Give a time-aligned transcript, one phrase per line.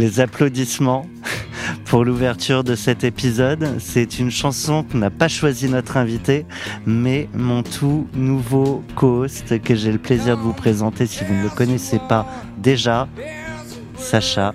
[0.00, 1.04] Les applaudissements
[1.84, 3.76] pour l'ouverture de cet épisode.
[3.80, 6.46] C'est une chanson que n'a pas choisi notre invité,
[6.86, 11.42] mais mon tout nouveau co-host que j'ai le plaisir de vous présenter si vous ne
[11.42, 13.08] le connaissez pas déjà,
[13.98, 14.54] Sacha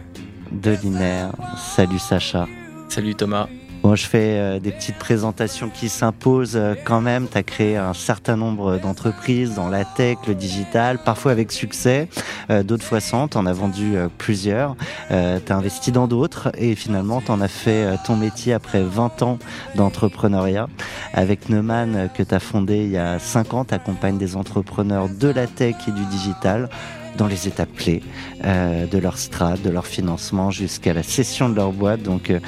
[0.52, 1.32] Delinaire.
[1.58, 2.48] Salut Sacha.
[2.90, 3.48] Salut Thomas.
[3.86, 7.28] Bon, je fais euh, des petites présentations qui s'imposent euh, quand même.
[7.32, 12.10] Tu as créé un certain nombre d'entreprises dans la tech, le digital, parfois avec succès,
[12.50, 13.28] euh, d'autres fois sans.
[13.28, 14.76] Tu en as vendu plusieurs.
[15.10, 19.22] tu as investi dans d'autres et finalement tu en as fait ton métier après 20
[19.22, 19.38] ans
[19.76, 20.68] d'entrepreneuriat.
[21.14, 25.10] Avec Neumann que tu as fondé il y a 5 ans, tu accompagnes des entrepreneurs
[25.10, 26.70] de la tech et du digital
[27.18, 28.02] dans les étapes clés
[28.44, 32.02] euh, de leur strat, de leur financement jusqu'à la cession de leur boîte.
[32.04, 32.40] Donc euh,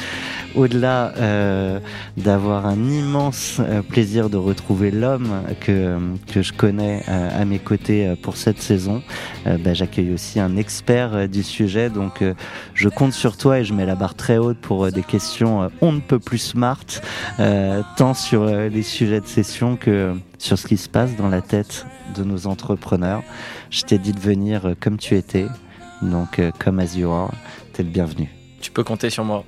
[0.58, 1.80] au-delà euh,
[2.18, 5.30] d'avoir un immense euh, plaisir de retrouver l'homme
[5.62, 5.98] que,
[6.32, 9.02] que je connais euh, à mes côtés pour cette saison,
[9.46, 11.90] bah, j'accueille aussi un expert du sujet.
[11.90, 12.24] Donc
[12.74, 15.92] je compte sur toi et je mets la barre très haute pour des questions on
[15.92, 16.86] ne peut plus smart,
[17.96, 21.86] tant sur les sujets de session que sur ce qui se passe dans la tête
[22.16, 23.24] de nos entrepreneurs.
[23.70, 25.48] Je t'ai dit de venir comme tu étais,
[26.02, 27.32] donc comme as you are,
[27.74, 28.30] t'es le bienvenu.
[28.62, 29.44] Tu peux compter sur moi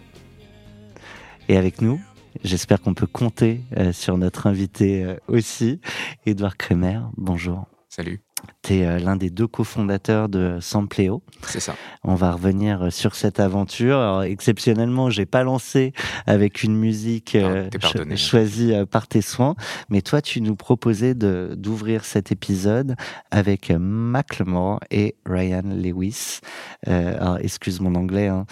[1.49, 1.99] et avec nous.
[2.43, 5.81] J'espère qu'on peut compter euh, sur notre invité euh, aussi,
[6.25, 7.01] Edouard Kremer.
[7.17, 7.65] Bonjour.
[7.89, 8.21] Salut.
[8.63, 11.23] Tu es euh, l'un des deux cofondateurs de Sampleo.
[11.43, 11.75] C'est ça.
[12.03, 13.97] On va revenir euh, sur cette aventure.
[13.97, 15.93] Alors, exceptionnellement, j'ai pas lancé
[16.25, 17.69] avec une musique euh,
[18.15, 19.55] choisie par tes soins,
[19.89, 22.95] mais toi, tu nous proposais de d'ouvrir cet épisode
[23.31, 26.39] avec Macklemore et Ryan Lewis.
[26.85, 28.27] alors, excuse mon anglais.
[28.27, 28.45] Hein.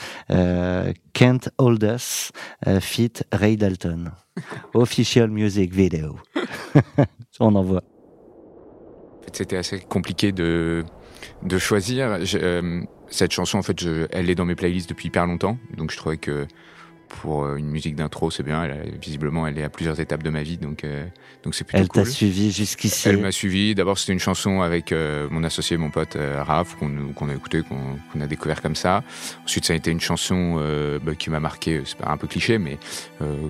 [1.14, 2.32] Can't Hold Us,
[2.80, 4.12] fit Ray Dalton.
[4.74, 6.18] Official music video.
[7.40, 7.84] On en voit
[9.34, 10.84] c'était assez compliqué de,
[11.44, 12.20] de choisir.
[12.36, 13.78] Euh, cette chanson, en fait,
[14.12, 16.48] elle est dans mes playlists depuis hyper longtemps, donc je trouvais que
[17.08, 18.64] pour euh, une musique d'intro, c'est bien.
[18.64, 21.06] Elle, visiblement, elle est à plusieurs étapes de ma vie, donc euh,
[21.44, 22.02] donc c'est plutôt elle cool.
[22.02, 23.10] Elle t'a suivi jusqu'ici.
[23.10, 23.76] Elle m'a suivi.
[23.76, 28.22] D'abord, c'était une chanson avec euh, mon associé, mon pote Raph, qu'on a écouté, qu'on
[28.22, 29.04] a découvert comme ça.
[29.44, 30.62] Ensuite, ça a été une chanson
[31.04, 31.82] bah, qui m'a marqué.
[31.86, 32.78] C'est pas un peu cliché, mais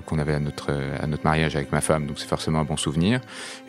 [0.06, 0.70] qu'on avait à notre
[1.00, 3.20] à notre mariage avec ma femme, donc c'est forcément un bon souvenir.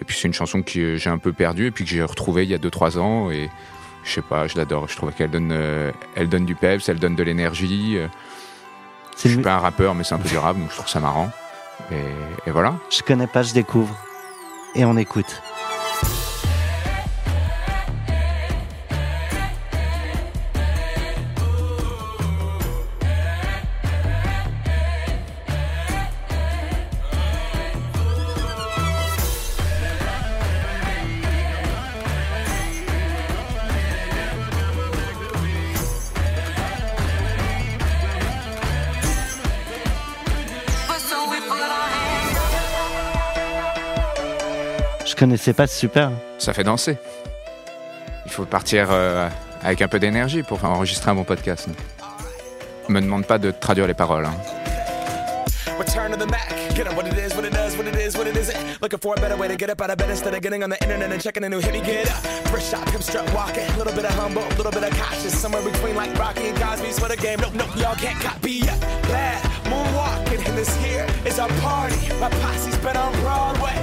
[0.02, 2.44] Et puis c'est une chanson que j'ai un peu perdue et puis que j'ai retrouvée
[2.44, 3.50] il y a 2-3 ans et
[4.04, 4.88] je sais pas, je l'adore.
[4.88, 5.54] Je trouve qu'elle donne,
[6.16, 7.98] elle donne du peps, elle donne de l'énergie.
[9.24, 11.30] Je suis pas un rappeur, mais c'est un peu durable, donc je trouve ça marrant.
[11.92, 12.76] Et, et voilà.
[12.90, 13.96] Je connais pas, je découvre.
[14.76, 15.42] Et on écoute.
[45.20, 46.12] Connaissais pas, super.
[46.38, 46.98] Ça fait danser.
[48.26, 49.28] Il faut partir euh,
[49.62, 51.68] avec un peu d'énergie pour enregistrer un bon podcast.
[52.88, 54.26] Me demande pas de traduire les paroles.
[54.26, 54.34] Hein.
[55.78, 56.56] Return to the Mac.
[56.74, 58.82] Get up what it is, what it does, what it is, what it isn't.
[58.82, 60.70] Looking for a better way to get up out of bed instead of getting on
[60.70, 61.74] the internet and checking a new hit.
[61.74, 62.24] Me get up.
[62.48, 63.68] First shot, come strut walking.
[63.76, 65.38] A little bit of humble, a little bit of cautious.
[65.38, 67.40] Somewhere between like Rocky and Cosby's for the game.
[67.42, 68.80] Nope, nope, y'all can't copy yet.
[69.12, 70.48] Bad moonwalking.
[70.48, 72.00] And this here is our party.
[72.22, 73.76] My posse's been on Broadway.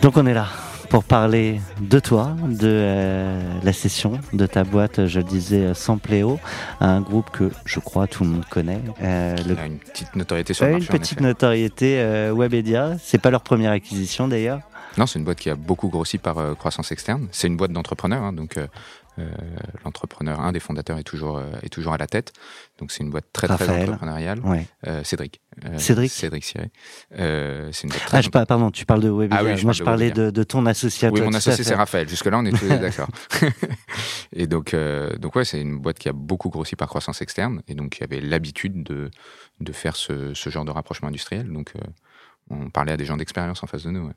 [0.00, 0.63] Donc on est là.
[0.94, 6.38] Pour parler de toi, de euh, la session, de ta boîte, je le disais, Sampléo,
[6.78, 8.80] un groupe que je crois tout le monde connaît.
[9.02, 9.56] Euh, le...
[9.66, 10.86] une petite notoriété sur le marché.
[10.92, 12.92] Une petite notoriété euh, Webedia.
[13.02, 14.60] C'est pas leur première acquisition d'ailleurs.
[14.96, 17.26] Non, c'est une boîte qui a beaucoup grossi par croissance externe.
[17.32, 18.56] C'est une boîte d'entrepreneurs, hein, donc
[19.84, 22.32] l'entrepreneur, un des fondateurs est toujours est toujours à la tête.
[22.78, 24.40] Donc c'est une boîte très très entrepreneuriale.
[25.04, 25.40] Cédric.
[25.76, 26.10] Cédric.
[26.10, 26.70] Cédric Siré.
[27.10, 28.20] c'est une boîte très.
[28.32, 29.38] Ah, pardon, tu parles de Webedia.
[29.38, 31.08] Ah Moi, je, parlais de, de, ton associé.
[31.10, 32.08] Oui, mon associé c'est Raphaël.
[32.08, 33.08] Jusque là, on est tous d'accord.
[34.32, 34.74] et donc
[35.18, 38.04] donc ouais, c'est une boîte qui a beaucoup grossi par croissance externe et donc qui
[38.04, 39.10] avait l'habitude de
[39.60, 41.52] de faire ce, ce, genre de rapprochement industriel.
[41.52, 41.72] Donc
[42.50, 44.10] on parlait à des gens d'expérience en face de nous.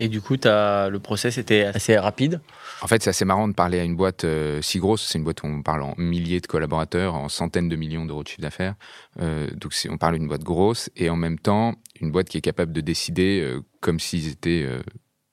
[0.00, 2.40] Et du coup, as, le process était assez rapide
[2.80, 5.06] En fait, c'est assez marrant de parler à une boîte euh, si grosse.
[5.06, 8.22] C'est une boîte où on parle en milliers de collaborateurs, en centaines de millions d'euros
[8.22, 8.74] de chiffre d'affaires.
[9.20, 12.42] Euh, donc, on parle d'une boîte grosse et en même temps, une boîte qui est
[12.42, 14.66] capable de décider euh, comme s'ils étaient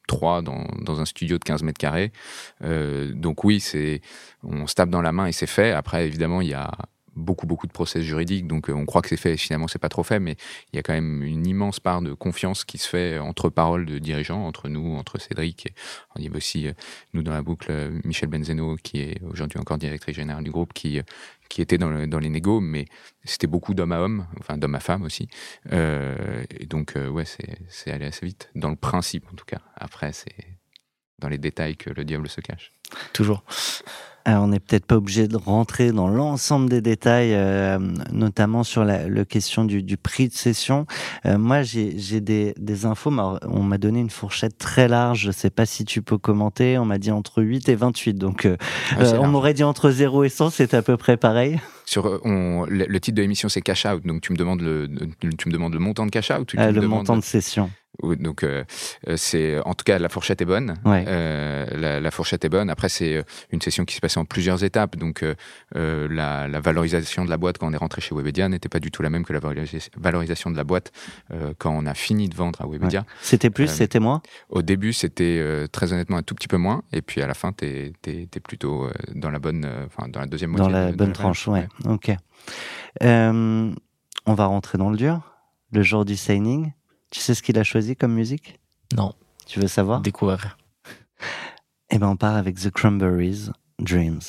[0.07, 2.11] trois dans, dans, un studio de 15 mètres carrés.
[2.61, 3.63] donc oui,
[4.43, 5.71] on se tape dans la main et c'est fait.
[5.71, 6.71] Après, évidemment, il y a
[7.19, 9.79] beaucoup beaucoup de process juridiques, donc euh, on croit que c'est fait, et finalement c'est
[9.79, 10.35] pas trop fait, mais
[10.71, 13.85] il y a quand même une immense part de confiance qui se fait entre paroles
[13.85, 15.73] de dirigeants, entre nous, entre Cédric, et
[16.15, 16.73] on y a aussi euh,
[17.13, 20.73] nous dans la boucle euh, Michel Benzeno, qui est aujourd'hui encore directrice générale du groupe,
[20.73, 20.99] qui
[21.49, 22.85] qui était dans, les négos, mais
[23.23, 25.29] c'était beaucoup d'homme à homme, enfin d'homme à femme aussi.
[25.71, 29.61] et donc ouais, c'est allé assez vite dans le principe en tout cas.
[29.75, 30.59] Après c'est
[31.17, 32.71] dans les détails que le diable se cache.
[33.13, 33.43] Toujours.
[34.25, 37.79] Alors, on n'est peut-être pas obligé de rentrer dans l'ensemble des détails, euh,
[38.11, 40.85] notamment sur la, question du, prix de session.
[41.25, 45.21] Euh, moi, j'ai des, des, infos, on m'a donné une fourchette très large.
[45.21, 46.77] Je ne sais pas si tu peux commenter.
[46.77, 48.13] On m'a dit entre 8 et 28.
[48.15, 48.57] Donc, euh,
[48.97, 51.59] ah, on m'aurait dit entre 0 et 100, c'est à peu près pareil.
[51.85, 54.05] Sur, le, titre de l'émission, c'est Cash Out.
[54.05, 54.87] Donc, tu me demandes le,
[55.21, 57.71] tu me demandes le montant de Cash Out tu, Le montant de session.
[58.03, 58.63] Donc euh,
[59.07, 60.75] euh, c'est en tout cas la fourchette est bonne.
[60.85, 62.69] Euh, la, fourchette est bonne.
[62.79, 64.95] Après c'est une session qui s'est passée en plusieurs étapes.
[64.95, 65.25] Donc
[65.75, 69.01] la, valorisation de la boîte quand on est rentré chez Webedia n'était pas du tout
[69.01, 69.41] la même que la
[69.97, 70.93] valorisation de la boîte
[71.57, 73.05] quand on a fini de vendre à Webedia.
[73.21, 74.21] C'était plus, c'était moins?
[74.47, 76.83] Au début c'était très honnêtement un tout petit peu moins.
[76.93, 80.51] Et puis à la fin t'es es, plutôt dans la bonne, enfin dans la deuxième
[80.51, 80.71] moitié.
[80.71, 81.67] Dans la bonne tranche, ouais.
[81.83, 82.11] Ok.
[83.01, 83.73] on
[84.25, 85.19] va rentrer dans le dur.
[85.73, 86.71] Le jour du signing.
[87.11, 88.59] Tu sais ce qu'il a choisi comme musique?
[88.95, 89.13] Non.
[89.47, 90.01] Tu veux savoir?
[90.01, 90.57] Découvrir.
[91.91, 93.49] Eh ben, on part avec The Cranberries,
[93.79, 94.21] Dreams.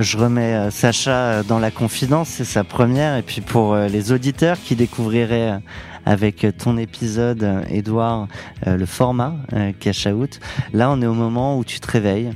[0.00, 3.16] je remets euh, Sacha euh, dans la confidence, c'est sa première.
[3.16, 5.60] Et puis pour euh, les auditeurs qui découvriraient
[6.04, 8.26] avec ton épisode, Edouard,
[8.66, 9.36] le format
[9.78, 10.40] Cash Out,
[10.72, 12.32] là on est au moment où tu te réveilles.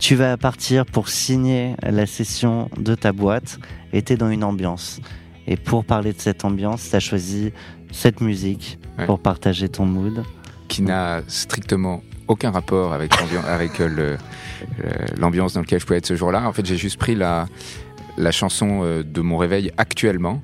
[0.00, 3.58] Tu vas partir pour signer la session de ta boîte
[3.92, 4.98] et tu es dans une ambiance.
[5.46, 7.52] Et pour parler de cette ambiance, tu as choisi
[7.92, 10.24] cette musique pour partager ton mood.
[10.68, 13.12] Qui n'a strictement aucun rapport avec
[15.18, 16.48] l'ambiance dans laquelle je pouvais être ce jour-là.
[16.48, 17.46] En fait, j'ai juste pris la,
[18.16, 20.42] la chanson euh, de mon réveil actuellement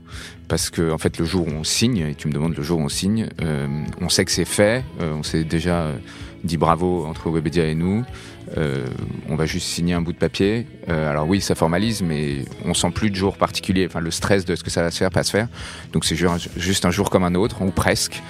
[0.48, 2.78] parce que en fait le jour où on signe et tu me demandes le jour
[2.78, 3.66] où on signe euh,
[4.00, 5.90] on sait que c'est fait euh, on s'est déjà
[6.44, 8.04] dit bravo entre Webedia et nous
[9.28, 12.90] on va juste signer un bout de papier alors oui ça formalise mais on sent
[12.90, 15.24] plus de jour particulier enfin le stress de ce que ça va se faire pas
[15.24, 15.48] se faire
[15.92, 16.16] donc c'est
[16.56, 18.22] juste un jour comme un autre ou presque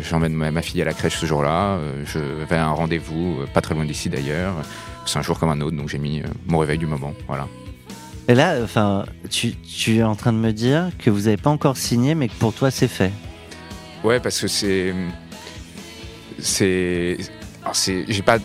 [0.00, 3.74] j'emmène ma fille à la crèche ce jour-là je vais à un rendez-vous pas très
[3.74, 4.54] loin d'ici d'ailleurs
[5.04, 7.46] c'est un jour comme un autre donc j'ai mis mon réveil du moment voilà
[8.28, 11.50] et là, enfin, tu, tu, es en train de me dire que vous n'avez pas
[11.50, 13.12] encore signé, mais que pour toi, c'est fait.
[14.02, 14.92] Ouais, parce que c'est.
[16.38, 17.18] C'est.
[18.08, 18.38] J'ai pas.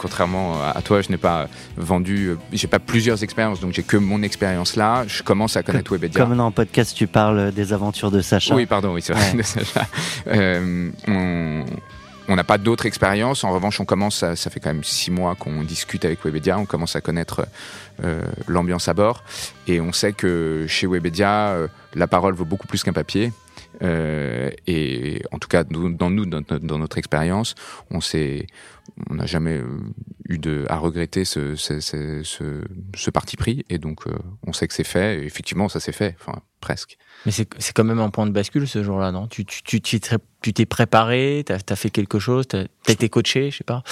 [0.00, 2.36] Contrairement à toi, je n'ai pas vendu.
[2.52, 5.04] J'ai pas plusieurs expériences, donc j'ai que mon expérience là.
[5.06, 6.18] Je commence à connaître Webedia.
[6.18, 8.54] Comme dans le podcast, tu parles des aventures de Sacha.
[8.54, 9.86] Oui, pardon, oui, c'est vrai, de Sacha.
[10.26, 11.64] Euh, on
[12.30, 13.42] on n'a pas d'autres expériences.
[13.42, 16.64] En revanche, on commence, ça, fait quand même six mois qu'on discute avec Webedia, on
[16.64, 17.46] commence à connaître
[18.04, 19.24] euh, l'ambiance à bord.
[19.66, 23.32] Et on sait que chez Webedia, euh, la parole vaut beaucoup plus qu'un papier.
[23.82, 27.56] Euh, et en tout cas, dans nous, dans, notre expérience,
[27.90, 28.46] on s'est,
[29.08, 29.62] on n'a jamais
[30.28, 33.64] eu de, à regretter ce, ce, parti pris.
[33.70, 34.04] Et donc,
[34.46, 35.20] on sait que c'est fait.
[35.20, 36.96] Et effectivement, ça s'est fait, enfin, presque.
[37.26, 39.26] Mais c'est quand même un point de bascule ce jour-là, non?
[39.26, 43.58] Tu t'es tu, tu, préparé, tu as, fait quelque chose, tu as, été coaché, je
[43.58, 43.82] sais pas?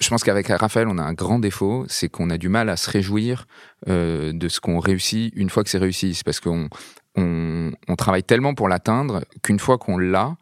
[0.00, 2.76] Je, pense qu'avec Raphaël, on a un grand défaut, c'est qu'on a du mal à
[2.76, 3.46] se réjouir
[3.88, 6.14] euh, de ce qu'on réussit une fois que c'est réussi.
[6.14, 6.68] C'est parce qu'on
[7.16, 10.36] on, on, travaille tellement pour l'atteindre qu'une fois qu'on l'a,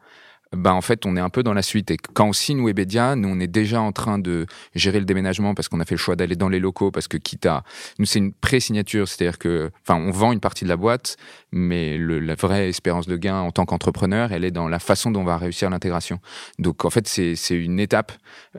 [0.55, 1.91] bah en fait, on est un peu dans la suite.
[1.91, 5.53] Et quand on signe Webedia, nous, on est déjà en train de gérer le déménagement
[5.53, 7.63] parce qu'on a fait le choix d'aller dans les locaux parce que quitte à,
[7.99, 11.15] nous, c'est une pré-signature, c'est-à-dire que, enfin, on vend une partie de la boîte,
[11.53, 15.21] mais la vraie espérance de gain en tant qu'entrepreneur, elle est dans la façon dont
[15.21, 16.19] on va réussir l'intégration.
[16.59, 18.11] Donc, en fait, c'est une étape.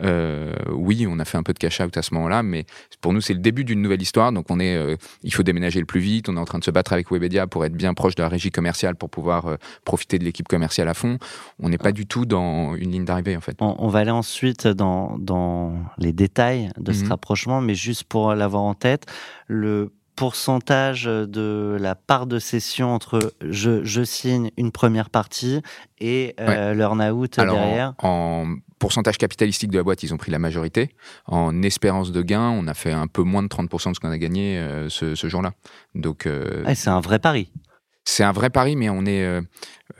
[0.02, 2.64] Euh, oui, on a fait un peu de cash out à ce moment-là, mais
[3.00, 4.32] pour nous, c'est le début d'une nouvelle histoire.
[4.32, 6.28] Donc, on est, euh, il faut déménager le plus vite.
[6.30, 8.28] On est en train de se battre avec Webedia pour être bien proche de la
[8.28, 11.18] régie commerciale pour pouvoir euh, profiter de l'équipe commerciale à fond.
[11.60, 13.56] On n'est pas du tout dans une ligne d'arrivée, en fait.
[13.60, 17.08] On, on, va aller ensuite dans, dans les détails de ce mmh.
[17.08, 19.06] rapprochement, mais juste pour l'avoir en tête,
[19.48, 25.62] le pourcentage de la part de cession entre je, je signe une première partie
[25.98, 27.10] et euh, ouais.
[27.10, 30.90] out derrière en, pourcentage capitalistique de la boîte, ils ont pris la majorité.
[31.26, 34.10] En espérance de gain, on a fait un peu moins de 30% de ce qu'on
[34.10, 35.52] a gagné euh, ce, ce jour-là.
[35.94, 37.52] Donc, euh, c'est un vrai pari.
[38.04, 39.40] C'est un vrai pari, mais on est, euh,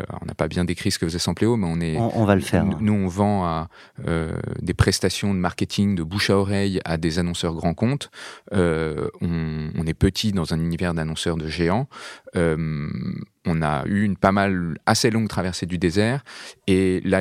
[0.00, 1.96] euh, on n'a pas bien décrit ce que faisait Sampléo, mais on est.
[1.98, 2.64] On, va le faire.
[2.64, 3.68] Nous, on vend à
[4.06, 8.10] euh, des prestations de marketing de bouche à oreille à des annonceurs grands comptes.
[8.52, 11.88] Euh, on, on, est petit dans un univers d'annonceurs de géants.
[13.46, 16.24] Euh, on a eu une pas mal assez longue traversée du désert.
[16.66, 17.20] Et là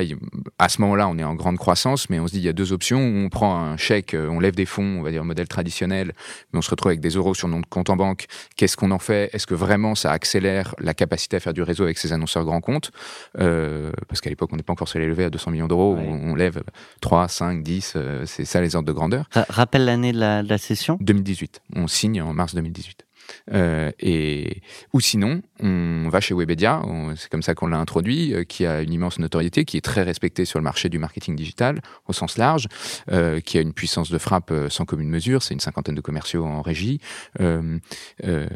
[0.58, 2.52] à ce moment-là on est en grande croissance mais on se dit il y a
[2.52, 3.00] deux options.
[3.00, 6.12] On prend un chèque on lève des fonds on va dire modèle traditionnel
[6.52, 8.26] mais on se retrouve avec des euros sur notre compte en banque.
[8.56, 9.30] Qu'est-ce qu'on en fait?
[9.32, 12.60] Est-ce que vraiment ça accélère la capacité à faire du réseau avec ces annonceurs grands
[12.60, 12.90] comptes?
[13.38, 15.94] Euh, parce qu'à l'époque on n'est pas encore sur les levées à 200 millions d'euros.
[15.96, 16.06] Ouais.
[16.06, 16.62] on, on, lève
[17.00, 19.28] 3, 5, 10 euh, c'est ça les ordres de grandeur.
[19.48, 20.98] Rappelle l'année de la, de la session.
[21.00, 23.11] 2018 on signe en mars 2018 euh,
[23.50, 24.62] et
[24.92, 26.82] ou sinon, on va chez Webedia,
[27.16, 30.02] c'est comme ça qu'on l'a introduit, euh, qui a une immense notoriété, qui est très
[30.02, 32.68] respecté sur le marché du marketing digital au sens large,
[33.10, 35.42] euh, qui a une puissance de frappe euh, sans commune mesure.
[35.42, 37.00] C'est une cinquantaine de commerciaux en régie.
[37.40, 37.78] Euh,
[38.24, 38.46] euh,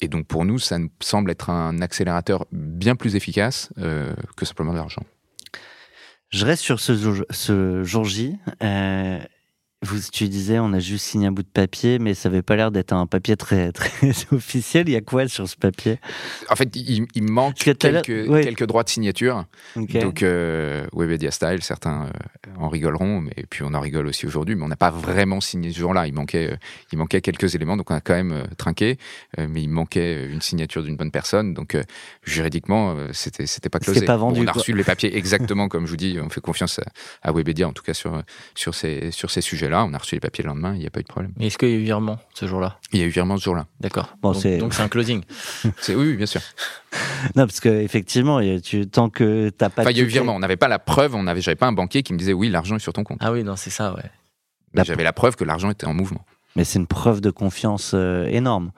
[0.00, 4.72] et donc pour nous, ça nous semble être un accélérateur bien plus efficace que simplement
[4.72, 5.02] de l'argent.
[6.30, 8.38] Je reste sur ce ce jour J.
[9.82, 12.54] Vous, tu disais, on a juste signé un bout de papier, mais ça n'avait pas
[12.54, 14.90] l'air d'être un papier très, très officiel.
[14.90, 15.98] Il y a quoi sur ce papier?
[16.50, 19.46] En fait, il, il manque quelques, droits de signature.
[19.76, 20.00] Okay.
[20.00, 24.54] Donc, euh, Webedia Style, certains euh, en rigoleront, mais puis on en rigole aussi aujourd'hui,
[24.54, 26.06] mais on n'a pas vraiment signé ce jour-là.
[26.06, 26.56] Il manquait, euh,
[26.92, 28.98] il manquait quelques éléments, donc on a quand même euh, trinqué,
[29.38, 31.54] mais il manquait une signature d'une bonne personne.
[31.54, 31.74] Donc,
[32.22, 34.04] juridiquement, c'était c'était pas closé.
[34.04, 34.60] Pas vendu, bon, on a quoi.
[34.60, 36.18] reçu les papiers exactement comme je vous dis.
[36.22, 38.22] On fait confiance à, à Webedia, en tout cas sur
[38.54, 40.86] sur ces sur ces sujets là, on a reçu les papiers le lendemain, il n'y
[40.86, 41.32] a pas eu de problème.
[41.36, 42.78] Mais est-ce qu'il y a eu virement ce jour-là?
[42.92, 43.66] Il y a eu virement ce jour-là.
[43.80, 44.16] D'accord.
[44.20, 45.22] Bon, donc c'est un closing.
[45.80, 46.40] c'est oui, oui, bien sûr.
[47.36, 49.82] non, parce qu'effectivement, tu, tant que tu n'as pas.
[49.82, 50.34] Enfin, il y a eu virement.
[50.34, 51.14] On n'avait pas la preuve.
[51.14, 53.18] On avait, j'avais pas un banquier qui me disait oui, l'argent est sur ton compte.
[53.20, 54.10] Ah oui, non, c'est ça, ouais.
[54.74, 56.24] Mais j'avais la preuve que l'argent était en mouvement.
[56.56, 58.72] Mais c'est une preuve de confiance euh, énorme.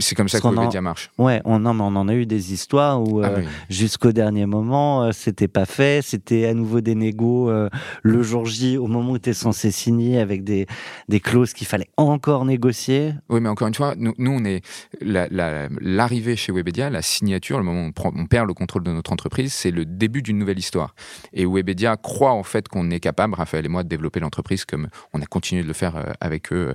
[0.00, 1.10] C'est comme ça que le média marche.
[1.18, 4.46] Ouais, on, non, mais on en a eu des histoires où Ah euh, jusqu'au dernier
[4.46, 7.68] moment, euh, c'était pas fait, c'était à nouveau des négos euh,
[8.02, 10.66] le jour J, au moment où tu es censé signer avec des,
[11.08, 13.14] des clauses qu'il fallait encore négocier.
[13.28, 14.62] Oui, mais encore une fois, nous, nous on est
[15.00, 18.82] l'arrivée la, chez Webedia, la signature, le moment où on, prend, on perd le contrôle
[18.82, 20.94] de notre entreprise, c'est le début d'une nouvelle histoire.
[21.32, 24.88] Et Webedia croit en fait qu'on est capable, Raphaël et moi, de développer l'entreprise comme
[25.12, 26.74] on a continué de le faire euh, avec eux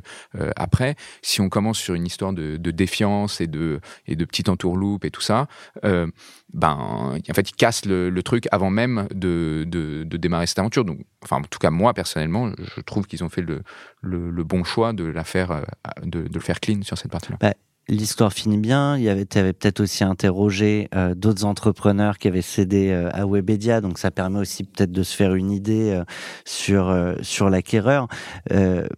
[0.55, 0.95] après.
[1.21, 5.05] Si on commence sur une histoire de, de défiance et de, et de petites entourloupes
[5.05, 5.47] et tout ça,
[5.83, 6.07] euh,
[6.53, 10.85] ben, en fait, ils cassent le, truc avant même de, de, démarrer cette aventure.
[10.85, 13.63] Donc, enfin, en tout cas, moi, personnellement, je trouve qu'ils ont fait le,
[14.01, 15.63] le, bon choix de, la faire, euh,
[16.03, 17.37] de le faire clean sur cette partie-là.
[17.39, 17.53] Bah
[17.89, 18.97] l'histoire finit bien.
[18.97, 23.09] Il y avait, tu avais peut-être aussi interrogé euh, d'autres entrepreneurs qui avaient cédé euh,
[23.13, 26.03] à Webedia, donc ça permet aussi peut-être de se faire une idée euh,
[26.45, 28.07] sur sur l'acquéreur.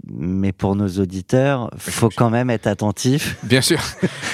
[0.08, 3.38] mais pour nos auditeurs, faut quand même être attentif.
[3.44, 3.80] Bien sûr.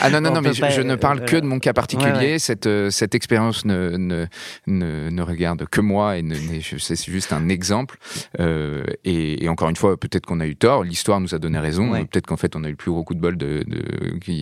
[0.01, 2.11] Ah non non non, mais je, je, ne parle que de mon cas particulier.
[2.11, 2.39] Ouais, ouais.
[2.39, 4.25] Cette cette expérience ne, ne
[4.67, 6.23] ne, ne regarde que moi et
[6.61, 7.97] c'est juste un exemple.
[9.03, 10.83] Et, et, encore une fois, peut-être qu'on a eu tort.
[10.83, 11.91] L'histoire nous a donné raison.
[11.91, 12.05] Ouais.
[12.05, 13.81] Peut-être qu'en fait, on a eu le plus gros coup de bol de, de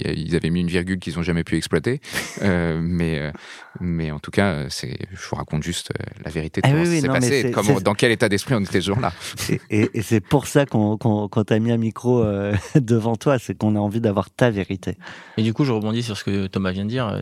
[0.05, 2.01] ils avaient mis une virgule qu'ils n'ont jamais pu exploiter.
[2.41, 3.31] euh, mais, euh,
[3.79, 6.83] mais en tout cas, c'est, je vous raconte juste euh, la vérité de ah comment
[6.83, 9.13] oui, oui, s'est non, passé, comment, dans quel état d'esprit on était ce jour-là.
[9.49, 13.15] Et, et, et c'est pour ça qu'on, qu'on, qu'on t'a mis un micro euh, devant
[13.15, 14.97] toi, c'est qu'on a envie d'avoir ta vérité.
[15.37, 17.21] Et du coup, je rebondis sur ce que Thomas vient de dire.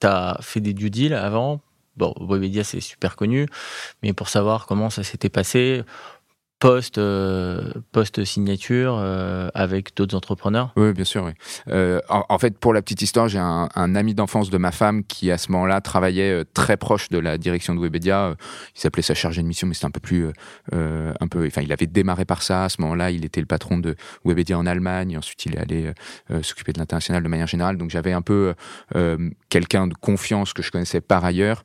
[0.00, 1.60] Tu as fait des due deals avant.
[1.96, 3.46] Bon, Webedia, c'est super connu,
[4.02, 5.82] mais pour savoir comment ça s'était passé,
[6.64, 7.60] post, euh,
[7.92, 10.72] post signature euh, avec d'autres entrepreneurs?
[10.76, 11.30] Oui, bien sûr.
[11.68, 15.30] Euh, en, fait, pour la petite histoire, j'ai un, ami d'enfance de ma femme qui,
[15.30, 18.34] à ce moment-là, travaillait très proche de la direction de Webedia.
[18.74, 20.28] Il s'appelait sa chargé de mission, mais c'était un peu plus,
[20.72, 21.46] un peu.
[21.46, 22.64] Enfin, il avait démarré par ça.
[22.64, 23.94] À ce moment-là, il était le patron de
[24.24, 25.18] Webedia en Allemagne.
[25.18, 25.92] Ensuite, il est allé
[26.42, 27.76] s'occuper de l'international de manière générale.
[27.76, 28.54] Donc, j'avais un peu
[29.50, 31.62] quelqu'un de confiance que je connaissais par ailleurs,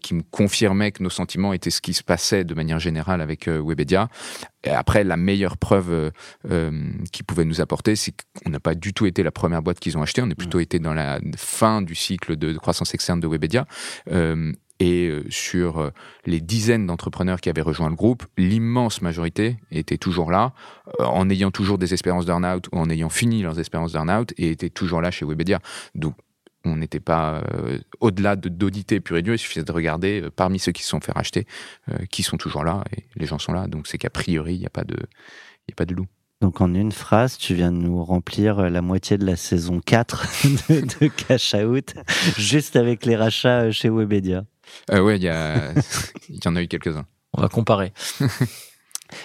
[0.00, 3.48] qui me confirmait que nos sentiments étaient ce qui se passait de manière générale avec
[3.48, 4.10] Webedia.
[4.64, 6.10] Et après, la meilleure preuve euh,
[6.50, 9.78] euh, qu'ils pouvaient nous apporter, c'est qu'on n'a pas du tout été la première boîte
[9.78, 10.22] qu'ils ont achetée.
[10.22, 10.62] On a plutôt mmh.
[10.62, 13.66] été dans la fin du cycle de croissance externe de Webedia.
[14.10, 15.90] Euh, et sur
[16.24, 20.52] les dizaines d'entrepreneurs qui avaient rejoint le groupe, l'immense majorité était toujours là,
[21.00, 24.70] en ayant toujours des espérances d'earn-out ou en ayant fini leurs espérances d'earn-out et étaient
[24.70, 25.58] toujours là chez Webedia.
[25.96, 26.14] Donc
[26.64, 30.30] on n'était pas euh, au-delà de d'auditer pur et dur, il suffisait de regarder euh,
[30.34, 31.46] parmi ceux qui se sont fait racheter,
[31.90, 34.60] euh, qui sont toujours là, et les gens sont là, donc c'est qu'a priori, il
[34.60, 36.06] n'y a, pas de, y a pas de loup.
[36.40, 40.26] Donc en une phrase, tu viens de nous remplir la moitié de la saison 4
[40.68, 41.94] de, de Cash Out,
[42.36, 44.44] juste avec les rachats chez Webedia.
[44.90, 45.26] Euh, ouais, il y,
[46.28, 47.06] y en a eu quelques-uns.
[47.32, 47.92] On va comparer.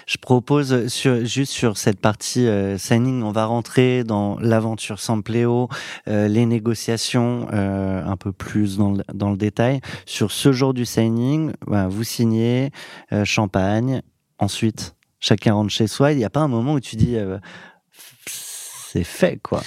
[0.08, 5.70] Je propose sur, juste sur cette partie euh, signing, on va rentrer dans l'aventure Sampléo,
[6.08, 8.92] euh, les négociations euh, un peu plus dans
[9.32, 9.82] le, détail.
[10.06, 12.72] Sur ce jour du signing, ben, vous signez
[13.12, 14.02] euh, champagne,
[14.40, 16.12] ensuite chacun rentre chez soi.
[16.12, 17.38] Il n'y a pas un moment où tu dis euh,
[18.28, 19.64] c'est fait quoi.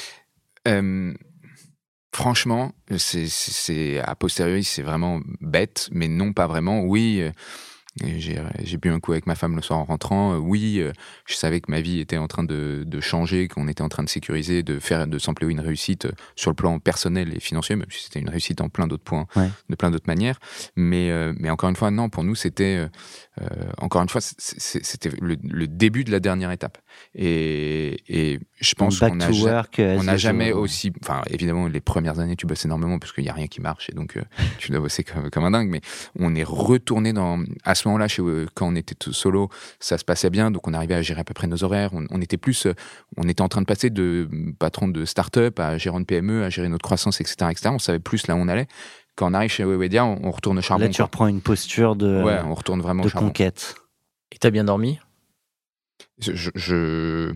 [2.12, 6.80] Franchement, c'est a posteriori, c'est vraiment bête, mais non pas vraiment.
[6.80, 7.22] Oui,
[8.02, 10.34] j'ai bu un coup avec ma femme le soir en rentrant.
[10.34, 10.92] Euh, oui, euh,
[11.26, 14.02] je savais que ma vie était en train de, de changer, qu'on était en train
[14.02, 17.76] de sécuriser, de faire de Sampleo une réussite euh, sur le plan personnel et financier,
[17.76, 19.50] même si c'était une réussite en plein d'autres points, ouais.
[19.70, 20.38] de plein d'autres manières.
[20.76, 22.88] Mais, mais encore une fois, non, pour nous, c'était euh,
[23.78, 26.78] encore une fois, c'était le, le, début de la dernière étape.
[27.14, 32.46] Et, et je pense qu'on n'a on jamais aussi, enfin évidemment les premières années tu
[32.46, 34.18] bosses énormément parce qu'il n'y a rien qui marche et donc
[34.58, 35.68] tu dois bosser comme, comme, un dingue.
[35.68, 35.82] Mais
[36.18, 38.06] on est retourné dans à ce moment-là,
[38.54, 39.50] quand on était tout solo,
[39.80, 41.90] ça se passait bien, donc on arrivait à gérer à peu près nos horaires.
[41.92, 42.66] On, on était plus,
[43.16, 44.28] on était en train de passer de
[44.58, 47.70] patron de start-up à gérant de PME, à gérer notre croissance, etc., etc.
[47.72, 48.68] On savait plus là où on allait.
[49.16, 50.84] Quand on arrive chez Wewedia, on, on retourne au charbon.
[50.84, 51.06] Là, tu quoi.
[51.06, 53.28] reprends une posture de, ouais, on retourne vraiment de au charbon.
[53.28, 53.74] conquête.
[54.32, 54.98] Et t'as bien dormi?
[56.18, 57.32] Je, je, je,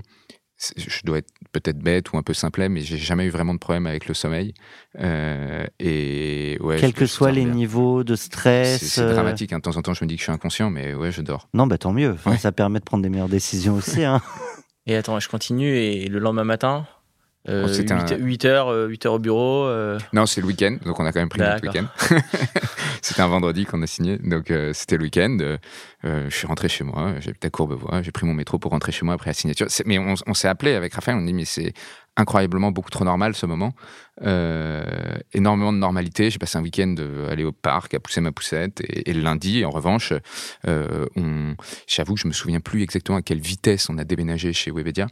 [0.77, 3.59] je dois être peut-être bête ou un peu simplet, mais j'ai jamais eu vraiment de
[3.59, 4.53] problème avec le sommeil.
[4.99, 7.55] Euh, et ouais, quels que soient les bien.
[7.55, 8.85] niveaux de stress.
[8.85, 9.13] C'est euh...
[9.15, 9.53] dramatique.
[9.53, 9.59] Hein.
[9.59, 11.49] De temps en temps, je me dis que je suis inconscient, mais ouais, je dors.
[11.55, 12.13] Non, bah tant mieux.
[12.13, 12.39] Enfin, ouais.
[12.39, 14.05] Ça permet de prendre des meilleures décisions aussi.
[14.05, 14.21] Hein.
[14.87, 15.77] Et attends, je continue.
[15.77, 16.87] Et le lendemain matin,
[17.49, 18.06] euh, 8, un...
[18.18, 19.99] 8, heures, 8 heures au bureau euh...
[20.12, 21.87] Non, c'est le week-end, donc on a quand même pris notre week-end.
[23.02, 25.38] c'était un vendredi qu'on a signé, donc euh, c'était le week-end.
[26.04, 29.04] je suis rentré chez moi, j'habite à Courbevoie, j'ai pris mon métro pour rentrer chez
[29.04, 29.68] moi après la signature.
[29.87, 31.73] Mais on, on s'est appelé avec Raphaël, on dit mais c'est
[32.17, 33.73] incroyablement beaucoup trop normal ce moment.
[34.23, 34.83] Euh,
[35.33, 36.31] énormément de normalité.
[36.31, 36.95] J'ai passé un week-end
[37.26, 38.81] à aller au parc, à pousser ma poussette.
[38.83, 40.12] Et, et le lundi, en revanche,
[40.67, 41.07] euh,
[41.87, 45.07] j'avoue que je me souviens plus exactement à quelle vitesse on a déménagé chez Webedia,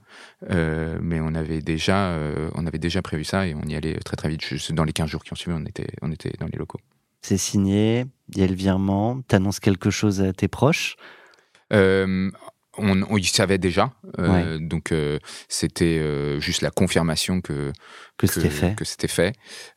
[0.51, 3.99] euh, mais on avait déjà, euh, on avait déjà prévu ça et on y allait
[4.01, 4.45] très très vite.
[4.45, 6.81] Juste dans les 15 jours qui ont suivi, on était, on était dans les locaux.
[7.23, 9.21] C'est signé, il y a le virement.
[9.23, 10.97] T'annonces quelque chose à tes proches?
[11.73, 12.31] Euh,
[12.79, 14.61] on, on y savait déjà, euh, ouais.
[14.61, 17.73] donc euh, c'était euh, juste la confirmation que
[18.17, 18.75] que, que c'était fait.
[18.75, 19.35] Que c'était fait.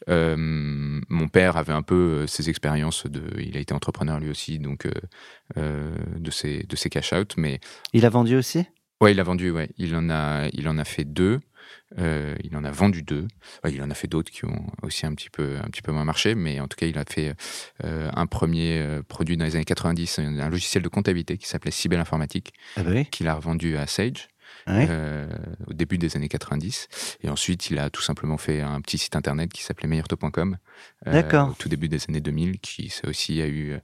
[0.09, 4.59] Euh, mon père avait un peu ses expériences de, il a été entrepreneur lui aussi,
[4.59, 4.87] donc
[5.57, 7.59] euh, de ses de ses cash out, mais
[7.93, 8.65] il a vendu aussi?
[9.01, 9.51] Ouais, il a vendu.
[9.51, 11.39] Ouais, il en a il en a fait deux.
[11.99, 13.27] Euh, il en a vendu deux.
[13.63, 15.91] Ouais, il en a fait d'autres qui ont aussi un petit peu, un petit peu
[15.91, 17.33] moins marché, mais en tout cas, il a fait
[17.83, 21.47] euh, un premier euh, produit dans les années 90, un, un logiciel de comptabilité qui
[21.47, 23.05] s'appelait Cybel Informatique, ah bah oui.
[23.07, 24.29] qu'il a revendu à Sage.
[24.67, 24.87] Ouais.
[24.89, 25.27] Euh,
[25.67, 26.87] au début des années 90.
[27.23, 30.57] Et ensuite, il a tout simplement fait un petit site internet qui s'appelait meilleurtaux.com.
[31.05, 31.49] D'accord.
[31.49, 33.79] Au tout début des années 2000, qui ça aussi a eu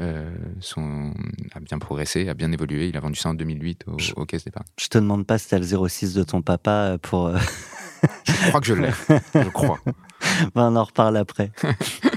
[0.00, 1.12] euh, son,
[1.54, 2.88] a bien progressé, a bien évolué.
[2.88, 4.66] Il a vendu ça en 2008 au, je, aux caisses d'épargne.
[4.78, 7.26] Je te demande pas si t'as le 06 de ton papa pour.
[7.26, 7.38] euh,
[8.24, 8.90] je crois que je l'ai.
[9.34, 9.78] je crois.
[10.54, 11.50] Ben, on en reparle après.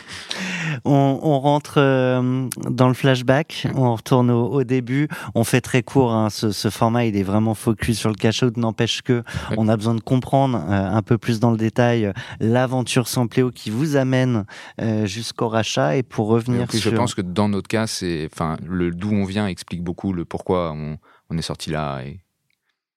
[0.86, 5.84] on, on, rentre euh, dans le flashback, on retourne au, au, début, on fait très
[5.84, 9.24] court, hein, ce, ce, format il est vraiment focus sur le cash-out, n'empêche que
[9.58, 13.52] on a besoin de comprendre euh, un peu plus dans le détail euh, l'aventure Sampléo
[13.52, 14.46] qui vous amène
[14.82, 15.98] euh, jusqu'au rachat.
[15.98, 16.92] Et pour revenir sur...
[16.92, 20.26] Je pense que dans notre cas, c'est, enfin, le d'où on vient explique beaucoup le
[20.26, 20.98] pourquoi on,
[21.30, 22.23] on est sorti là et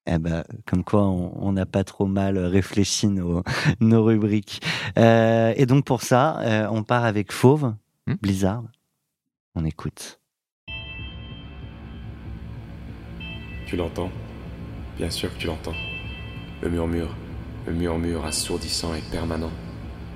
[0.07, 3.43] eh ben, comme quoi, on n'a pas trop mal réfléchi nos,
[3.81, 4.63] nos rubriques.
[4.99, 7.75] Euh, et donc pour ça, euh, on part avec Fauve,
[8.07, 8.15] mmh.
[8.23, 8.65] Blizzard.
[9.55, 10.21] On écoute.
[13.67, 14.11] Tu l'entends?
[14.97, 15.75] Bien sûr que tu l'entends.
[16.63, 17.15] Le murmure,
[17.67, 19.51] le murmure assourdissant et permanent.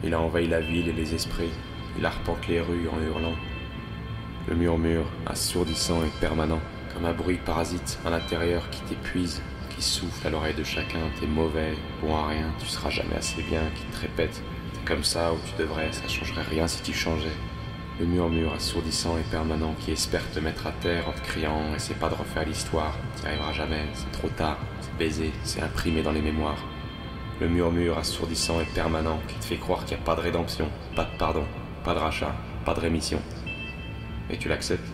[0.04, 1.50] Il a envahi la ville et les esprits.
[1.98, 3.34] Il arpente les rues en hurlant.
[4.48, 6.60] Le murmure assourdissant et permanent,
[6.94, 9.42] comme un bruit parasite à l'intérieur qui t'épuise,
[9.80, 11.00] souffle à l'oreille de chacun.
[11.18, 14.42] T'es mauvais, bon à rien, tu seras jamais assez bien, qui te répète.
[14.72, 17.36] T'es comme ça où tu devrais, ça changerait rien si tu changeais.
[17.98, 21.94] Le murmure assourdissant et permanent qui espère te mettre à terre en te criant Essaie
[21.94, 26.12] pas de refaire l'histoire, t'y arriveras jamais, c'est trop tard, c'est baisé, c'est imprimé dans
[26.12, 26.64] les mémoires.
[27.40, 30.68] Le murmure assourdissant et permanent qui te fait croire qu'il n'y a pas de rédemption,
[30.96, 31.44] pas de pardon,
[31.84, 33.20] pas de rachat, pas de rémission.
[34.30, 34.86] Et tu l'acceptes?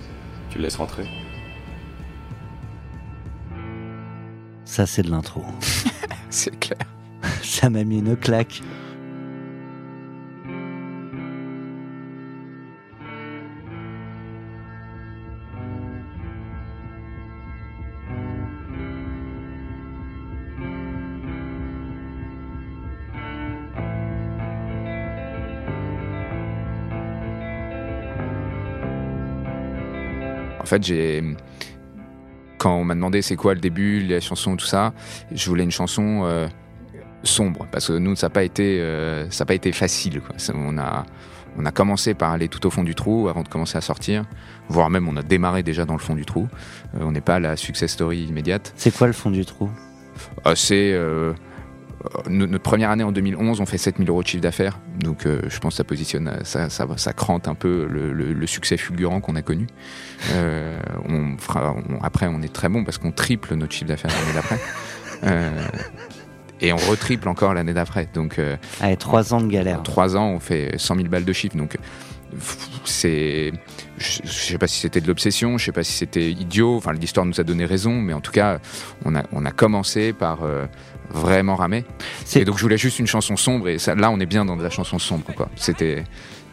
[0.51, 1.07] Tu le laisses rentrer?
[4.66, 5.42] Ça, c'est de l'intro.
[6.29, 6.79] C'est clair.
[7.42, 8.61] Ça m'a mis une claque.
[30.61, 31.22] En fait, j'ai
[32.66, 34.92] quand on m'a demandé c'est quoi le début, la chanson, tout ça,
[35.31, 36.48] je voulais une chanson euh,
[37.22, 40.20] sombre parce que nous ça n'a pas été euh, ça a pas été facile.
[40.20, 40.35] Quoi.
[40.52, 41.07] On a
[41.57, 44.24] on a commencé par aller tout au fond du trou avant de commencer à sortir,
[44.68, 46.48] voire même on a démarré déjà dans le fond du trou.
[46.96, 48.72] Euh, on n'est pas à la success story immédiate.
[48.74, 49.70] C'est quoi le fond du trou?
[50.57, 50.98] C'est
[52.29, 54.79] notre première année en 2011, on fait 7000 euros de chiffre d'affaires.
[55.01, 58.12] Donc euh, je pense que ça positionne, euh, ça, ça, ça crante un peu le,
[58.12, 59.66] le- le succès fulgurant qu'on a connu.
[60.33, 64.11] Euh, on fera, on- après, on est très bon parce qu'on triple notre chiffre d'affaires
[64.12, 64.59] l'année d'après.
[65.25, 65.51] Euh,
[66.61, 68.09] et on retriple encore l'année d'après.
[68.14, 69.81] Donc euh, Allez, trois ans de galère.
[69.81, 71.57] en trois ans, on fait 100 000 balles de chiffre.
[71.57, 71.77] Donc,
[72.85, 73.53] c'est.
[73.99, 76.77] Je je sais pas si c'était de l'obsession, je sais pas si c'était idiot.
[76.77, 78.59] Enfin, l'histoire nous a donné raison, mais en tout cas,
[79.05, 80.66] on a, on a commencé par euh,
[81.11, 81.57] vraiment.
[82.25, 83.69] C'est- Et donc, je voulais juste une chanson sombre.
[83.69, 85.49] Et ça, là, on est bien dans de la chanson sombre, quoi.
[85.57, 86.05] C'était.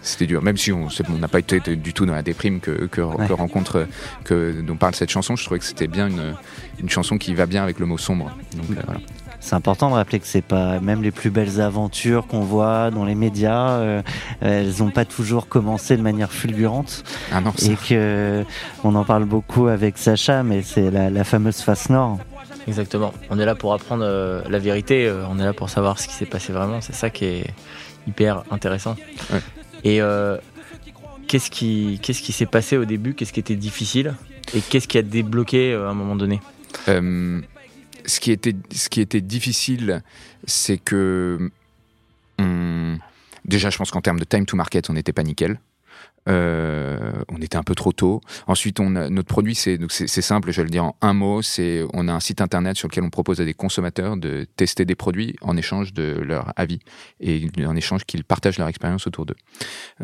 [0.06, 3.00] C'était dur, même si on n'a pas été du tout dans la déprime que, que,
[3.00, 3.26] Ouais.
[3.26, 3.88] que rencontre,
[4.26, 5.38] que, dont parle cette chanson.
[5.38, 6.36] Je trouvais que c'était bien une,
[6.82, 8.36] une chanson qui va bien avec le mot sombre.
[8.54, 9.00] Donc euh, voilà.
[9.40, 13.06] C'est important de rappeler que c'est pas même les plus belles aventures qu'on voit dans
[13.06, 14.02] les médias, euh,
[14.42, 18.44] elles n'ont pas toujours commencé de manière fulgurante Ah non, ça- et que
[18.84, 22.20] on en parle beaucoup avec Sacha, mais c'est la, la fameuse face nord.
[22.68, 23.14] Exactement.
[23.30, 26.08] On est là pour apprendre euh, la vérité, euh, on est là pour savoir ce
[26.08, 26.82] qui s'est passé vraiment.
[26.82, 27.54] C'est ça qui est
[28.08, 28.96] hyper intéressant.
[29.32, 29.40] Ouais.
[29.84, 30.38] Et euh,
[31.28, 33.14] qu'est-ce qui, qu'est-ce qui s'est passé au début?
[33.14, 34.16] Qu'est-ce qui était difficile?
[34.54, 36.40] Et qu'est-ce qui a débloqué à un moment donné?
[36.86, 40.02] Ce, qui était, ce qui était difficile,
[40.46, 41.50] c'est que.
[42.40, 42.98] hum,
[43.46, 45.60] déjà, je pense qu'en termes de time to market, on n'était pas nickel.
[46.30, 48.22] Euh, on était un peu trop tôt.
[48.48, 49.78] Ensuite, on a- notre produit, c'est
[50.22, 51.42] simple, je vais le dire en un mot.
[51.42, 54.86] C'est on a un site internet sur lequel on propose à des consommateurs de tester
[54.86, 56.80] des produits en échange de leur avis
[57.20, 59.36] et en échange qu'ils partagent leur expérience autour d'eux.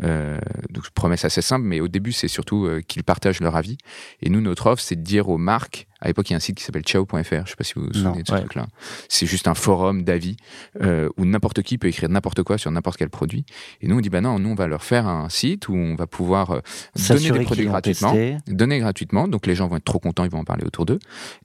[0.02, 0.38] Euh,
[0.70, 3.78] donc promesse assez simple, mais au début, c'est surtout euh, qu'ils partagent leur avis.
[4.22, 5.86] Et nous, notre offre, c'est de dire aux marques.
[6.00, 7.12] À l'époque, il y a un site qui s'appelle ciao.fr.
[7.22, 8.10] Je sais pas si vous vous Non.
[8.10, 8.40] souvenez de ce Ouais.
[8.40, 8.66] truc-là.
[9.08, 10.36] C'est juste un forum d'avis
[10.82, 13.44] euh, où n'importe qui peut écrire n'importe quoi sur n'importe quel produit.
[13.80, 15.94] Et nous, on dit bah non, nous, on va leur faire un site où on
[15.96, 16.60] va pouvoir euh,
[17.08, 18.36] donner des produits gratuitement testé.
[18.48, 19.28] donner gratuitement.
[19.28, 20.98] Donc les gens vont être trop contents, ils vont en parler autour d'eux.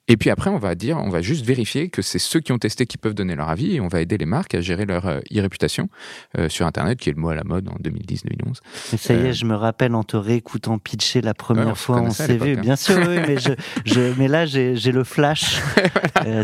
[0.07, 2.57] Et puis après, on va dire, on va juste vérifier que c'est ceux qui ont
[2.57, 5.05] testé qui peuvent donner leur avis et on va aider les marques à gérer leur
[5.07, 5.89] euh, e-réputation
[6.37, 8.59] euh, sur Internet, qui est le mot à la mode en 2010-2011.
[8.91, 12.09] Mais ça y est, je me rappelle en te réécoutant pitcher la première fois, on
[12.37, 12.53] vu.
[12.57, 12.61] hein.
[12.61, 13.51] Bien sûr, oui, mais, je,
[13.85, 15.61] je, mais là, j'ai j'ai le flash.
[16.25, 16.43] Euh,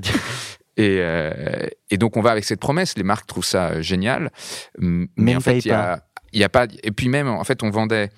[0.77, 2.97] Et, euh, et donc on va avec cette promesse.
[2.97, 4.31] Les marques trouvent ça euh, génial,
[4.79, 6.67] mais en fait payent il y a, il y a pas.
[6.83, 8.09] Et puis même en fait on vendait.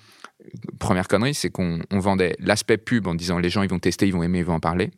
[0.78, 4.06] Première connerie, c'est qu'on on vendait l'aspect pub en disant les gens ils vont tester,
[4.06, 4.90] ils vont aimer, ils vont en parler.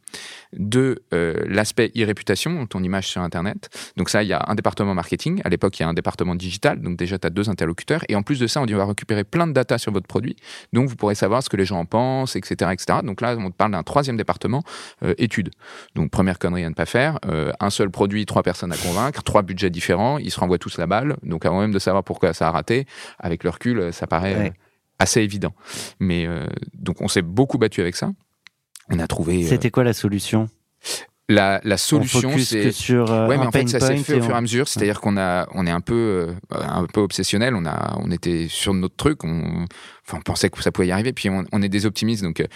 [0.52, 3.68] Deux, euh, l'aspect e-réputation, ton image sur Internet.
[3.96, 5.40] Donc ça, il y a un département marketing.
[5.44, 6.80] À l'époque, il y a un département digital.
[6.80, 8.02] Donc déjà, tu as deux interlocuteurs.
[8.08, 10.06] Et en plus de ça, on dit on va récupérer plein de data sur votre
[10.06, 10.36] produit.
[10.72, 12.72] Donc vous pourrez savoir ce que les gens en pensent, etc.
[12.72, 12.98] etc.
[13.04, 14.62] Donc là, on te parle d'un troisième département,
[15.04, 15.50] euh, études.
[15.94, 17.18] Donc première connerie à ne pas faire.
[17.26, 20.18] euh, un seul produit, trois personnes à convaincre, trois budgets différents.
[20.18, 21.16] Ils se renvoient tous la balle.
[21.22, 22.86] Donc avant même de savoir pourquoi ça a raté,
[23.18, 24.52] avec le recul, ça paraît.
[25.00, 25.54] Euh, assez évident.
[26.00, 28.10] Mais euh, donc on s'est beaucoup battu avec ça.
[28.88, 29.44] On a trouvé.
[29.44, 30.48] euh, C'était quoi la solution?
[31.28, 34.32] La, la solution, c'est sur euh, ouais, mais en fait, ça s'est fait au fur
[34.32, 34.68] et à mesure.
[34.68, 37.54] C'est-à-dire qu'on a, on est un peu, euh, un peu obsessionnel.
[37.56, 39.24] On a, on était sur notre truc.
[39.24, 39.64] On,
[40.06, 41.12] enfin, on pensait que ça pouvait y arriver.
[41.12, 42.22] Puis on, on est des optimistes.
[42.22, 42.46] Donc, euh,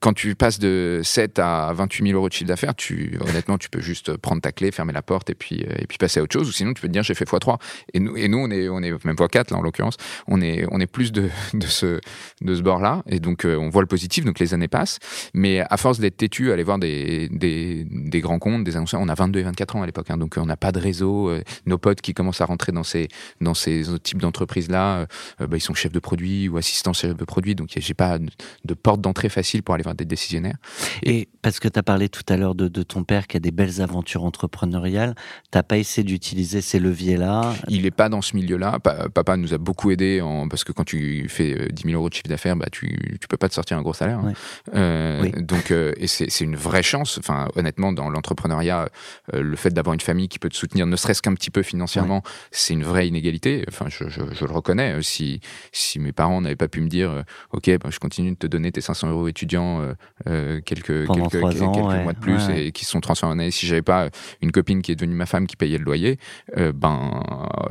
[0.00, 3.70] quand tu passes de 7 à 28 000 euros de chiffre d'affaires, tu, honnêtement, tu
[3.70, 6.22] peux juste prendre ta clé, fermer la porte et puis, euh, et puis passer à
[6.22, 6.48] autre chose.
[6.48, 7.58] Ou sinon, tu peux te dire, j'ai fait x3.
[7.94, 9.96] Et nous, et nous, on est, on est même x4 là en l'occurrence.
[10.28, 12.00] On est, on est plus de, de ce,
[12.40, 13.02] de ce bord-là.
[13.06, 14.24] Et donc, euh, on voit le positif.
[14.24, 14.98] Donc, les années passent.
[15.34, 19.08] Mais à force d'être têtu, aller voir des, des, des grands comptes, des annonceurs, on
[19.08, 21.28] a 22 et 24 ans à l'époque, hein, donc on n'a pas de réseau.
[21.30, 23.08] euh, nos potes qui commencent à rentrer dans ces,
[23.40, 25.06] dans ces types d'entreprises-là,
[25.40, 28.18] euh, bah, ils sont chefs de produit ou assistants chefs de produit, donc j'ai pas
[28.18, 30.56] de, porte d'entrée facile pour aller voir des décisionnaires.
[31.02, 33.40] Et parce que tu as parlé tout à l'heure de, de ton père qui a
[33.40, 35.14] des belles aventures entrepreneuriales,
[35.50, 37.54] t'as pas essayé d'utiliser ces leviers-là?
[37.68, 38.78] Il est pas dans ce milieu-là.
[38.80, 41.94] Pa- Papa nous a beaucoup aidé en, parce que quand tu fais euh, 10 000
[41.94, 44.18] euros de chiffre d'affaires, bah, tu, tu peux pas te sortir un gros salaire.
[44.18, 44.26] hein.
[44.28, 44.74] Ouais.
[44.74, 45.32] Euh, Oui.
[45.42, 47.18] Donc, euh, et c'est c'est une vraie chance.
[47.18, 48.88] Enfin, honnêtement, dans l'entrepreneuriat,
[49.34, 51.62] euh, le fait d'avoir une famille qui peut te soutenir, ne serait-ce qu'un petit peu
[51.62, 53.64] financièrement, c'est une vraie inégalité.
[53.68, 54.94] Enfin, je, je, je le reconnais.
[54.98, 55.40] Euh, Si,
[55.72, 58.46] si mes parents n'avaient pas pu me dire, euh, ok, bah, je continue de te
[58.46, 59.82] donner tes 500 euros étudiants
[60.28, 62.02] euh, quelques, Pendant quelques, quelques ans, ouais.
[62.02, 62.66] mois de plus Ouais.
[62.66, 64.08] et qui se sont transformés en années, si j'avais pas
[64.40, 66.18] une copine qui est devenue ma femme qui payait le loyer,
[66.56, 67.22] euh, ben,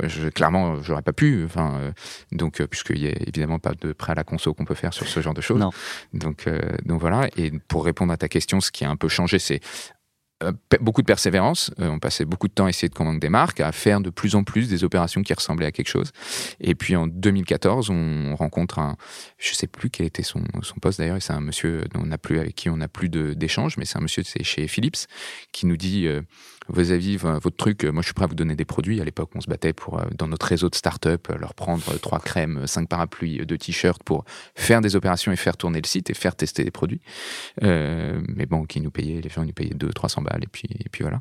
[0.04, 1.42] je, clairement, j'aurais pas pu.
[1.44, 1.92] Enfin, euh,
[2.32, 5.06] donc, puisqu'il y a évidemment pas de prêt à la conso qu'on peut faire sur
[5.08, 5.58] ce genre de choses.
[5.60, 5.70] Non.
[6.14, 6.48] Donc,
[6.84, 7.28] donc voilà.
[7.36, 9.60] Et pour répondre à ta question, ce qui a un peu changé, c'est
[10.80, 11.70] beaucoup de persévérance.
[11.80, 14.10] Euh, on passait beaucoup de temps à essayer de convaincre des marques, à faire de
[14.10, 16.12] plus en plus des opérations qui ressemblaient à quelque chose.
[16.60, 18.96] Et puis en 2014, on rencontre un,
[19.38, 22.06] je sais plus quel était son, son poste d'ailleurs, et c'est un monsieur dont on
[22.06, 25.06] n'a plus avec qui on n'a plus d'échange, mais c'est un monsieur c'est chez Philips
[25.52, 26.22] qui nous dit euh,
[26.68, 29.00] vos avis, votre truc, euh, moi je suis prêt à vous donner des produits.
[29.00, 31.82] À l'époque, on se battait pour euh, dans notre réseau de start-up euh, leur prendre
[31.98, 36.10] trois crèmes, cinq parapluies, deux t-shirts pour faire des opérations et faire tourner le site
[36.10, 37.00] et faire tester des produits.
[37.60, 40.88] Mais bon, qui nous payait, les gens nous payaient 2 300 balles et puis et
[40.88, 41.20] puis voilà.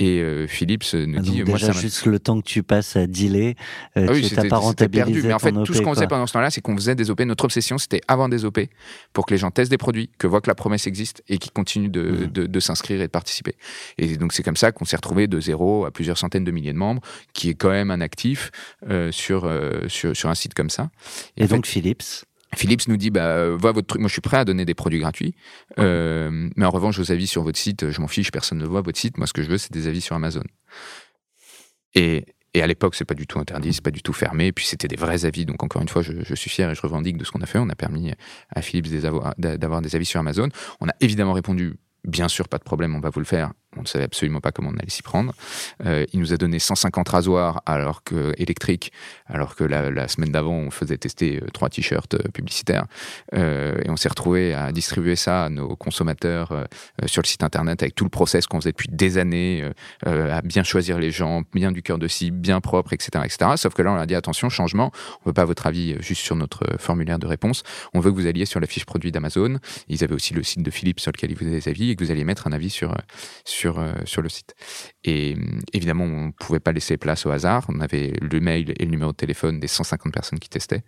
[0.00, 2.96] Et euh, Philips nous Ah, dit donc moi ça juste le temps que tu passes
[2.96, 3.54] à dealer,
[3.96, 6.32] euh, ah oui, tu pas rentabilisé Mais en fait, tout ce qu'on faisait pendant ce
[6.32, 7.20] temps-là, c'est qu'on faisait des OP.
[7.20, 8.58] Notre obsession, c'était avant des OP
[9.12, 11.52] pour que les gens testent des produits, que voient que la promesse existe et qu'ils
[11.52, 13.54] continuent de, de, de s'inscrire et de participer.
[13.98, 16.72] Et donc, c'est comme ça qu'on s'est retrouvé de zéro à plusieurs centaines de milliers
[16.72, 17.02] de membres,
[17.32, 18.50] qui est quand même un actif
[18.90, 20.90] euh, sur, euh, sur, sur un site comme ça.
[21.36, 24.12] Et en fait, donc Philips, Philips nous dit bah euh, voit votre truc moi je
[24.12, 25.34] suis prêt à donner des produits gratuits
[25.78, 28.82] euh, mais en revanche vos avis sur votre site je m'en fiche personne ne voit
[28.82, 30.44] votre site moi ce que je veux c'est des avis sur Amazon
[31.94, 32.24] et
[32.56, 34.46] et à l'époque, c'est pas du tout interdit, c'est pas du tout fermé.
[34.46, 35.44] Et puis c'était des vrais avis.
[35.44, 37.46] Donc encore une fois, je, je suis fier et je revendique de ce qu'on a
[37.46, 37.58] fait.
[37.58, 38.12] On a permis
[38.48, 40.48] à Philips des d'avoir des avis sur Amazon.
[40.80, 43.52] On a évidemment répondu, bien sûr, pas de problème, on va vous le faire.
[43.76, 45.32] On ne savait absolument pas comment on allait s'y prendre.
[45.84, 48.92] Euh, il nous a donné 150 rasoirs alors que électriques,
[49.26, 52.86] alors que la, semaine d'avant, on faisait tester euh, trois t-shirts euh, publicitaires.
[53.32, 56.66] Et on s'est retrouvé à distribuer ça à nos consommateurs
[57.06, 59.68] sur le site internet avec tout le process qu'on faisait depuis des années,
[60.04, 63.52] à bien choisir les gens, bien du cœur de cible, bien propre, etc., etc.
[63.56, 64.92] Sauf que là, on a dit attention, changement.
[65.24, 67.62] On veut pas votre avis juste sur notre formulaire de réponse.
[67.92, 69.58] On veut que vous alliez sur la fiche produit d'Amazon.
[69.88, 72.04] Ils avaient aussi le site de Philips sur lequel ils vous faisaient des avis que
[72.04, 72.94] vous alliez mettre un avis sur
[73.44, 74.54] sur euh, le site.
[75.04, 75.36] Et
[75.72, 77.66] évidemment, on ne pouvait pas laisser place au hasard.
[77.68, 80.84] On avait le mail et le numéro de téléphone des 150 personnes qui testaient.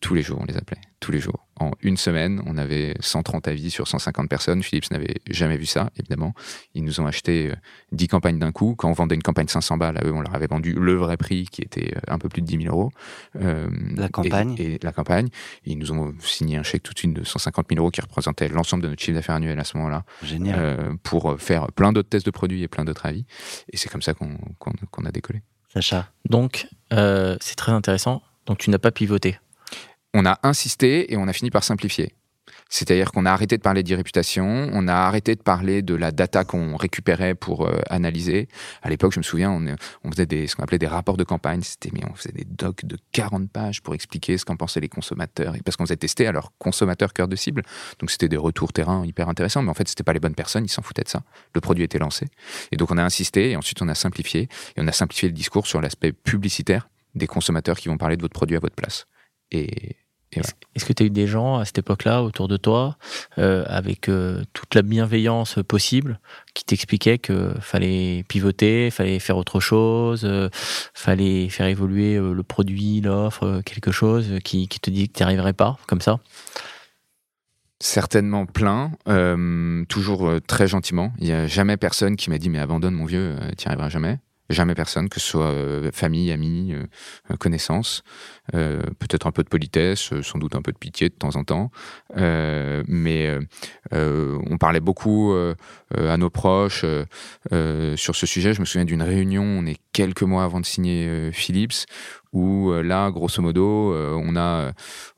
[0.00, 0.80] Tous les jours, on les appelait.
[1.00, 1.46] Tous les jours.
[1.58, 4.62] En une semaine, on avait 130 avis sur 150 personnes.
[4.62, 6.34] Philips n'avait jamais vu ça, évidemment.
[6.74, 7.56] Ils nous ont acheté euh,
[7.90, 8.76] 10 campagnes d'un coup.
[8.76, 11.16] Quand on vendait une campagne 500 balles, à eux, on leur avait vendu le vrai
[11.16, 12.90] prix qui était euh, un peu plus de 10 000 euros.
[13.42, 14.54] Euh, La campagne.
[14.58, 15.28] et, la campagne.
[15.64, 18.48] Ils nous ont signé un chèque tout de suite de 150 000 euros qui représentait
[18.48, 20.04] l'ensemble de notre chiffre d'affaires annuel à ce moment-là.
[20.22, 20.56] génial.
[20.60, 23.24] Euh, pour faire plein d'autres tests de produits et plein d'autres avis.
[23.72, 25.42] Et c'est comme ça qu'on a décollé.
[25.72, 28.22] Sacha, Donc, euh, c'est très intéressant.
[28.46, 29.38] Donc, tu n'as pas pivoté.
[30.20, 32.12] On a insisté et on a fini par simplifier.
[32.68, 36.42] C'est-à-dire qu'on a arrêté de parler d'irréputation, on a arrêté de parler de la data
[36.42, 38.48] qu'on récupérait pour euh, analyser.
[38.82, 41.62] À l'époque, je me souviens, on, faisait des, ce qu'on appelait des rapports de campagne.
[41.62, 44.88] C'était, mais on faisait des docs de 40 pages pour expliquer ce qu'en pensaient les
[44.88, 45.54] consommateurs.
[45.54, 47.62] Et parce qu'on faisait tester à leurs consommateurs cœur de cible.
[48.00, 49.62] Donc c'était des retours terrain hyper intéressants.
[49.62, 51.22] Mais en fait, c'était pas les bonnes personnes, ils s'en foutaient de ça.
[51.54, 52.26] Le produit était lancé.
[52.72, 54.48] Et donc on a insisté et ensuite on a simplifié.
[54.76, 58.22] Et on a simplifié le discours sur l'aspect publicitaire des consommateurs qui vont parler de
[58.22, 59.06] votre produit à votre place.
[59.50, 59.96] Et,
[60.32, 60.54] et voilà.
[60.74, 62.96] Est-ce que tu as eu des gens à cette époque-là autour de toi,
[63.38, 66.20] euh, avec euh, toute la bienveillance possible,
[66.54, 70.50] qui t'expliquaient que fallait pivoter, fallait faire autre chose, euh,
[70.92, 75.22] fallait faire évoluer euh, le produit, l'offre, quelque chose, qui, qui te dit que tu
[75.22, 76.18] n'y arriverais pas, comme ça?
[77.80, 78.90] Certainement plein,
[79.88, 81.12] toujours très gentiment.
[81.20, 83.88] Il n'y a jamais personne qui m'a dit mais abandonne mon vieux, tu n'y arriveras
[83.88, 84.18] jamais.
[84.50, 88.02] Jamais personne, que ce soit euh, famille, amis, euh, connaissances.
[88.54, 91.44] Euh, peut-être un peu de politesse, sans doute un peu de pitié de temps en
[91.44, 91.70] temps.
[92.16, 93.38] mais
[93.92, 95.34] on parlait beaucoup
[95.94, 96.84] à nos proches
[97.96, 98.54] sur ce sujet.
[98.54, 101.84] Je me souviens d'une réunion, on est quelques mois avant de signer Philips,
[102.32, 104.72] où là, grosso modo, on a,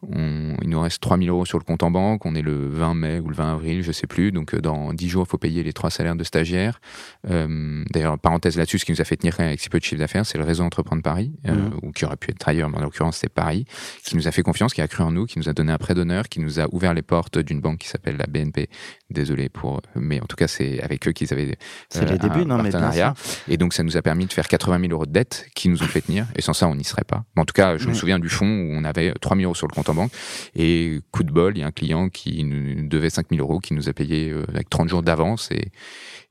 [0.09, 3.21] il nous reste 3000 euros sur le compte en banque, on est le 20 mai
[3.21, 5.73] ou le 20 avril, je sais plus, donc dans 10 jours, il faut payer les
[5.73, 6.81] trois salaires de stagiaires.
[7.25, 10.27] D'ailleurs, parenthèse là-dessus, ce qui nous a fait tenir avec si peu de chiffre d'affaires,
[10.27, 11.79] c'est le réseau Entreprendre Paris, euh, mmh.
[11.83, 13.65] ou qui aurait pu être ailleurs, mais en l'occurrence c'est Paris,
[14.05, 15.79] qui nous a fait confiance, qui a cru en nous, qui nous a donné un
[15.79, 18.69] prêt d'honneur, qui nous a ouvert les portes d'une banque qui s'appelle la BNP.
[19.11, 21.57] Désolé pour, mais en tout cas c'est avec eux qu'ils avaient
[21.89, 23.15] c'est les euh, débuts, non, partenariat.
[23.49, 25.83] et donc ça nous a permis de faire 80 000 euros de dettes qui nous
[25.83, 27.25] ont fait tenir, et sans ça on n'y serait pas.
[27.37, 29.67] en tout cas, je me souviens du fond où on avait 3 000 euros sur
[29.67, 30.12] le compte en banque,
[30.57, 33.61] et coup de bol, il y a un client qui nous devait 5 000 euros,
[33.61, 35.70] qui nous a payé euh, avec 30 jours d'avance, et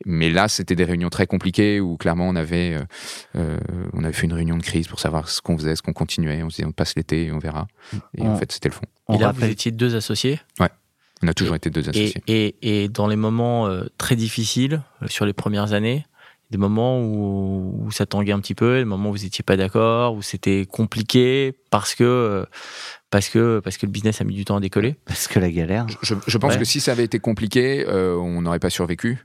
[0.05, 2.77] mais là c'était des réunions très compliquées où clairement on avait
[3.35, 3.57] euh,
[3.93, 6.41] on avait fait une réunion de crise pour savoir ce qu'on faisait, ce qu'on continuait.
[6.43, 7.67] On se disait, on passe l'été et on verra.
[8.17, 8.85] Et en fait, c'était le fond.
[9.13, 10.69] Et là, vous étiez deux associés Ouais.
[11.21, 12.23] On a toujours été deux associés.
[12.27, 16.05] Et, dans les moments euh, très difficiles, euh, sur les premières années,
[16.49, 20.15] des moments où, ça tanguait un petit peu, des moments où vous n'étiez pas d'accord,
[20.15, 22.45] où c'était compliqué parce que
[23.12, 24.95] parce que parce que le business a mis du temps à décoller.
[25.05, 25.85] Parce que la galère.
[26.01, 29.19] Je, pense que si ça avait été compliqué, on n'aurait pas survécu.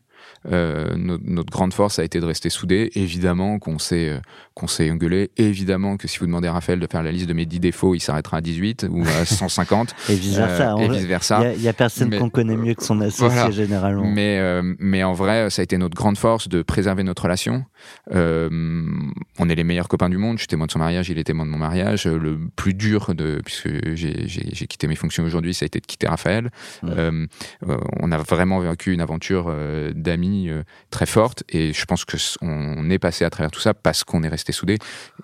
[0.52, 2.90] Euh, notre, grande force a été de rester soudés.
[2.94, 4.18] Évidemment qu'on s'est euh,
[4.54, 5.30] qu'on s'est engueulé.
[5.36, 7.94] Évidemment que si vous demandez à Raphaël de faire la liste de mes 10 défauts,
[7.94, 9.94] il s'arrêtera à 18 ou à 150.
[10.08, 10.74] et vice versa.
[10.74, 11.52] Euh, vice versa.
[11.54, 14.04] Il y, a personne qu'on connaît mieux que son associé généralement.
[14.04, 14.40] Mais
[14.78, 17.64] mais en vrai, ça a été notre grande force de préserver notre relation.
[18.10, 20.36] on est les meilleurs copains du monde.
[20.36, 22.06] Je suis témoin de son mariage, il est témoin de mon mariage.
[22.06, 26.06] Le plus dur de puisque j'ai quitté mes fonctions aujourd'hui, ça a été de quitter
[26.06, 26.50] Raphaël.
[26.82, 29.54] on a vraiment vécu une aventure
[29.94, 31.44] d'amis euh, très forte.
[31.48, 34.52] Et je pense que on est passé à travers tout ça parce qu'on est resté
[34.52, 34.78] soudés.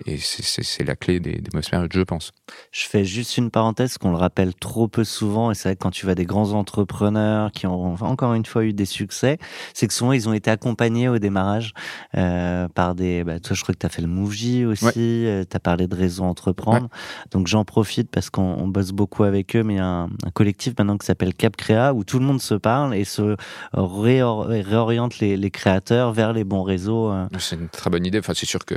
[0.05, 2.31] Et c'est la clé des, des mauvaises périodes, je pense.
[2.71, 5.51] Je fais juste une parenthèse qu'on le rappelle trop peu souvent.
[5.51, 8.63] Et c'est vrai que quand tu vois des grands entrepreneurs qui ont encore une fois
[8.63, 9.37] eu des succès,
[9.73, 11.73] c'est que souvent ils ont été accompagnés au démarrage
[12.17, 13.23] euh, par des.
[13.23, 15.25] Bah, toi, je crois que tu as fait le Mouvi aussi.
[15.25, 16.89] Euh, tu as parlé de réseau entreprendre.
[17.31, 19.63] Donc j'en profite parce qu'on bosse beaucoup avec eux.
[19.63, 22.41] Mais il y a un, collectif maintenant qui s'appelle Cap Créa où tout le monde
[22.41, 23.35] se parle et se
[23.73, 27.07] réoriente les, créateurs vers les bons réseaux.
[27.07, 27.29] Hein.
[27.39, 28.19] C'est une très bonne idée.
[28.19, 28.75] Enfin, c'est sûr que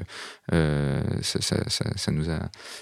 [0.53, 2.39] euh, ça, nous a,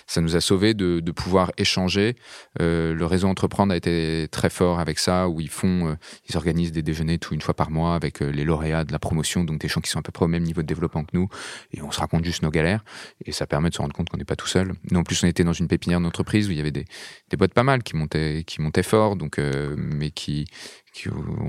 [0.07, 2.17] ça nous a sauvés de, pouvoir échanger.
[2.61, 5.95] Euh, le réseau Entreprendre a été très fort avec ça, où ils font, euh,
[6.29, 9.45] ils organisent des déjeuners tout une fois par mois avec les lauréats de la promotion,
[9.45, 11.29] donc des gens qui sont à peu près au même niveau de développement que nous,
[11.73, 12.85] et on se raconte juste nos galères,
[13.25, 14.73] et ça permet de se rendre compte qu'on n'est pas tout seul.
[14.91, 16.87] Nous, en plus, on était dans une pépinière d'entreprise où il y avait des,
[17.31, 19.39] des boîtes pas mal qui montaient, qui montaient fort, donc,
[19.77, 20.47] mais qui,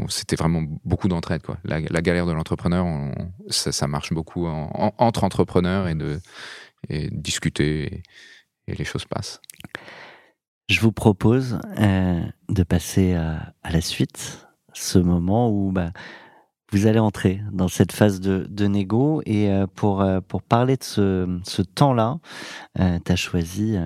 [0.10, 1.42] c'était vraiment beaucoup d'entraide.
[1.42, 1.58] Quoi.
[1.64, 2.86] La, galère de l'entrepreneur,
[3.50, 6.20] ça, marche beaucoup entre entrepreneurs et de
[7.12, 8.04] discuter
[8.68, 9.42] et, les choses passent.
[10.70, 15.92] Je vous propose euh, de passer à, la suite, ce moment où bah,
[16.72, 20.78] vous allez entrer dans cette phase de, de négo et euh, pour, euh, pour parler
[20.78, 22.20] de ce, ce temps-là,
[22.78, 23.78] tu as choisi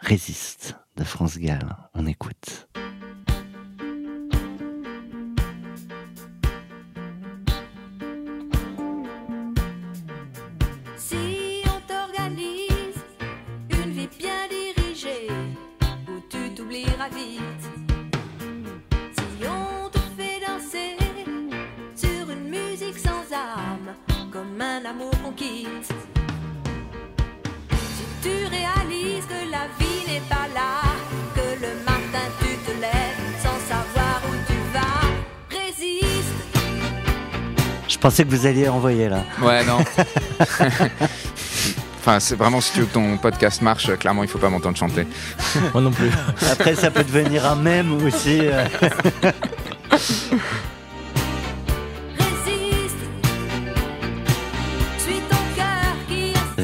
[0.00, 1.76] Résiste de France Gall.
[1.94, 2.68] On écoute.
[38.04, 39.24] Pensais que vous alliez envoyer là.
[39.40, 39.78] Ouais, non.
[42.06, 44.76] Enfin, c'est vraiment si tu veux que ton podcast marche, clairement, il faut pas m'entendre
[44.76, 45.06] chanter.
[45.72, 46.10] Moi non plus.
[46.52, 48.42] Après, ça peut devenir un mème aussi.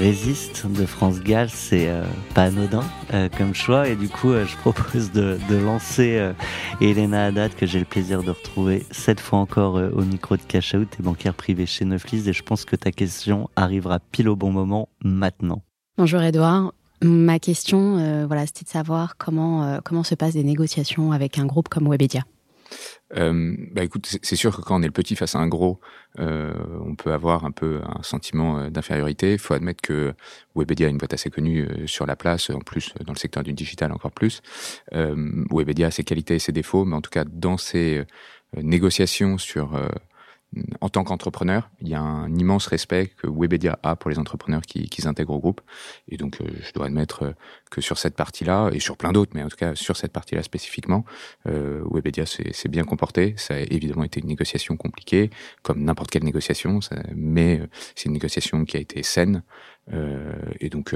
[0.00, 2.82] Résiste de France Gall, c'est euh, pas anodin
[3.12, 3.86] euh, comme choix.
[3.86, 6.32] Et du coup, euh, je propose de, lancer
[6.80, 10.72] Elena Haddad, que j'ai le plaisir de retrouver cette fois encore au micro de Cash
[10.72, 12.26] Out, et banquière privée chez Neuflis.
[12.30, 15.60] Et je pense que ta question arrivera pile au bon moment maintenant.
[15.98, 16.72] Bonjour Edouard.
[17.02, 21.68] Ma question, voilà, c'était de savoir comment, comment se passent des négociations avec un groupe
[21.68, 22.22] comme Webedia.
[23.16, 25.80] Euh, bah écoute, c'est sûr que quand on est le petit face à un gros,
[26.18, 26.52] euh,
[26.84, 29.32] on peut avoir un peu un sentiment euh, d'infériorité.
[29.32, 30.14] Il faut admettre que
[30.54, 33.52] Webedia est une boîte assez connue sur la place, en plus dans le secteur du
[33.52, 34.42] digital encore plus.
[34.92, 38.04] Euh, Webedia a ses qualités et ses défauts, mais en tout cas dans ses
[38.56, 39.80] négociations sur
[40.80, 44.62] en tant qu'entrepreneur, il y a un immense respect que Webedia a pour les entrepreneurs
[44.62, 45.60] qui, qui s'intègrent au groupe.
[46.08, 47.34] Et donc, je dois admettre
[47.70, 50.42] que sur cette partie-là, et sur plein d'autres, mais en tout cas sur cette partie-là
[50.42, 51.04] spécifiquement,
[51.46, 53.34] Webedia s'est bien comporté.
[53.36, 55.30] Ça a évidemment été une négociation compliquée,
[55.62, 56.80] comme n'importe quelle négociation,
[57.14, 57.60] mais
[57.94, 59.42] c'est une négociation qui a été saine.
[60.60, 60.94] et donc,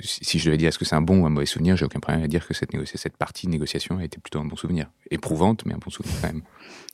[0.00, 2.00] si je devais dire est-ce que c'est un bon ou un mauvais souvenir, j'ai aucun
[2.00, 4.90] problème à dire que cette, cette partie de négociation a été plutôt un bon souvenir.
[5.10, 6.42] Éprouvante, mais un bon souvenir quand même.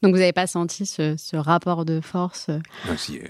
[0.03, 2.59] Donc vous n'avez pas senti ce, rapport de force euh,
[2.89, 3.19] Non, si.
[3.19, 3.25] Euh,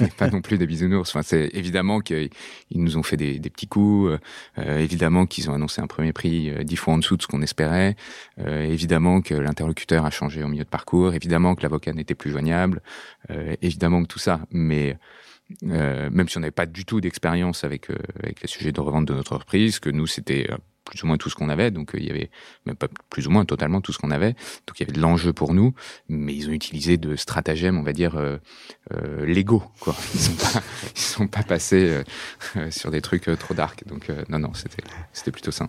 [0.00, 1.10] on n'est pas non plus des bisounours.
[1.10, 2.30] Enfin, c'est évidemment qu'ils
[2.70, 4.18] nous ont fait des, petits coups,
[4.58, 7.42] euh, évidemment qu'ils ont annoncé un premier prix dix fois en dessous de ce qu'on
[7.42, 7.94] espérait,
[8.38, 12.80] évidemment que l'interlocuteur a changé au milieu de parcours, évidemment que l'avocat n'était plus joignable,
[13.60, 14.40] évidemment que tout ça.
[14.50, 14.96] Mais
[15.64, 18.80] euh, même si on n'avait pas du tout d'expérience avec, euh, avec les sujets de
[18.80, 21.70] revente de notre entreprise, que nous, c'était euh, plus ou moins tout ce qu'on avait,
[21.70, 22.30] donc il y avait
[22.64, 24.32] même pas plus ou moins totalement tout ce qu'on avait,
[24.66, 25.74] donc il y avait de l'enjeu pour nous,
[26.08, 28.16] mais ils ont utilisé de stratagèmes, on va dire,
[29.24, 29.96] légaux, quoi.
[30.14, 30.62] Ils sont pas,
[30.94, 32.02] ils sont pas passés
[32.70, 35.68] sur des trucs trop dark, donc non, non, c'était, c'était plutôt sain.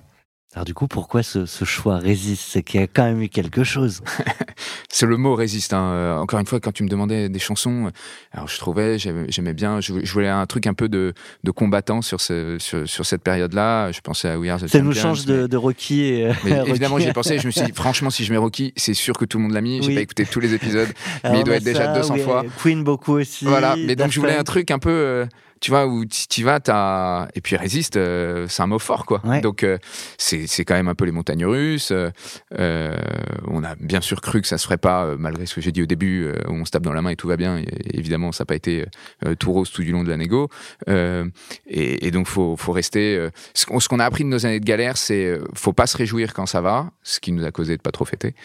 [0.54, 2.44] Alors du coup, pourquoi ce, choix résiste?
[2.48, 4.02] C'est qu'il y a quand même eu quelque chose.
[4.90, 5.74] c'est le mot résiste.
[5.74, 5.92] Hein.
[5.92, 7.90] Euh, encore une fois, quand tu me demandais des chansons, euh,
[8.32, 11.14] alors je trouvais, j'aimais bien, je, voulais un truc un peu de,
[11.44, 13.92] de combattant sur, ce, sur, cette période-là.
[13.92, 16.04] Je pensais à We Are the Ça nous change de, Rocky.
[16.04, 16.32] Et,
[16.66, 17.38] évidemment, j'y ai pensé.
[17.40, 19.54] Je me suis dit, franchement, si je mets Rocky, c'est sûr que tout le monde
[19.54, 19.84] l'a mis.
[19.84, 20.90] J'ai pas écouté tous les épisodes,
[21.26, 22.46] mais il doit être déjà 200 fois.
[22.64, 23.46] Queen beaucoup aussi.
[23.46, 23.76] Voilà.
[23.76, 24.90] Mais donc je voulais un truc un peu.
[24.90, 25.26] Euh,
[25.60, 27.28] tu vois, où tu vas, as...
[27.36, 29.22] et puis résiste, euh, c'est un mot fort, quoi.
[29.42, 29.78] Donc, euh,
[30.18, 31.92] c'est quand même un peu les montagnes russes.
[31.92, 32.98] Euh,
[33.46, 35.82] on a bien sûr cru que ça se ferait pas, malgré ce que j'ai dit
[35.82, 37.58] au début, où on se tape dans la main et tout va bien.
[37.58, 38.86] Et, évidemment, ça n'a pas été
[39.40, 40.50] tout rose tout du long de la négo.
[40.88, 43.28] Et, et, donc, faut, faut rester.
[43.54, 46.46] ce qu'on a appris de nos années de galère, c'est faut pas se réjouir quand
[46.46, 48.36] ça va, ce qui nous a causé de pas trop fêter.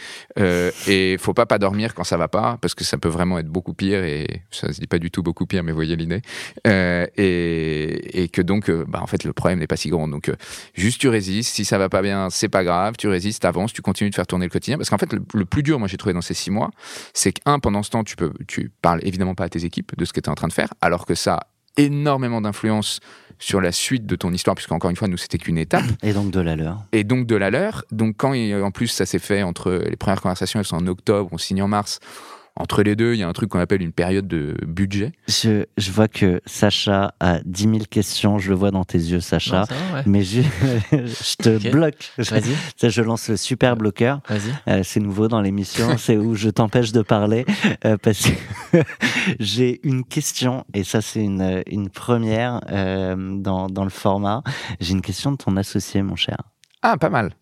[0.86, 3.48] et faut pas pas dormir quand ça va pas, parce que ça peut vraiment être
[3.48, 4.04] beaucoup pire.
[4.04, 6.22] Et ça se dit pas du tout beaucoup pire, mais voyez l'idée.
[6.66, 10.08] Euh, et, que donc, euh, bah, en fait, le problème n'est pas si grand.
[10.08, 10.36] Donc, euh,
[10.74, 11.54] juste tu résistes.
[11.54, 12.94] Si ça va pas bien, c'est pas grave.
[12.98, 14.76] Tu résistes, avances, tu continues de faire tourner le quotidien.
[14.76, 16.70] Parce qu'en fait, le, plus dur, moi, j'ai trouvé dans ces six mois,
[17.14, 20.04] c'est qu'un, pendant ce temps, tu peux, tu parles évidemment pas à tes équipes de
[20.04, 21.46] ce que tu es en train de faire, alors que ça a
[21.76, 23.00] énormément d'influence
[23.38, 25.84] sur la suite de ton histoire, puisqu'encore une fois, nous, c'était qu'une étape.
[26.02, 26.84] Et donc de la leur.
[26.92, 27.84] Et donc de la leur.
[27.90, 31.28] Donc quand, en plus, ça s'est fait entre les premières conversations, elles sont en octobre,
[31.32, 31.98] on signe en mars
[32.56, 35.12] entre les deux, il y a un truc qu'on appelle une période de budget.
[35.26, 39.20] Je, je, vois que Sacha a 10 000 questions, je le vois dans tes yeux,
[39.20, 39.64] Sacha.
[40.04, 40.42] Mais je,
[40.92, 42.12] je te bloque.
[42.18, 42.90] Vas-y.
[42.90, 44.20] Je, lance le super bloqueur.
[44.68, 47.46] Euh, c'est nouveau dans l'émission, c'est où je t'empêche de parler
[47.86, 48.78] euh, parce que
[49.40, 54.42] j'ai une question, et ça c'est une, une première euh, dans, dans le format.
[54.78, 56.36] J'ai une question de ton associé, mon cher.
[56.82, 57.32] Ah, pas mal.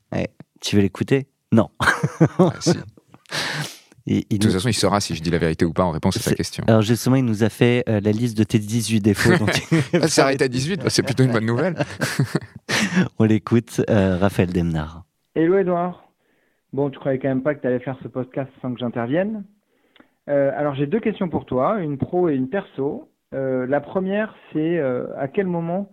[0.60, 1.26] tu veux l'écouter?
[1.50, 1.68] Non.
[2.38, 2.78] Ah, si.
[4.06, 6.20] De toute façon, il saura si je dis la vérité ou pas en réponse à
[6.20, 6.64] sa question.
[6.66, 9.32] Alors justement, il nous a fait euh, la liste de tes 18 défauts.
[9.94, 11.74] ah, s'arrête à 18, bah, c'est plutôt une bonne nouvelle.
[13.18, 15.04] On l'écoute, euh, Raphaël Demnar.
[15.34, 16.04] Hello Edouard.
[16.72, 19.44] Bon, tu croyais quand même pas que tu allais faire ce podcast sans que j'intervienne.
[20.28, 23.08] Euh, alors j'ai deux questions pour toi, une pro et une perso.
[23.32, 25.90] la première, c'est à quel moment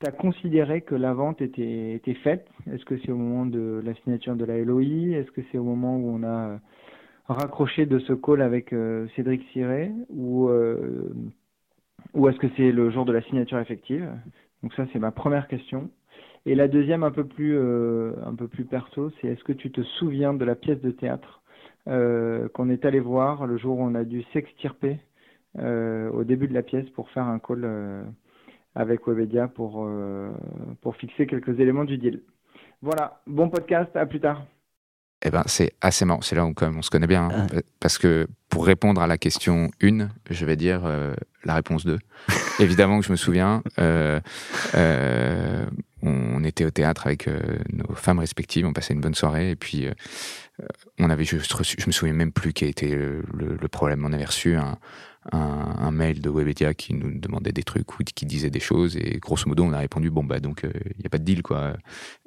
[0.00, 2.46] tu as considéré que la vente était, était faite?
[2.70, 5.64] Est-ce que c'est au moment de la signature de la LOI Est-ce que c'est au
[5.64, 6.58] moment où on a
[7.28, 11.12] raccroché de ce call avec euh, Cédric Siré ou, euh,
[12.14, 14.08] ou est-ce que c'est le jour de la signature effective?
[14.62, 15.90] Donc ça, c'est ma première question.
[16.44, 19.70] Et la deuxième, un peu plus, euh, un peu plus perso, c'est est-ce que tu
[19.70, 21.42] te souviens de la pièce de théâtre
[21.88, 24.98] qu'on est allé voir le jour où on a dû s'extirper
[25.56, 27.64] au début de la pièce pour faire un call
[28.74, 29.88] avec Webedia pour,
[30.80, 32.22] pour fixer quelques éléments du deal?
[32.82, 34.42] Voilà, bon podcast, à plus tard.
[35.24, 36.20] Eh ben, c'est assez marrant.
[36.20, 37.28] C'est là où on se connaît bien.
[37.30, 37.46] Hein.
[37.80, 41.14] Parce que pour répondre à la question 1, je vais dire euh,
[41.44, 41.98] la réponse 2.
[42.60, 43.62] Évidemment que je me souviens.
[43.78, 44.20] Euh,
[44.74, 45.66] euh,
[46.02, 47.28] on était au théâtre avec
[47.72, 48.66] nos femmes respectives.
[48.66, 49.50] On passait une bonne soirée.
[49.50, 49.88] Et puis,
[50.98, 54.04] on avait juste reçu, je me souviens même plus quel était le, le problème.
[54.04, 54.78] On avait reçu un,
[55.32, 59.18] un, mail de Webedia qui nous demandait des trucs ou qui disait des choses et
[59.18, 61.42] grosso modo on a répondu bon bah donc il euh, n'y a pas de deal
[61.42, 61.74] quoi.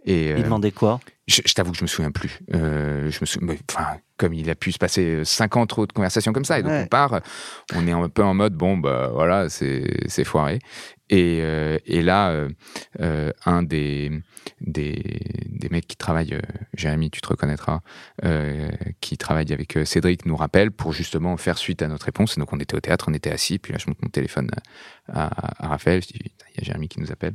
[0.06, 1.00] Et, il euh, demandait quoi?
[1.28, 2.39] Je, t'avoue que je me souviens plus.
[2.56, 6.45] Euh, je me souviens, enfin comme il a pu se passer 50 autres conversations comme
[6.45, 7.22] ça et donc on part,
[7.76, 10.60] on est un peu en mode bon bah voilà c'est foiré
[11.10, 11.38] et,
[11.86, 12.47] et là
[13.45, 14.12] un des
[14.62, 16.42] des, des mecs qui travaillent, euh,
[16.74, 17.82] Jérémy, tu te reconnaîtras,
[18.24, 18.70] euh,
[19.02, 22.38] qui travaillent avec euh, Cédric, nous rappelle pour justement faire suite à notre réponse.
[22.38, 24.50] donc on était au théâtre, on était assis, puis là je monte mon téléphone
[25.14, 26.01] à, Raphaël.
[26.01, 27.34] Je dis, il y a Jérémy qui nous appelle.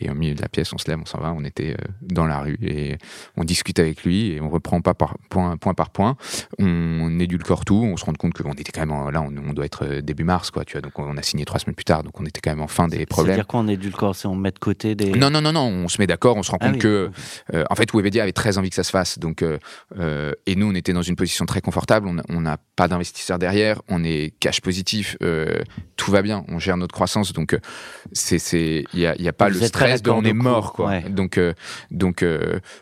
[0.00, 1.32] Et au milieu de la pièce, on se lève, on s'en va.
[1.32, 2.96] On était dans la rue et
[3.36, 6.16] on discute avec lui et on reprend pas par point, point par point.
[6.58, 7.82] On, édulcore tout.
[7.84, 10.50] On se rend compte qu'on était quand même là, on, on, doit être début mars,
[10.50, 10.64] quoi.
[10.64, 12.02] Tu vois, donc on a signé trois semaines plus tard.
[12.02, 13.34] Donc on était quand même en fin des problèmes.
[13.34, 15.10] C'est-à-dire qu'on édulcore, c'est on met de côté des.
[15.12, 15.66] Non, non, non, non.
[15.66, 16.36] On se met d'accord.
[16.36, 17.10] On se rend ah compte que,
[17.52, 19.18] en fait, Webedia avait très envie que ça se fasse.
[19.18, 22.08] Donc, et nous, on était dans une position très confortable.
[22.28, 23.82] On n'a pas d'investisseurs derrière.
[23.88, 25.16] On est cash positif.
[25.96, 26.44] tout va bien.
[26.48, 27.11] On gère notre croissance.
[27.34, 27.58] Donc,
[28.12, 31.00] c'est, il n'y a, y a, pas le stress de on est mort, quoi.
[31.00, 31.38] Donc,
[31.90, 32.24] donc,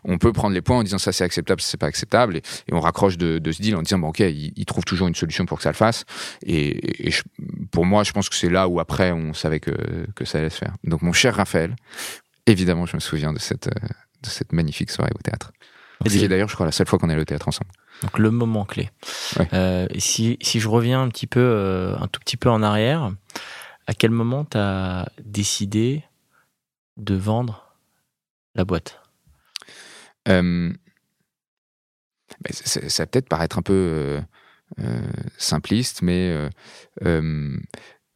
[0.04, 2.80] on peut prendre les points en disant ça c'est acceptable, c'est pas acceptable, et, on
[2.80, 5.58] raccroche de, de, ce deal en disant bon ok, il, trouve toujours une solution pour
[5.58, 6.04] que ça le fasse.
[6.46, 7.10] Et,
[7.70, 9.72] pour moi, je pense que c'est là où après on savait que,
[10.14, 10.74] que ça allait se faire.
[10.84, 11.74] Donc mon cher Raphaël,
[12.46, 15.52] évidemment, je me souviens de cette, de cette magnifique soirée au théâtre.
[16.06, 17.70] C'est d'ailleurs, je crois, la seule fois qu'on est allé au théâtre ensemble.
[18.02, 18.88] Donc le moment clé.
[19.52, 23.12] Euh, si, si, je reviens un petit peu, euh, un tout petit peu en arrière,
[23.90, 24.56] à quel moment tu
[25.20, 26.04] décidé
[26.96, 27.74] de vendre
[28.54, 29.02] la boîte?
[30.28, 30.72] Euh,
[32.52, 34.22] Ça va peut-être paraître un peu
[35.38, 36.48] simpliste, mais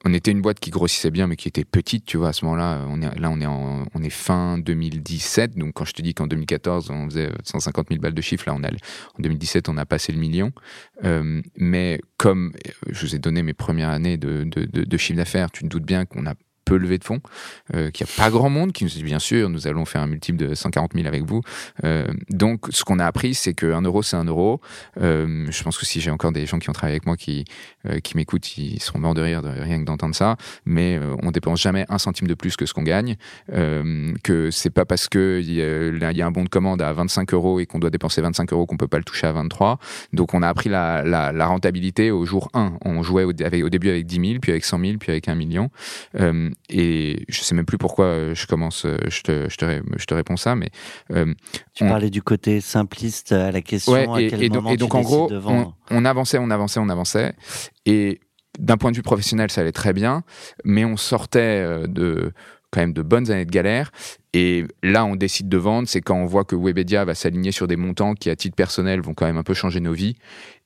[0.05, 2.45] on était une boîte qui grossissait bien, mais qui était petite, tu vois, à ce
[2.45, 2.85] moment-là.
[2.89, 5.57] On est, là, on est, on est fin 2017.
[5.57, 8.55] Donc, quand je te dis qu'en 2014, on faisait 150 000 balles de chiffre, là,
[8.55, 10.53] on a, en 2017, on a passé le million.
[11.05, 12.53] Euh, mais comme
[12.89, 15.87] je vous ai donné mes premières années de, de, de chiffre d'affaires, tu te doutes
[15.87, 16.35] bien qu'on a
[16.65, 17.21] peu levé de fonds,
[17.75, 20.03] euh, qu'il n'y a pas grand monde qui nous dit bien sûr, nous allons faire
[20.03, 21.43] un multiple de 140 000 avec vous.
[21.85, 24.61] Euh, donc, ce qu'on a appris, c'est qu'un euro, c'est un euro.
[25.01, 27.45] Euh, je pense que si j'ai encore des gens qui ont travaillé avec moi qui,
[27.89, 30.37] euh, qui m'écoutent, ils seront morts de rire de rien que d'entendre ça.
[30.65, 33.17] Mais euh, on dépense jamais un centime de plus que ce qu'on gagne.
[34.23, 37.35] que c'est pas parce que il y, y, a un bon de commande à 25
[37.35, 39.79] euros et qu'on doit dépenser 25 euros qu'on peut pas le toucher à 23.
[40.13, 42.79] Donc, on a appris la, la, la rentabilité au jour 1.
[42.85, 45.29] On jouait au, avec, au début avec 10 000, puis avec 100 000, puis avec
[45.29, 45.71] 1 million
[46.69, 50.05] et je sais même plus pourquoi euh, je commence, euh, je te, je te, je
[50.05, 50.71] te réponds ça, mais.
[51.13, 51.33] Euh,
[51.75, 54.15] tu parlais du côté simpliste à la question.
[54.15, 55.31] à quel et, moment et donc en gros,
[55.91, 57.35] on, avançait, on avançait, on avançait.
[57.87, 58.21] Et
[58.59, 60.23] d'un point de vue professionnel, ça allait très bien,
[60.65, 62.33] mais on sortait de
[62.71, 63.93] quand même de bonnes années de galère.
[64.33, 67.69] Et là, on décide de vendre, c'est quand on voit que Webedia va s'aligner sur
[67.69, 70.17] des montants qui, à titre personnel, vont quand même un peu changer nos vies,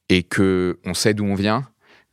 [0.09, 1.69] et que on sait d'où on vient,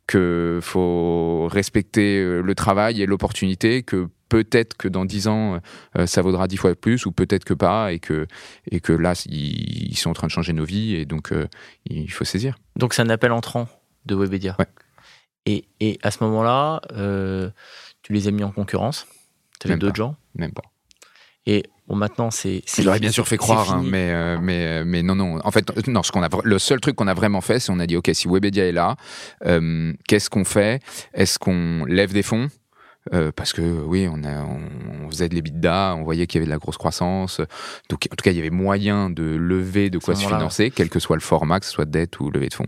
[0.06, 5.60] que faut respecter euh, le travail et l'opportunité, que peut-être que dans dix ans,
[5.98, 8.26] euh, ça vaudra dix fois plus, ou peut-être que pas, et que,
[8.70, 11.48] et que là, ils, sont en train de changer nos vies, et donc euh,
[11.86, 12.56] il faut saisir.
[12.76, 13.68] Donc c'est un appel entrant
[14.04, 14.56] de Webedia.
[14.58, 14.66] Ouais.
[15.46, 16.80] Et, et, à ce moment-là,
[18.02, 19.06] tu les as mis en concurrence?
[19.60, 20.16] Tu avais d'autres gens?
[20.34, 20.62] Même pas.
[21.46, 22.62] Et bon, maintenant, c'est.
[22.78, 25.38] J'aurais bien sûr fait croire, hein, mais, euh, mais, euh, mais non, non.
[25.44, 27.78] En fait, non, ce qu'on a, le seul truc qu'on a vraiment fait, c'est on
[27.78, 28.96] a dit, OK, si Webedia est là,
[29.44, 30.82] euh, qu'est-ce qu'on fait?
[31.14, 32.48] Est-ce qu'on lève des fonds?
[33.12, 36.46] Euh, parce que oui, on, a, on, faisait de l'EBITDA, on voyait qu'il y avait
[36.46, 37.40] de la grosse croissance.
[37.88, 40.88] Donc, en tout cas, il y avait moyen de lever de quoi se financer, quel
[40.88, 42.66] que soit le format, que ce soit dette ou levée de fonds.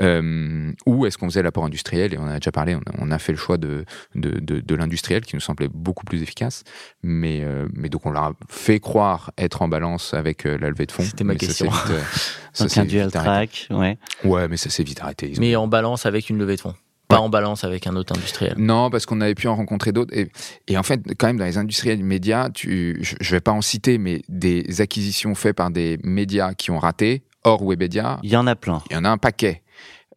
[0.00, 2.14] Euh, ou est-ce qu'on faisait l'apport industriel?
[2.14, 5.22] Et on a déjà parlé, on a, fait le choix de, de, de, de l'industriel
[5.24, 6.62] qui nous semblait beaucoup plus efficace.
[7.02, 10.86] Mais, euh, mais donc, on leur a fait croire être en balance avec la levée
[10.86, 11.02] de fonds.
[11.02, 11.70] C'était ma question.
[12.52, 13.98] Ça donc un dual track, ouais.
[14.22, 15.32] Ouais, mais ça s'est vite arrêté.
[15.40, 16.74] Mais en balance avec une levée de fonds
[17.08, 18.54] pas en balance avec un autre industriel.
[18.56, 20.16] Non, parce qu'on avait pu en rencontrer d'autres.
[20.16, 20.30] Et,
[20.68, 23.60] et, en fait, quand même, dans les industriels médias, tu, je ne vais pas en
[23.60, 28.18] citer, mais des acquisitions faites par des médias qui ont raté, hors Webedia.
[28.22, 28.82] Il y en a plein.
[28.90, 29.62] Il y en a un paquet.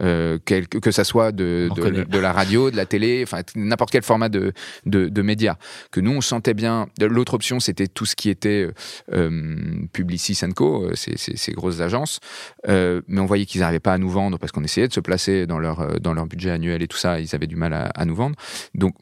[0.02, 4.30] Euh, que ça soit de, de, la radio, de la télé, enfin n'importe quel format
[4.30, 4.54] de,
[4.86, 5.56] de, médias.
[5.92, 6.88] Que nous, on sentait bien.
[7.02, 8.70] L'autre option, c'était tout ce qui était
[9.12, 12.20] euh, Publicis Co, euh, ces, ces, grosses agences.
[12.68, 15.00] Euh, mais on voyait qu'ils n'arrivaient pas à nous vendre parce qu'on essayait de se
[15.00, 17.20] placer dans leur, dans leur budget annuel et tout ça.
[17.20, 18.36] Ils avaient du mal à, à nous vendre.
[18.76, 18.96] Donc,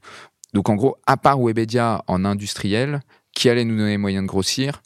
[0.53, 3.01] donc en gros, à part Webedia en industriel,
[3.33, 4.81] qui allait nous donner les moyens de grossir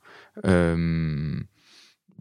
[0.46, 1.40] euh,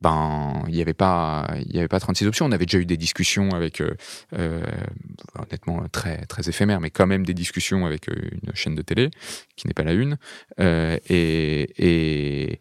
[0.00, 2.46] ben il n'y avait pas il y avait pas 36 options.
[2.46, 3.96] On avait déjà eu des discussions avec euh,
[4.34, 4.62] euh,
[5.36, 9.10] honnêtement très très éphémères mais quand même des discussions avec euh, une chaîne de télé
[9.56, 10.18] qui n'est pas la une.
[10.58, 12.60] Et et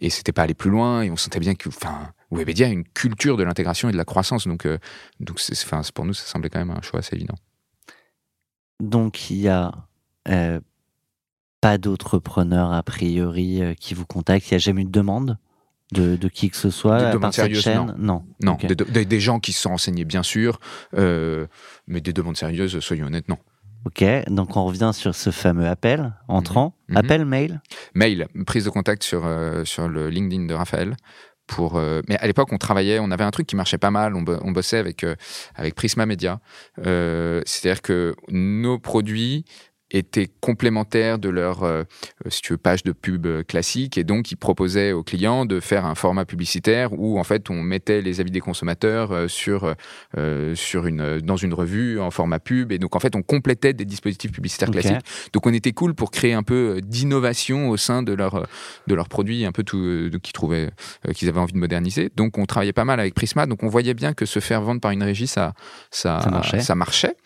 [0.00, 2.84] et c'était pas aller plus loin et on sentait bien que enfin Webedia a une
[2.84, 4.46] culture de l'intégration et de la croissance.
[4.46, 4.66] Donc
[5.20, 7.36] donc c'est enfin pour nous ça semblait quand même un choix assez évident.
[8.80, 9.72] Donc il y a
[11.60, 14.50] pas d'autres preneurs a priori qui vous contactent?
[14.50, 15.38] Il n'y a jamais eu de demande?
[15.92, 18.24] De, de, qui que ce soit des cette chaîne Non.
[18.42, 20.60] Non, des, gens qui se sont renseignés, bien sûr,
[20.96, 21.46] euh,
[21.86, 23.38] mais des demandes sérieuses, soyons honnêtes, non.
[23.86, 26.74] Ok, donc on revient sur ce fameux appel entrant.
[26.88, 26.92] Mhm.
[26.92, 26.96] Mhm.
[26.98, 27.60] Appel, mail?
[27.94, 30.96] Mail, prise de contact sur, euh, sur le LinkedIn de Raphaël.
[31.46, 34.14] Pour, euh, mais à l'époque, on travaillait, on avait un truc qui marchait pas mal,
[34.14, 35.06] on, on bossait avec,
[35.54, 36.40] avec Prisma Media.
[36.76, 39.46] C'est-à-dire que nos produits
[39.90, 41.84] était complémentaire de leur, euh,
[42.28, 43.96] si tu veux, page de pub classique.
[43.96, 47.62] Et donc, ils proposaient aux clients de faire un format publicitaire où, en fait, on
[47.62, 49.74] mettait les avis des consommateurs sur,
[50.54, 52.72] sur une, dans une revue en format pub.
[52.72, 54.98] Et donc, en fait, on complétait des dispositifs publicitaires classiques.
[55.32, 58.46] Donc, on était cool pour créer un peu d'innovation au sein de leur,
[58.86, 60.70] de leurs produits, un peu tout, qu'ils trouvaient,
[61.14, 62.10] qu'ils avaient envie de moderniser.
[62.14, 63.46] Donc, on travaillait pas mal avec Prisma.
[63.46, 65.54] Donc, on voyait bien que se faire vendre par une régie, ça,
[65.90, 66.20] ça,
[66.60, 67.16] ça marchait.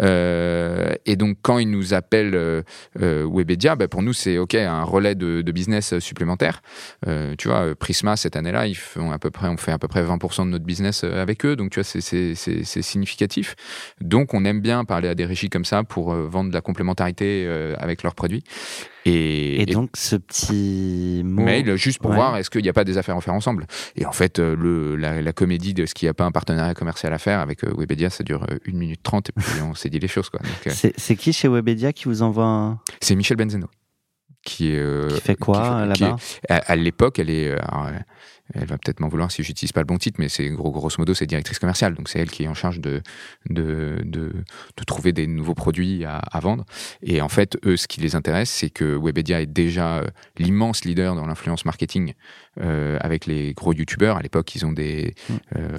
[0.00, 2.62] et donc, quand ils nous appellent euh,
[3.00, 6.62] euh, Webedia, bah, pour nous, c'est OK, un relais de, business supplémentaire.
[7.06, 8.64] Euh, tu vois, Prisma, cette année-là,
[9.12, 11.54] à peu près, on fait à peu près 20% de notre business avec eux.
[11.54, 13.54] Donc, tu vois, c'est significatif.
[14.00, 17.46] Donc, on aime bien parler à des régies comme ça pour vendre de la complémentarité
[17.78, 18.42] avec leurs produits.
[19.06, 23.16] Et, donc, ce petit mail, juste pour voir est-ce qu'il n'y a pas des affaires
[23.16, 23.66] à faire ensemble?
[23.96, 27.12] Et en fait, le, la, comédie de ce qu'il n'y a pas un partenariat commercial
[27.12, 30.08] à faire avec Webedia, ça dure 1 minute 30 et puis on s'est dit les
[30.08, 30.30] choses.
[30.30, 30.40] Quoi.
[30.70, 32.80] C'est qui chez Webedia qui vous envoie un...
[33.00, 33.68] C'est Michel Benzeno.
[34.44, 36.16] Qui, euh, qui fait quoi là-bas?
[36.48, 37.48] À, l'époque, elle est.
[37.48, 37.58] Euh,
[38.52, 40.96] elle va peut-être m'en vouloir si j'utilise pas le bon titre, mais c'est gros, grosso
[40.98, 41.94] modo, c'est directrice commerciale.
[41.94, 43.00] Donc c'est elle qui est en charge de,
[43.48, 44.32] de, de,
[44.76, 46.64] de trouver des nouveaux produits à, à, vendre.
[47.02, 50.84] Et en fait, eux, ce qui les intéresse, c'est que Webedia est déjà euh, l'immense
[50.84, 52.12] leader dans l'influence marketing
[52.60, 54.18] euh, avec les gros youtubeurs.
[54.18, 55.34] À l'époque, ils ont des, mm.
[55.56, 55.78] euh,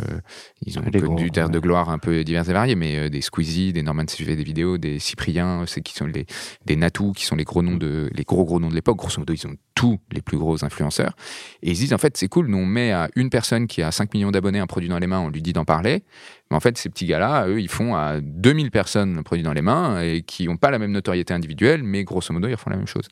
[0.66, 3.84] ils ont connu terres de gloire un peu divers et variés, mais des Squeezie, des
[3.84, 6.26] Norman fais des vidéos, des Cyprien, qui sont les,
[6.66, 8.97] des Natou, qui sont les gros noms de, les gros gros noms de l'époque.
[8.97, 11.15] Grosso modo, ils ont tous les plus gros influenceurs.
[11.61, 13.91] Et ils disent, en fait, c'est cool, nous on met à une personne qui a
[13.91, 16.03] 5 millions d'abonnés un produit dans les mains, on lui dit d'en parler.
[16.49, 19.53] Mais en fait, ces petits gars-là, eux, ils font à 2000 personnes un produit dans
[19.53, 22.69] les mains et qui n'ont pas la même notoriété individuelle, mais grosso modo, ils font
[22.69, 23.07] la même chose.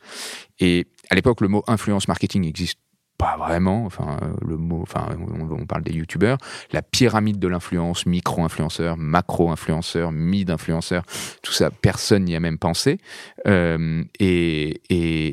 [0.59, 2.79] Et à l'époque, le mot influence marketing existe
[3.23, 3.85] pas vraiment.
[3.85, 5.07] Enfin, le mot, enfin,
[5.49, 6.37] on, parle des youtubeurs.
[6.71, 11.03] La pyramide de l'influence, micro-influenceur, macro-influenceur, mid-influenceur,
[11.41, 12.97] tout ça, personne n'y a même pensé.
[13.47, 14.81] Euh, et,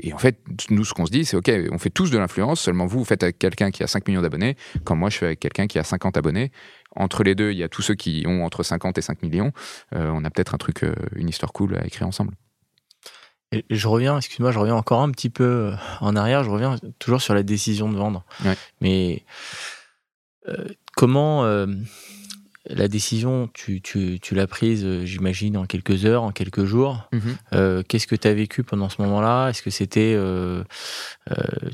[0.07, 0.39] et, en fait,
[0.71, 3.05] nous, ce qu'on se dit, c'est OK, on fait tous de l'influence, seulement vous, vous
[3.05, 5.79] faites avec quelqu'un qui a 5 millions d'abonnés, quand moi, je fais avec quelqu'un qui
[5.79, 6.53] a 50 abonnés.
[6.95, 9.53] Entre les deux, il y a tous ceux qui ont entre 50 et 5 millions.
[9.95, 12.35] Euh, on a peut-être un truc, euh, une histoire cool à écrire ensemble
[13.53, 17.21] je reviens, excuse-moi, je reviens encore un petit peu euh, en arrière, je reviens toujours
[17.21, 18.25] sur la décision de vendre.
[18.81, 19.25] Mais
[20.49, 21.67] euh, comment euh,
[22.67, 27.09] la décision, tu, tu, tu l'as prise, j'imagine, en quelques heures, en quelques jours.
[27.13, 27.85] Mhm.
[27.89, 29.49] Qu'est-ce que tu as vécu pendant ce moment-là?
[29.49, 30.17] Est-ce que c'était,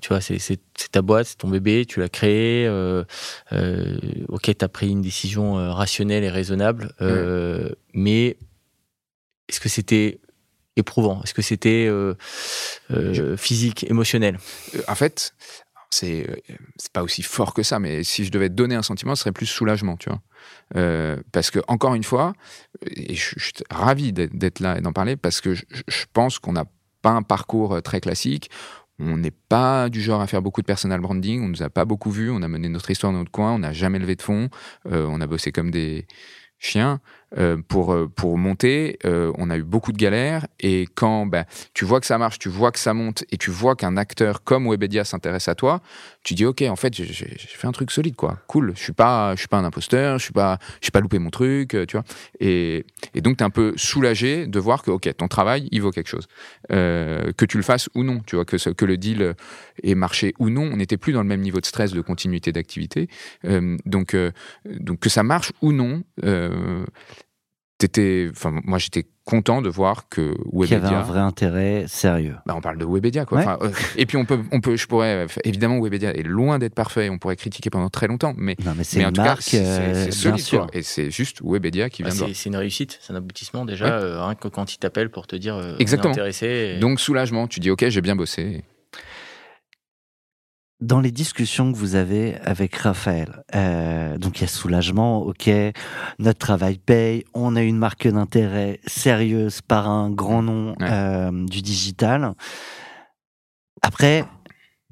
[0.00, 0.60] tu vois, c'est
[0.90, 2.66] ta boîte, c'est ton bébé, tu l'as créé,
[3.50, 6.94] ok, tu as pris une décision rationnelle et raisonnable,
[7.92, 8.38] mais
[9.48, 10.20] est-ce que c'était
[10.76, 12.14] éprouvant Est-ce que c'était euh,
[12.90, 14.38] euh, physique, émotionnel?
[14.74, 15.34] Euh, En fait,
[15.90, 16.26] c'est
[16.76, 19.32] c'est pas aussi fort que ça, mais si je devais donner un sentiment, ce serait
[19.32, 21.16] plus soulagement, tu vois.
[21.32, 22.34] parce que encore une fois,
[22.86, 25.64] et je, suis ravi d'être là et d'en parler, parce que je,
[26.12, 26.64] pense qu'on n'a
[27.02, 28.50] pas un parcours très classique.
[28.98, 31.42] On n'est pas du genre à faire beaucoup de personal branding.
[31.42, 32.30] On nous a pas beaucoup vu.
[32.30, 33.52] On a mené notre histoire dans notre coin.
[33.52, 34.48] On n'a jamais levé de fonds.
[34.86, 36.06] on a bossé comme des
[36.58, 37.00] chiens.
[37.36, 40.46] Euh, pour, euh, pour monter, euh, on a eu beaucoup de galères.
[40.60, 43.50] Et quand ben, tu vois que ça marche, tu vois que ça monte, et tu
[43.50, 45.82] vois qu'un acteur comme Webedia s'intéresse à toi,
[46.22, 48.38] tu dis ok, en fait, j'ai fait un truc solide, quoi.
[48.46, 48.72] Cool.
[48.76, 51.70] Je suis suis pas un imposteur, je suis pas, je suis pas loupé mon truc,
[51.70, 52.04] tu vois.
[52.38, 55.82] Et, et donc, tu es un peu soulagé de voir que ok, ton travail, il
[55.82, 56.28] vaut quelque chose.
[56.68, 59.34] que tu le fasses ou non, tu vois, que, que le deal
[59.82, 62.52] ait marché ou non, on n'était plus dans le même niveau de stress, de continuité
[62.52, 63.08] d'activité.
[63.84, 64.16] donc,
[64.64, 66.02] donc, que ça marche ou non,
[67.78, 70.78] t'étais, enfin, moi j'étais content de voir que Webedia.
[70.78, 72.36] Qu'il y avait un vrai intérêt sérieux.
[72.46, 73.58] Bah, on parle de Webedia, quoi.
[73.60, 77.10] Euh, et puis on peut, on peut, je pourrais, évidemment, Webedia est loin d'être parfait.
[77.10, 80.10] On pourrait critiquer pendant très longtemps, mais, non, mais c'est en tout cas, c'est euh,
[80.12, 80.66] solide, sûr.
[80.72, 82.32] Et c'est juste Webedia qui bah, vient de.
[82.32, 83.86] C'est une réussite, c'est un aboutissement déjà.
[83.86, 85.60] Euh, rien que quand il t'appelle pour te dire.
[85.78, 86.12] Exactement.
[86.12, 86.78] intéressé.
[86.80, 87.48] Donc soulagement.
[87.48, 88.64] Tu dis, ok, j'ai bien bossé
[90.80, 95.50] dans les discussions que vous avez avec Raphaël, euh, donc il y a soulagement, ok,
[96.18, 101.62] notre travail paye, on a une marque d'intérêt sérieuse par un grand nom euh, du
[101.62, 102.34] digital.
[103.82, 104.24] Après,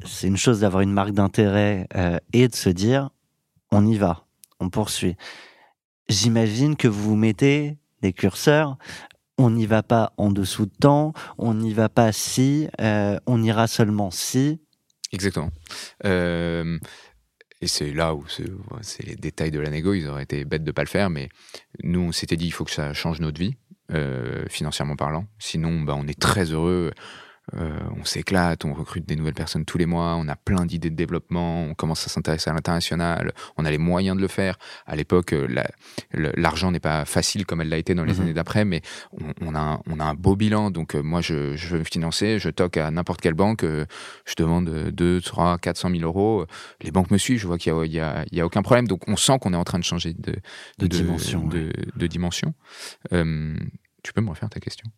[0.04, 3.10] c'est une chose d'avoir une marque d'intérêt euh, et de se dire,
[3.70, 4.24] on y va,
[4.60, 5.16] on poursuit.
[6.08, 8.78] J'imagine que vous vous mettez des curseurs
[9.38, 13.42] on n'y va pas en dessous de temps, on n'y va pas si, euh, on
[13.42, 14.60] ira seulement si,
[15.14, 15.50] Exactement.
[16.04, 16.78] Euh,
[17.60, 20.68] et c'est là où c'est les détails de la négo, ils auraient été bêtes de
[20.68, 21.28] ne pas le faire, mais
[21.82, 23.56] nous, on s'était dit, il faut que ça change notre vie,
[23.92, 25.26] euh, financièrement parlant.
[25.38, 26.92] Sinon, bah, on est très heureux
[27.52, 30.88] euh, on s'éclate, on recrute des nouvelles personnes tous les mois, on a plein d'idées
[30.88, 34.56] de développement, on commence à s'intéresser à l'international, on a les moyens de le faire.
[34.86, 35.46] À l'époque, euh,
[36.12, 38.22] l'argent n'est pas facile comme elle l'a été dans les mhm.
[38.22, 38.80] années d'après, mais
[39.42, 40.70] on, a, on a un beau bilan.
[40.70, 45.20] Donc moi, je, veux me financer, je toque à n'importe quelle banque, je demande 2,
[45.20, 46.46] 3, 400 000 euros.
[46.80, 48.88] Les banques me suivent, je vois qu'il n'y a, a, aucun problème.
[48.88, 50.34] Donc on sent qu'on est en train de changer de,
[50.78, 51.46] de, dimension.
[51.46, 52.54] De, dimension.
[53.10, 54.90] tu peux me refaire ta question?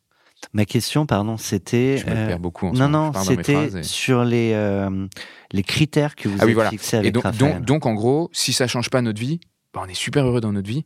[0.52, 1.98] Ma question, pardon, c'était.
[1.98, 2.66] Je me perds beaucoup.
[2.66, 5.06] En non, non, c'était sur les euh,
[5.52, 8.52] les critères que vous ah, avez oui, fixés avec et donc, Donc, en gros, si
[8.52, 9.40] ça change pas notre vie,
[9.72, 10.84] bah, on est super heureux dans notre vie.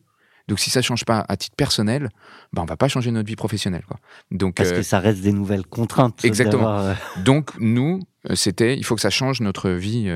[0.48, 2.08] Donc, si ça change pas à titre personnel,
[2.52, 3.98] bah, on va pas changer notre vie professionnelle, quoi.
[4.30, 6.24] Donc parce que euh, ça reste des nouvelles contraintes.
[6.24, 6.78] Exactement.
[6.78, 6.94] Euh,
[7.24, 8.00] donc, nous,
[8.34, 10.10] c'était, il faut que ça change notre vie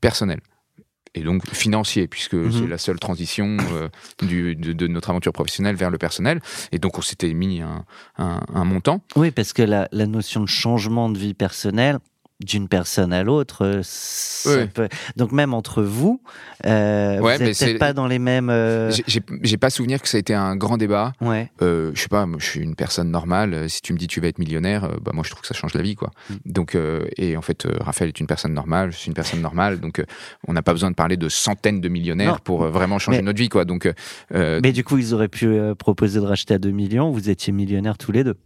[0.00, 0.40] personnelle
[1.16, 2.52] et donc financier, puisque mhm.
[2.52, 3.88] c'est la seule transition euh,
[4.22, 6.40] du, de, notre aventure professionnelle vers le personnel.
[6.72, 7.84] Et donc on s'était mis un,
[8.18, 9.02] un, montant.
[9.16, 11.98] Oui, parce que la, la, notion de changement de vie personnelle,
[12.44, 13.82] d'une personne à l'autre.
[14.46, 14.66] Euh,
[15.16, 16.20] donc même entre vous,
[16.66, 18.50] euh, vous n'êtes pas dans les mêmes.
[18.50, 18.92] Euh...
[19.06, 21.12] J'ai pas souvenir que ça a été un grand débat.
[21.20, 21.50] Ouais.
[21.62, 23.70] Euh, je sais pas, moi, je suis une personne normale.
[23.70, 25.54] Si tu me dis tu vas être millionnaire, euh, bah moi je trouve que ça
[25.54, 26.10] change la vie, quoi.
[26.28, 26.34] Mm.
[26.44, 26.78] Donc
[27.16, 30.04] et en fait, Raphaël est une personne normale, je suis une personne normale, donc
[30.46, 33.48] on n'a pas besoin de parler de centaines de millionnaires pour vraiment changer notre vie,
[33.48, 33.64] quoi.
[33.64, 33.90] Donc.
[34.30, 37.10] Mais du coup, ils auraient pu proposer de racheter à 2 millions.
[37.10, 38.36] Vous étiez millionnaires tous les deux.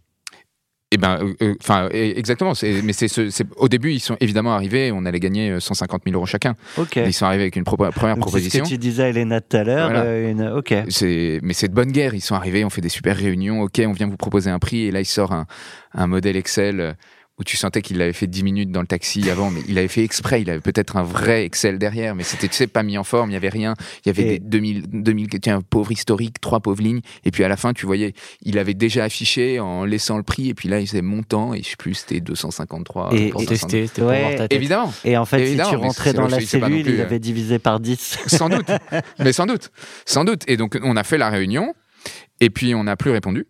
[0.92, 2.52] Eh ben, euh, euh, enfin, exactement.
[2.62, 4.90] Mais c'est au début, ils sont évidemment arrivés.
[4.92, 6.56] On allait gagner 150 euh, 000 euros chacun.
[6.78, 6.96] Ok.
[6.96, 8.64] Ils sont arrivés avec une première proposition.
[8.64, 9.90] C'est ce que tu disais Elena tout à l'heure.
[9.90, 10.56] Voilà.
[10.56, 10.72] ok.
[10.72, 12.14] Mais c'est de bonne guerre.
[12.14, 12.64] Ils sont arrivés.
[12.64, 13.62] On fait des super réunions.
[13.62, 14.86] Ok, on vient vous proposer un prix.
[14.86, 15.46] Et là, il sort un,
[15.94, 16.96] un modèle Excel
[17.40, 19.88] où tu sentais qu'il l'avait fait 10 minutes dans le taxi avant, mais il avait
[19.88, 22.98] fait exprès, il avait peut-être un vrai Excel derrière, mais c'était, tu sais, pas mis
[22.98, 23.74] en forme, il y avait rien.
[24.04, 27.48] Il y avait des 2000, 2000, tiens, pauvre historique, trois pauvres lignes, et puis à
[27.48, 28.12] la fin, tu voyais,
[28.42, 31.62] il avait déjà affiché en laissant le prix, et puis là, il faisait montant, et
[31.62, 33.14] je sais plus, c'était 253.
[33.14, 34.92] Et, et testé, c'était ouais, Évidemment.
[35.06, 38.18] Et en fait, si tu rentrais dans la cellule, il avait divisé par 10.
[38.26, 38.70] Sans doute.
[39.18, 39.70] mais sans doute.
[40.04, 40.42] Sans doute.
[40.46, 41.74] Et donc, on a fait la réunion,
[42.40, 43.46] et puis on n'a plus répondu.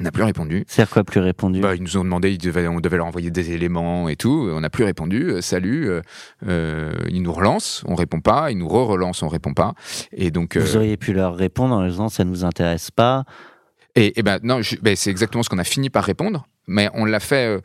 [0.00, 0.64] On n'a plus répondu.
[0.68, 1.60] C'est quoi plus répondu?
[1.60, 4.48] Bah, Ils nous ont demandé, ils devaient, on devait leur envoyer des éléments et tout.
[4.52, 5.30] On n'a plus répondu.
[5.30, 5.88] Euh, salut.
[5.88, 6.02] Euh,
[6.46, 8.50] euh, ils nous relancent, on répond pas.
[8.50, 9.74] Ils nous re-relancent, on répond pas.
[10.12, 10.56] Et donc.
[10.56, 13.24] Vous auriez pu leur répondre en disant ça ne nous intéresse pas.
[13.96, 16.46] Et, et ben non, ben, c'est exactement ce qu'on a fini par répondre.
[16.68, 17.60] Mais on l'a fait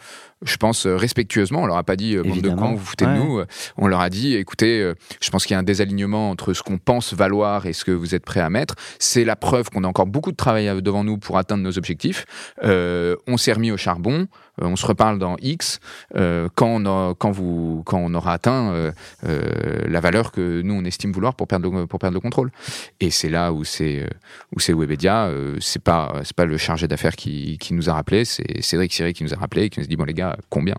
[0.46, 1.64] je pense, euh, respectueusement.
[1.64, 3.39] On leur a pas dit, euh, bande de cons, vous foutez de nous.
[3.39, 3.46] Euh,
[3.78, 6.78] on leur a dit, écoutez, je pense qu'il y a un désalignement entre ce qu'on
[6.78, 8.76] pense valoir et ce que vous êtes prêt à mettre.
[9.00, 12.26] C'est la preuve qu'on a encore beaucoup de travail devant nous pour atteindre nos objectifs.
[12.62, 14.28] on s'est remis au charbon.
[14.62, 15.80] on se reparle dans X
[16.14, 18.91] quand, on quand, vous, quand on aura atteint
[19.24, 22.52] la valeur que nous, on estime vouloir pour perdre le, pour perdre le contrôle.
[23.00, 24.08] Et c'est là où c'est
[24.56, 25.30] où c'est Webedia.
[25.60, 29.14] c'est pas, c'est pas le chargé d'affaires qui, qui nous a rappelé, c'est Cédric Siri
[29.14, 30.76] qui nous a rappelé, qui nous a dit, bon les gars, combien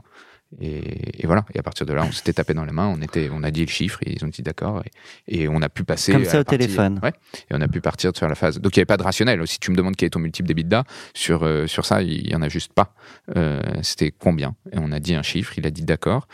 [0.60, 1.44] et, voilà.
[1.54, 3.50] Et à partir de là, on s'était tapé dans la main, on était, on a
[3.50, 4.82] dit le chiffre, et ils ont dit d'accord,
[5.26, 6.12] et, on a pu passer.
[6.12, 7.00] Comme ça au téléphone.
[7.02, 7.12] Ouais.
[7.50, 8.60] Et on a pu partir sur la phase.
[8.60, 9.44] Donc il n'y avait pas de rationnel.
[9.46, 10.84] Si tu me demandes quel est ton multiple d'EBITDA,
[11.14, 12.94] sur, euh, sur ça, il n'y en a juste pas.
[13.36, 16.28] Euh, c'était combien Et on a dit un chiffre, il a dit d'accord.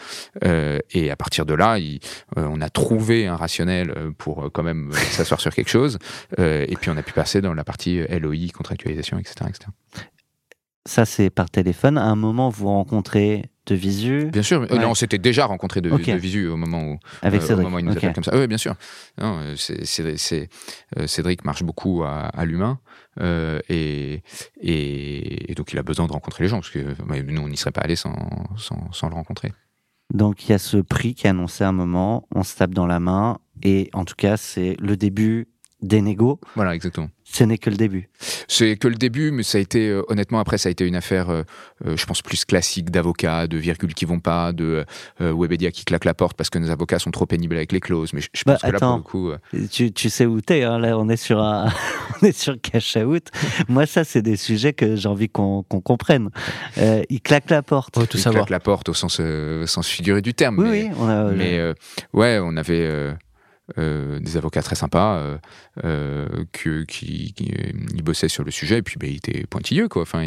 [0.44, 1.78] Euh, et à partir de là,
[2.36, 5.98] on a trouvé un rationnel pour quand même s'asseoir sur quelque chose.
[6.38, 9.34] et puis on a pu passer dans la partie LOI, contractualisation, etc.
[9.48, 9.70] etc.
[10.90, 11.96] Ça, c'est par téléphone.
[11.98, 14.66] À un moment, vous rencontrez de visu Bien sûr.
[14.68, 17.84] on s'était déjà rencontré de, visu au moment où, Avec euh, au moment où il
[17.84, 18.36] nous appelle comme ça.
[18.36, 18.74] Oui, bien sûr.
[19.16, 20.48] Non, c'est,
[20.98, 22.80] euh, Cédric marche beaucoup à, l'humain
[23.20, 24.24] euh, et,
[24.60, 27.70] et, donc il a besoin de rencontrer les gens parce que nous, on n'y serait
[27.70, 28.16] pas allé sans,
[28.56, 29.52] sans, sans, le rencontrer.
[30.12, 32.74] Donc il y a ce prix qui est annoncé à un moment, on se tape
[32.74, 35.46] dans la main et en tout cas, c'est le début
[35.82, 36.40] des négos.
[36.56, 37.10] Voilà, exactement.
[37.32, 38.08] Ce n'est que le début.
[38.48, 40.96] C'est que le début, mais ça a été, euh, honnêtement, après, ça a été une
[40.96, 41.42] affaire, euh,
[41.86, 44.84] euh, je pense, plus classique d'avocats, de virgules qui vont pas, de
[45.20, 48.12] Webedia qui claque la porte parce que nos avocats sont trop pénibles avec les clauses.
[48.12, 49.30] Mais je, pense bah, que là, pour le coup.
[49.70, 51.72] Tu, tu, sais où t'es, hein, là, on est sur un,
[52.22, 53.28] on est sur cash out.
[53.68, 56.30] Moi, ça, c'est des sujets que j'ai envie qu'on comprenne.
[56.76, 57.94] il claque la porte.
[57.94, 59.20] tout il claque la porte au sens,
[59.66, 60.58] sens figuré du terme.
[60.58, 60.90] Oui, mais, oui.
[60.98, 61.74] On a, mais
[62.12, 63.12] ouais, on avait euh,
[63.76, 65.38] des avocats très sympas euh,
[65.84, 70.02] euh, qui, qui bossaient sur le sujet et puis bah, ils étaient pointilleux quoi.
[70.02, 70.26] Enfin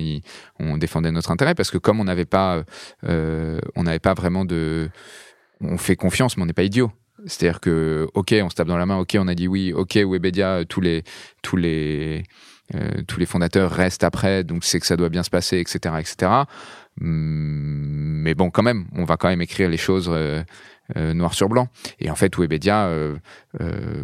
[0.60, 2.64] on défendait notre intérêt parce que comme on n'avait pas
[3.04, 4.90] on pas vraiment de
[5.62, 6.92] on fait confiance mais on n'est pas idiot.
[7.26, 9.96] C'est-à-dire que ok on se tape dans la main ok on a dit oui ok
[9.96, 11.04] Webedia tous les
[11.42, 12.24] tous les
[13.08, 16.46] tous les fondateurs restent après donc c'est que ça doit bien se passer etc etc
[17.00, 20.44] mais bon quand même on va quand même écrire les choses euh,
[20.96, 21.68] noir sur blanc.
[22.00, 23.16] Et en fait, Webedia, euh,
[23.62, 24.04] euh,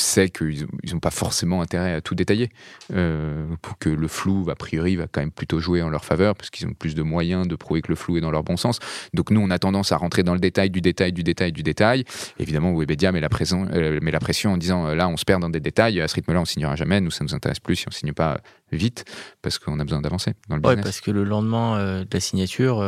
[0.00, 2.50] sait qu'ils n'ont pas forcément intérêt à tout détailler,
[2.92, 6.34] euh, pour que le flou, a priori, va quand même plutôt jouer en leur faveur,
[6.34, 8.56] parce qu'ils ont plus de moyens de prouver que le flou est dans leur bon
[8.56, 8.78] sens.
[9.12, 11.62] Donc nous, on a tendance à rentrer dans le détail du détail du détail du
[11.62, 12.04] détail.
[12.38, 15.24] Évidemment, Webedia met la, pression, euh, met la pression en disant, euh, là, on se
[15.24, 17.76] perd dans des détails, à ce rythme-là, on signera jamais, nous, ça nous intéresse plus
[17.76, 18.40] si on signe pas
[18.72, 19.04] vite,
[19.42, 20.78] parce qu'on a besoin d'avancer dans le business.
[20.78, 22.82] Ouais, parce que le lendemain de la signature,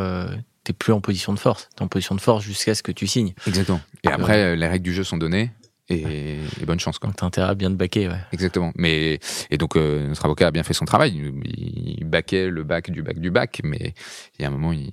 [0.67, 1.69] t'es plus en position de force.
[1.77, 3.35] T'es en position de force jusqu'à ce que tu signes.
[3.47, 3.81] Exactement.
[4.03, 5.53] Et après, les règles du jeu sont données.
[5.89, 6.99] Et, bonne chance.
[6.99, 7.09] Quoi.
[7.09, 8.19] Donc t'as intérêt à bien te baquer, ouais.
[8.33, 8.73] Exactement.
[8.75, 11.15] Mais, et donc, euh, notre avocat a bien fait son travail.
[11.45, 13.95] Il, baquait le bac du bac du bac, mais
[14.37, 14.91] il y a un moment, il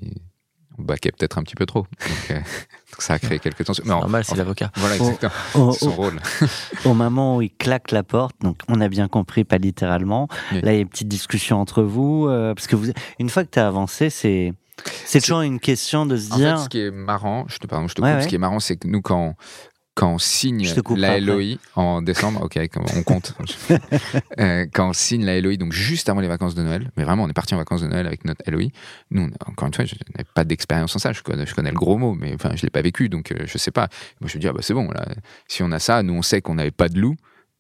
[0.78, 1.82] baquait peut-être un petit peu trop.
[1.82, 2.40] Donc, euh,
[3.00, 3.84] ça a créé quelques tensions.
[3.84, 4.72] C'est normal, c'est l'avocat.
[4.76, 5.72] Voilà, exactement.
[5.72, 6.20] c'est son rôle.
[6.86, 10.28] au moment où il claque la porte, donc on a bien compris, pas littéralement.
[10.52, 12.28] Là, il y a une petite discussion entre vous.
[12.28, 14.54] Euh, parce que vous, une fois que tu as avancé, c'est.
[15.06, 16.58] C'est toujours une question de se dire.
[16.58, 18.60] Fait, ce qui est marrant, je te pardon, je te coupe, ce qui est marrant,
[18.60, 19.36] c'est que nous, quand,
[19.96, 22.60] quand on signe la LOI en décembre, ok,
[22.98, 23.36] on compte.
[24.40, 27.24] Euh, quand on signe la LOI, donc juste avant les vacances de Noël, mais vraiment,
[27.24, 28.70] on est parti en vacances de Noël avec notre LOI.
[29.12, 31.14] Nous, encore une fois, je n'avais pas d'expérience en ça.
[31.14, 33.44] Je connais, je connais le gros mot, mais enfin, je l'ai pas vécu, donc je
[33.44, 33.90] euh, je sais pas.
[34.20, 35.06] Moi, je me dis, ah bah, c'est bon, là,
[35.48, 37.16] si on a ça, nous, on sait qu'on n'avait pas de loup.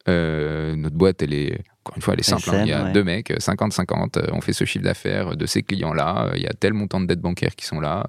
[0.10, 2.50] Euh, notre boîte, elle est, encore une fois, elle est simple.
[2.50, 2.64] Hein.
[2.64, 6.28] Il y a deux mecs, 50-50, euh, on fait ce chiffre d'affaires de ces clients-là,
[6.28, 8.06] euh, il y a tel montant de dettes bancaires qui sont là,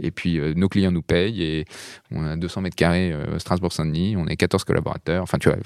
[0.00, 1.64] et puis nos clients nous payent, et
[2.12, 5.58] on a 200 mètres carrés Strasbourg-Saint-Denis, on est 14 collaborateurs, enfin, tu vois,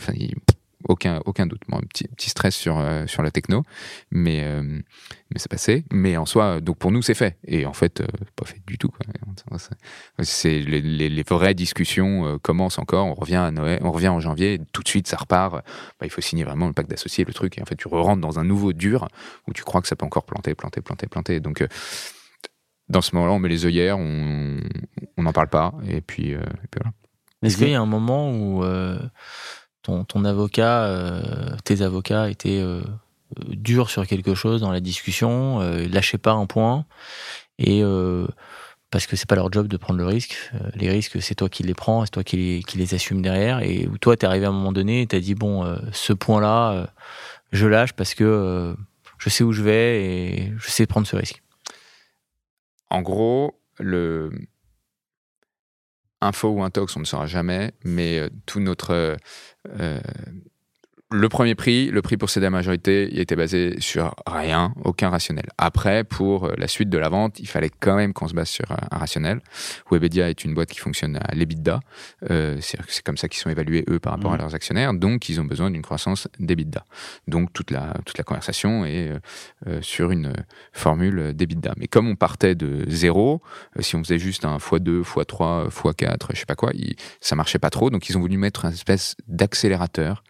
[0.89, 1.63] aucun, aucun doute.
[1.71, 3.65] un petit, petit stress sur, euh, sur la techno,
[4.11, 5.85] mais, euh, mais c'est passé.
[5.93, 7.39] Mais en soi, donc pour nous, c'est fait.
[7.47, 8.07] Et en fait, euh,
[8.37, 8.91] pas fait du tout.
[10.23, 13.07] C'est les, les, vraies discussions commencent encore.
[13.07, 15.53] On revient à Noël, on revient en janvier, tout de suite, ça repart.
[15.53, 15.63] Bah,
[16.05, 17.59] il faut signer vraiment le pacte d'associés, le truc.
[17.59, 19.09] Et en fait, tu rentres dans un nouveau dur
[19.47, 21.41] où tu crois que ça peut encore planter, planter, planter, planter.
[21.41, 21.67] Donc,
[22.89, 24.61] dans ce moment-là, on met les œillères, on
[25.19, 25.75] n'en parle pas.
[25.89, 26.93] Et puis, et puis voilà.
[27.43, 28.63] Est-ce qu'il y a un moment où
[29.83, 32.83] ton, avocat, euh, tes avocats étaient euh,
[33.49, 36.85] durs sur quelque chose dans la discussion, euh, lâchaient pas un point,
[37.59, 37.83] et
[38.91, 40.51] parce que c'est pas leur job de prendre le risque.
[40.75, 43.99] les risques, c'est toi qui les prends, c'est toi qui les, assumes derrière, et où
[43.99, 46.91] toi, t'es arrivé à un moment donné, t'as dit bon, ce point-là,
[47.53, 48.75] je lâche parce que
[49.19, 51.43] je sais où je vais et je sais prendre ce risque.
[52.89, 54.33] En gros, le,
[56.21, 59.17] info ou intox, on ne saura jamais, mais tout notre
[59.79, 60.01] euh,
[61.13, 65.11] le premier prix, le prix pour céder à majorité, il était basé sur rien, aucun
[65.11, 65.47] rationnel.
[65.59, 68.49] Après, pour euh, la suite de la vente, il fallait quand même qu'on se base
[68.49, 69.41] sur un rationnel.
[69.91, 71.81] Webedia est une boîte qui fonctionne à l'EBITDA.
[72.31, 74.41] Euh, c'est comme ça qu'ils sont évalués, eux, par rapport à mmh.
[74.41, 74.95] leurs actionnaires.
[74.95, 76.85] Donc, ils ont besoin d'une croissance d'EBITDA.
[77.27, 79.11] Donc, toute la, toute la conversation est
[79.67, 80.33] euh, sur une
[80.73, 81.75] formule d'EBITDA.
[81.77, 83.43] Mais comme on partait de zéro,
[83.81, 86.71] si on faisait juste un x2, x3, x4, je sais pas quoi,
[87.21, 87.91] ça marchait pas trop.
[87.91, 90.23] Donc, ils ont voulu mettre une espèce d'accélérateur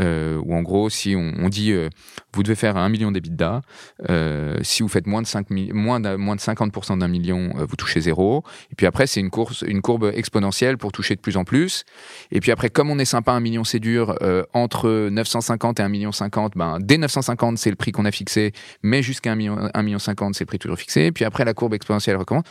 [0.00, 1.88] euh, où en gros, si on, dit euh,
[2.34, 3.62] vous devez faire un million d'EBITDA,
[4.08, 7.76] euh, si vous faites moins de, 5 moins, de, moins de 50% d'un million, vous
[7.76, 8.44] touchez zéro.
[8.70, 9.30] Et puis après, c'est une,
[9.66, 11.84] une courbe exponentielle pour toucher de plus en plus.
[12.30, 14.16] Et puis après, comme on est sympa, un million c'est dur,
[14.52, 18.52] entre 950 et 1 million 50, ben, dès 950, c'est le prix qu'on a fixé,
[18.82, 21.06] mais jusqu'à 1 million, 1 million 50, c'est le prix toujours fixé.
[21.06, 22.44] Et puis après, la courbe exponentielle recommence.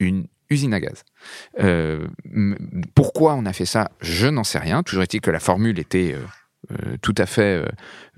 [0.00, 1.04] Une usine à gaz.
[2.94, 3.90] pourquoi on a fait ça?
[4.00, 4.82] Je n'en sais rien.
[4.82, 6.24] Toujours est-il que la formule était euh,
[7.02, 7.66] tout à fait euh,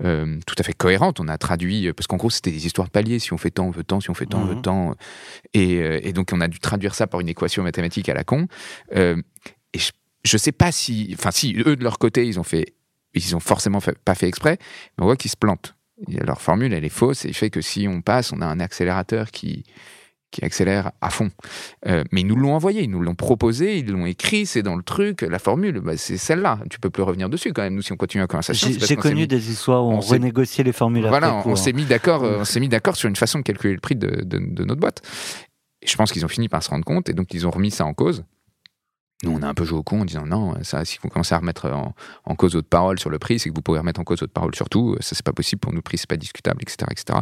[0.03, 1.19] euh, tout à fait cohérente.
[1.19, 3.19] On a traduit parce qu'en gros c'était des histoires de paliers.
[3.19, 3.99] Si on fait tant, on veut tant.
[3.99, 4.61] Si on fait tant, on veut mhm.
[4.61, 4.95] tant.
[5.53, 8.47] Et, donc on a dû traduire ça par une équation mathématique à la con.
[8.91, 9.15] et
[9.75, 9.91] je,
[10.23, 12.75] je sais pas si, enfin si eux de leur côté ils ont fait,
[13.13, 14.57] ils ont forcément pas fait exprès,
[14.97, 15.75] mais on voit qu'ils se plantent.
[16.07, 18.59] Leur formule elle est fausse et il fait que si on passe, on a un
[18.59, 19.63] accélérateur qui
[20.31, 21.29] qui accélère à fond.
[21.87, 24.75] Euh, mais ils nous l'ont envoyé, ils nous l'ont proposé, ils l'ont écrit, c'est dans
[24.75, 26.59] le truc, la formule, bah, c'est celle-là.
[26.69, 27.75] Tu peux plus revenir dessus quand même.
[27.75, 31.07] Nous, si on continue la conversation, j'ai connu des histoires où on, renégociait les formules.
[31.07, 31.73] Voilà, on, s'est hein.
[31.73, 34.63] mis d'accord, on s'est mis d'accord sur une façon de calculer le prix de, de
[34.65, 35.01] notre boîte.
[35.81, 37.71] Et je pense qu'ils ont fini par se rendre compte et donc ils ont remis
[37.71, 38.23] ça en cause.
[39.23, 41.33] Nous, on a un peu joué au con en disant non, ça, si vous commencez
[41.33, 41.71] à remettre
[42.25, 44.33] en, cause votre parole sur le prix, c'est que vous pouvez remettre en cause votre
[44.33, 44.95] parole sur tout.
[44.99, 47.19] Ça, c'est pas possible pour nous, le prix, c'est pas discutable, etc., etc.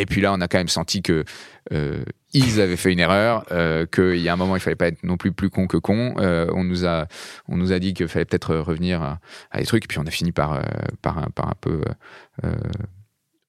[0.00, 1.24] Et puis là, on a quand même senti que
[1.72, 4.88] euh, ils avaient fait une erreur, euh, qu'il y a un moment, il fallait pas
[4.88, 6.14] être non plus plus con que con.
[6.18, 7.06] Euh, on nous a,
[7.48, 9.18] on nous a dit qu'il fallait peut-être revenir à,
[9.58, 10.60] des trucs, et puis on a fini par,
[11.00, 11.82] par, un, par un peu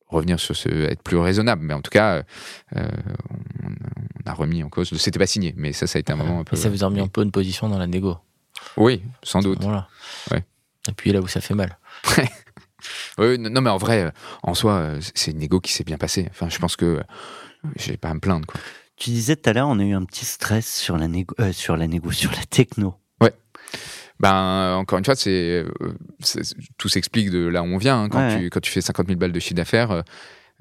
[0.07, 1.63] revenir sur ce, être plus raisonnable.
[1.63, 2.23] Mais en tout cas,
[2.75, 4.95] on, a remis en cause.
[4.97, 6.55] C'était pas signé, mais ça, ça a été un moment un peu.
[6.55, 8.17] Et ça vous a remis un peu une position dans la négo.
[8.77, 9.59] Oui, sans doute.
[9.61, 9.87] Voilà.
[10.31, 10.43] Ouais.
[11.11, 11.77] Là où ça fait mal.
[13.17, 14.11] oui, non, mais en vrai,
[14.43, 16.27] en soi, c'est une négo qui s'est bien passée.
[16.31, 17.01] Enfin, je pense que
[17.75, 18.45] j'ai pas à me plaindre.
[18.47, 18.59] Quoi.
[18.97, 21.51] Tu disais tout à l'heure, on a eu un petit stress sur la négo, euh,
[21.51, 22.95] sur la négo, sur la techno.
[23.21, 23.33] Ouais.
[24.19, 25.65] Ben, encore une fois, c'est,
[26.77, 28.03] tout s'explique de là où on vient.
[28.03, 28.09] hein.
[28.09, 28.39] Quand, Ouais.
[28.39, 30.03] tu, quand tu fais 50 000 balles de chiffre d'affaires,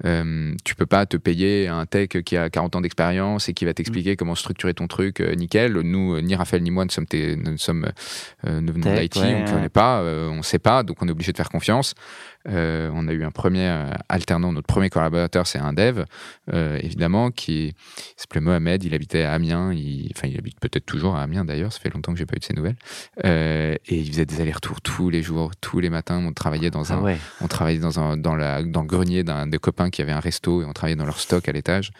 [0.03, 3.63] euh, tu peux pas te payer un tech qui a 40 ans d'expérience et qui
[3.63, 5.73] va t'expliquer comment structurer ton truc euh, nickel.
[5.73, 7.89] Nous, euh, ni Raphaël ni moi ne sommes, tes- ne sommes
[8.45, 9.69] euh, ne venons d'IT, ouais, on ne connaît ouais.
[9.69, 11.93] pas, on ne sait pas, donc on est obligé de faire confiance.
[12.47, 16.03] Euh, on a eu un premier euh, alternant, notre premier collaborateur, c'est un dev,
[16.53, 17.73] euh, évidemment, qui
[18.17, 21.73] s'appelait Mohamed, il habitait à Amiens, il, enfin il habite peut-être toujours à Amiens d'ailleurs,
[21.73, 22.75] ça fait longtemps que j'ai pas eu de ses nouvelles,
[23.25, 26.93] Euh, et il faisait des allers-retours tous les jours, tous les matins, on travaillait dans
[26.93, 27.17] un, Ah ouais.
[27.41, 30.19] on travaillait dans, un, dans, la, dans le grenier d'un des copains qui avait un
[30.19, 31.91] resto et on travaillait dans leur stock à l'étage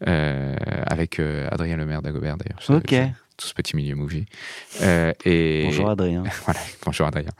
[0.00, 2.60] avec Adrien Lemaire d'Agobert d'ailleurs.
[2.76, 2.94] Ok.
[3.42, 4.24] Tout ce petit milieu movie.
[4.82, 6.22] Euh, et, Bonjour Adrien.
[6.44, 7.30] voilà, bonjour Adrien.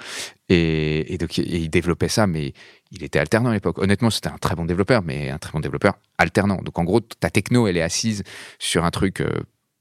[0.48, 2.52] Et, et donc, et il développait ça, mais
[2.90, 3.78] il était alternant à l'époque.
[3.78, 6.56] Honnêtement, c'était un très bon développeur, mais un très bon développeur alternant.
[6.56, 8.24] Donc, en gros, ta techno, elle est assise
[8.58, 9.30] sur un truc euh,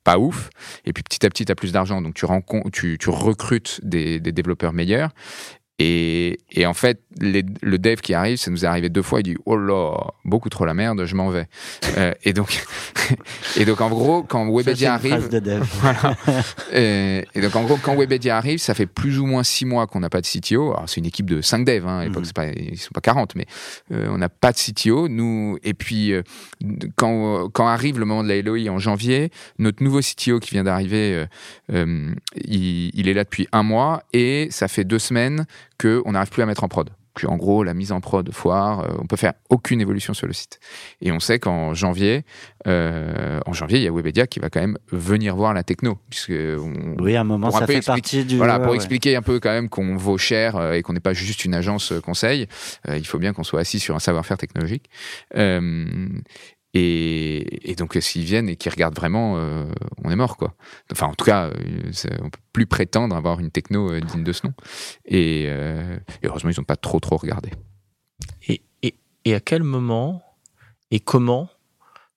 [0.03, 0.49] pas ouf.
[0.85, 2.01] Et puis, petit à petit, tu as plus d'argent.
[2.01, 5.09] Donc, tu, rencontres, tu, tu recrutes des, des développeurs meilleurs.
[5.83, 9.21] Et, et en fait, les- le dev qui arrive, ça nous est arrivé deux fois,
[9.21, 11.47] il dit Oh là, beaucoup trop la merde, je m'en vais.
[11.97, 12.63] Euh, et, donc,
[13.57, 15.27] et donc, en gros, quand Webedia arrive.
[15.29, 15.63] de dev.
[15.81, 16.15] Voilà.
[16.73, 19.87] et, et donc, en gros, quand Webedia arrive, ça fait plus ou moins six mois
[19.87, 20.71] qu'on n'a pas de CTO.
[20.73, 21.99] Alors, c'est une équipe de 5 devs, hein.
[21.99, 22.53] à l'époque, Mhm.
[22.71, 23.45] ils sont pas 40, mais
[23.91, 25.09] euh, on n'a pas de CTO.
[25.09, 26.21] Nous, et puis, euh,
[26.95, 30.63] quand, quand arrive le moment de la LOI en janvier, notre nouveau CTO qui vient
[30.63, 31.25] d'arriver,
[31.69, 35.45] il, il est là depuis un mois et ça fait deux semaines
[35.81, 36.89] qu'on n'arrive plus à mettre en prod.
[37.13, 40.27] Puis en gros, la mise en prod foire, euh, on peut faire aucune évolution sur
[40.27, 40.61] le site.
[41.01, 42.23] Et on sait qu'en janvier,
[42.67, 45.97] euh, en janvier, il y a Webedia qui va quand même venir voir la techno,
[46.09, 48.37] puisque on, Oui, à un moment, un ça peu fait expliquer- partie du.
[48.37, 48.75] voilà, pour ouais.
[48.77, 51.53] expliquer un peu quand même qu'on vaut cher euh, et qu'on n'est pas juste une
[51.53, 52.47] agence euh, conseil,
[52.87, 54.89] euh, il faut bien qu'on soit assis sur un savoir-faire technologique.
[56.73, 59.65] Et, et donc, s'ils viennent et qu'ils regardent vraiment, euh,
[60.03, 60.55] on est mort, quoi.
[60.91, 61.91] Enfin, en tout cas, euh,
[62.21, 64.53] on peut plus prétendre avoir une techno euh, digne de ce nom.
[65.05, 67.51] Et, euh, et heureusement, ils n'ont pas trop, trop regardé.
[68.47, 68.63] Et,
[69.35, 70.23] à quel moment
[70.89, 71.47] et comment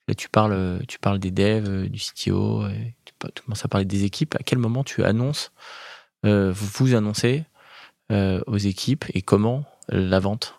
[0.09, 2.65] là, tu parles, tu parles des devs, du CTO,
[3.05, 4.35] tu, commences à parler des équipes.
[4.37, 5.53] À quel moment tu annonces,
[6.25, 7.45] euh, vous annoncez
[8.11, 10.59] aux équipes et comment la vente?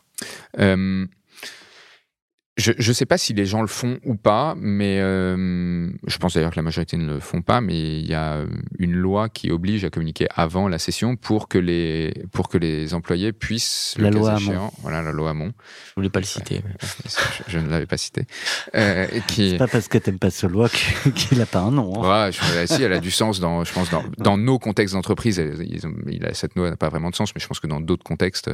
[2.57, 6.35] Je ne sais pas si les gens le font ou pas, mais euh, je pense
[6.35, 8.45] d'ailleurs que la majorité ne le font pas, mais il y a
[8.79, 12.93] une loi qui oblige à communiquer avant la session pour que les, pour que les
[12.93, 14.71] employés puissent, La loi Hamon.
[14.81, 15.51] voilà la loi Hamon,
[15.89, 16.61] Je voulais pas le citer.
[16.65, 16.75] mais-
[17.49, 18.25] je, ne l'avais pas cité,
[18.75, 20.69] euh, qui, C'est pas parce que t'aimes pas ce loi
[21.15, 22.03] qu'il a pas un nom.
[22.05, 22.25] hein.
[22.27, 25.41] Ouais, je, si, elle a du sens dans, je pense, dans, dans nos contextes d'entreprise.
[26.33, 28.49] cette loi n'a pas vraiment de sens, mais je pense que dans d'autres contextes,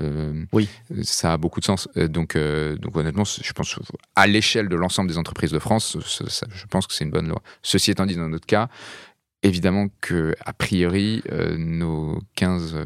[0.00, 0.70] euh, Oui.
[1.02, 1.86] ça a beaucoup de sens.
[1.98, 3.78] Euh, Donc, euh, donc honnêtement, je pense
[4.16, 7.10] à l'échelle de l'ensemble des entreprises de France, ça- ça- je pense que c'est une
[7.10, 7.42] bonne loi.
[7.62, 8.68] Ceci étant dit, dans notre cas,
[9.42, 12.76] évidemment que a priori, euh, nos 15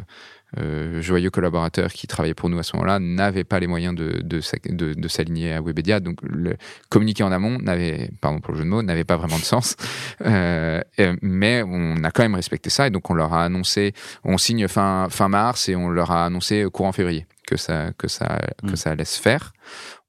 [0.59, 4.21] euh, joyeux collaborateurs qui travaillaient pour nous à ce moment-là n'avaient pas les moyens de,
[4.23, 5.99] de, s'ac- de- de s'aligner à Webedia.
[6.01, 6.57] Donc, le
[6.89, 9.75] communiquer en amont n'avait, pardon pour le jeu de mots, n'avait pas vraiment de sens.
[10.25, 13.93] Euh, euh, mais on a quand même respecté ça et donc on leur a annoncé,
[14.25, 18.09] on signe fin, fin mars et on leur a annoncé courant février que ça, que
[18.09, 18.77] ça, que Mm.
[18.77, 19.53] ça allait se faire.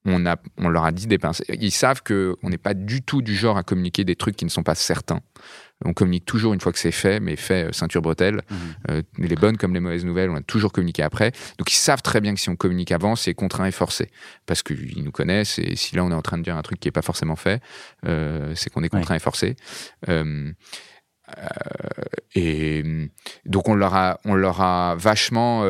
[0.09, 1.43] On, a, on leur a dit des pinces.
[1.49, 4.49] Ils savent qu'on n'est pas du tout du genre à communiquer des trucs qui ne
[4.49, 5.19] sont pas certains.
[5.83, 8.41] On communique toujours une fois que c'est fait, mais fait euh, ceinture bretelle.
[8.49, 8.57] Mhm.
[8.89, 11.33] Euh, les bonnes comme les mauvaises nouvelles, on a toujours communiqué après.
[11.57, 14.09] Donc ils savent très bien que si on communique avant, c'est contraint et forcé.
[14.45, 16.79] Parce qu'ils nous connaissent et si là on est en train de dire un truc
[16.79, 17.61] qui n'est pas forcément fait,
[18.05, 19.55] euh, c'est qu'on est contraint et forcé.
[20.07, 20.51] Euh,
[22.33, 23.09] et
[23.45, 25.65] donc on leur a, on leur a vachement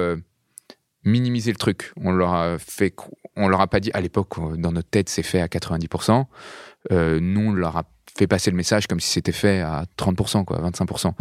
[1.08, 1.92] minimisé le truc.
[1.98, 2.94] On leur a fait,
[3.38, 6.26] on leur a pas dit à l'époque euh, dans notre tête c'est fait à 90%.
[6.92, 7.84] Euh, nous on leur a
[8.18, 11.12] fait passer le message comme si c'était fait à 30%, quoi, 25%.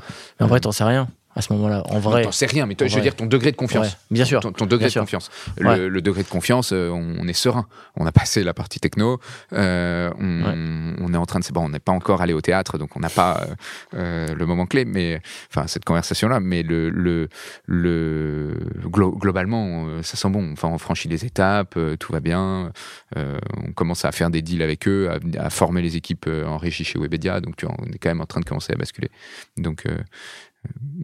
[0.41, 1.83] Mais en vrai, t'en sais rien à ce moment-là.
[1.91, 3.87] En vrai, T'en sais rien, mais toi, je veux dire ton degré de confiance.
[3.87, 4.41] Ouais, bien sûr.
[4.41, 5.03] Ton, ton degré de sûr.
[5.03, 5.31] confiance.
[5.61, 5.89] Ouais.
[5.89, 7.67] Le, degré de confiance, euh, on est serein.
[7.95, 9.21] On a passé la partie techno.
[9.53, 11.45] euh, on, on est en train de.
[11.53, 13.47] Bon, on n'est pas encore allé au théâtre, donc on n'a pas
[13.95, 15.21] euh, le moment clé, mais
[15.51, 16.41] enfin cette conversation-là.
[16.41, 17.29] Mais le, le,
[17.67, 18.57] le
[18.87, 20.53] glo- globalement, ça sent bon.
[20.53, 22.73] Enfin, on franchit les étapes, tout va bien.
[23.17, 26.57] euh, on commence à faire des deals avec eux, à, à former les équipes en
[26.57, 27.41] régie chez Webedia.
[27.41, 29.11] Donc, tu vois, on est quand même en train de commencer à basculer.
[29.57, 29.85] Donc,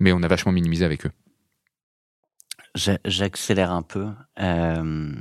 [0.01, 1.11] mais on a vachement minimisé avec eux.
[2.75, 4.07] J'a- J'accélère un peu.
[4.41, 5.13] Euh,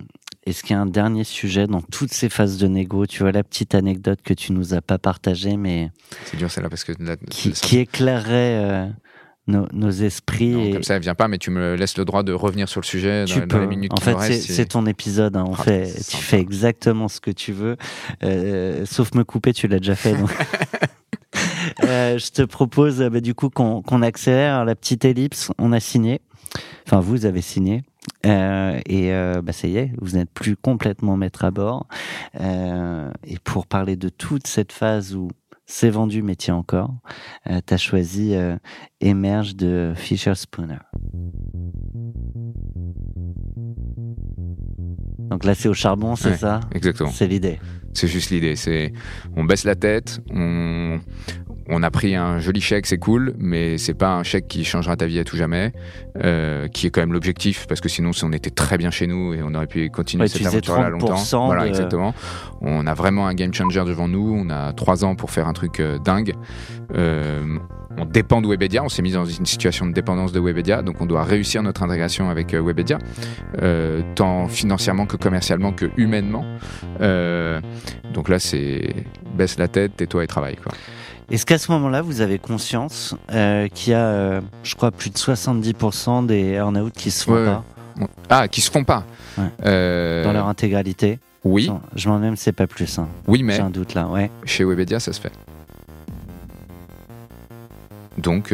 [0.45, 3.05] Est-ce qu'il y a un dernier sujet dans toutes ces phases de négo?
[3.05, 5.91] Tu vois la petite anecdote que tu nous as pas partagée, mais
[6.25, 6.93] C'est dur celle-là parce que
[7.29, 8.87] qui, qui éclairerait euh,
[9.47, 10.49] nos, nos esprits.
[10.51, 12.69] non, et- comme ça, elle vient pas, mais tu me laisses le droit de revenir
[12.69, 13.59] sur le sujet dans, tu dans peux.
[13.59, 15.35] les minutes en qui fait, nous c'est ton épisode.
[15.35, 15.43] hein.
[15.47, 16.23] On Ah, fait, tu sympa.
[16.23, 17.75] fais exactement ce que tu veux,
[18.23, 19.51] euh, sauf me couper.
[19.53, 20.15] Tu l'as déjà fait.
[20.15, 20.31] donc.
[21.83, 25.51] Euh, je te propose bah, du coup qu'on accélère la petite ellipse.
[25.57, 26.21] On a signé.
[26.87, 27.83] Enfin, vous avez signé.
[28.25, 31.87] Euh, et euh, bah, ça y est, vous n'êtes plus complètement maître à bord.
[32.39, 35.29] Euh, et pour parler de toute cette phase où
[35.65, 36.93] c'est vendu mais tiens encore,
[37.49, 38.57] euh, tu as choisi euh,
[38.99, 40.79] Emerge de Fisher Spooner.
[45.29, 46.59] Donc là, c'est au charbon, c'est Ouais, ça?
[46.73, 47.09] Exactement.
[47.11, 47.59] C'est l'idée.
[47.93, 48.55] C'est juste l'idée.
[48.55, 48.91] C'est
[49.37, 50.99] on baisse la tête, on,
[51.71, 54.95] on a pris un joli chèque, c'est cool, mais c'est pas un chèque qui changera
[54.97, 55.71] ta vie à tout jamais,
[56.23, 59.07] euh, qui est quand même l'objectif, parce que sinon, si on était très bien chez
[59.07, 61.15] nous et on aurait pu continuer Ouais, cette aventure-là longtemps.
[61.15, 62.13] 30% Voilà, exactement.
[62.59, 64.35] On a vraiment un game changer devant nous.
[64.37, 66.33] On a trois ans pour faire un truc euh, dingue.
[66.93, 67.57] Euh,
[67.97, 68.83] on dépend de Webedia.
[68.83, 71.83] On s'est mis dans une situation de dépendance de Webedia, donc on doit réussir notre
[71.83, 72.97] intégration avec Webedia,
[73.61, 76.45] euh, tant financièrement que commercialement que humainement.
[77.01, 77.59] Euh,
[78.13, 78.93] donc là, c'est
[79.35, 80.55] baisse la tête, tais-toi et travaille.
[80.55, 80.73] Quoi.
[81.31, 85.09] Est-ce qu'à ce moment-là, vous avez conscience euh, qu'il y a, euh, je crois, plus
[85.09, 87.63] de 70% des earn-out qui se font Ouais, pas.
[88.29, 89.05] Ah, qui se font pas.
[89.37, 89.45] Ouais.
[89.65, 92.99] Euh, dans leur intégralité oui, Je m'en même, c'est pas plus.
[92.99, 93.07] Hein.
[93.27, 94.29] oui, mais J'ai un doute là, ouais.
[94.45, 95.31] chez Webedia, ça se fait.
[98.17, 98.53] Donc,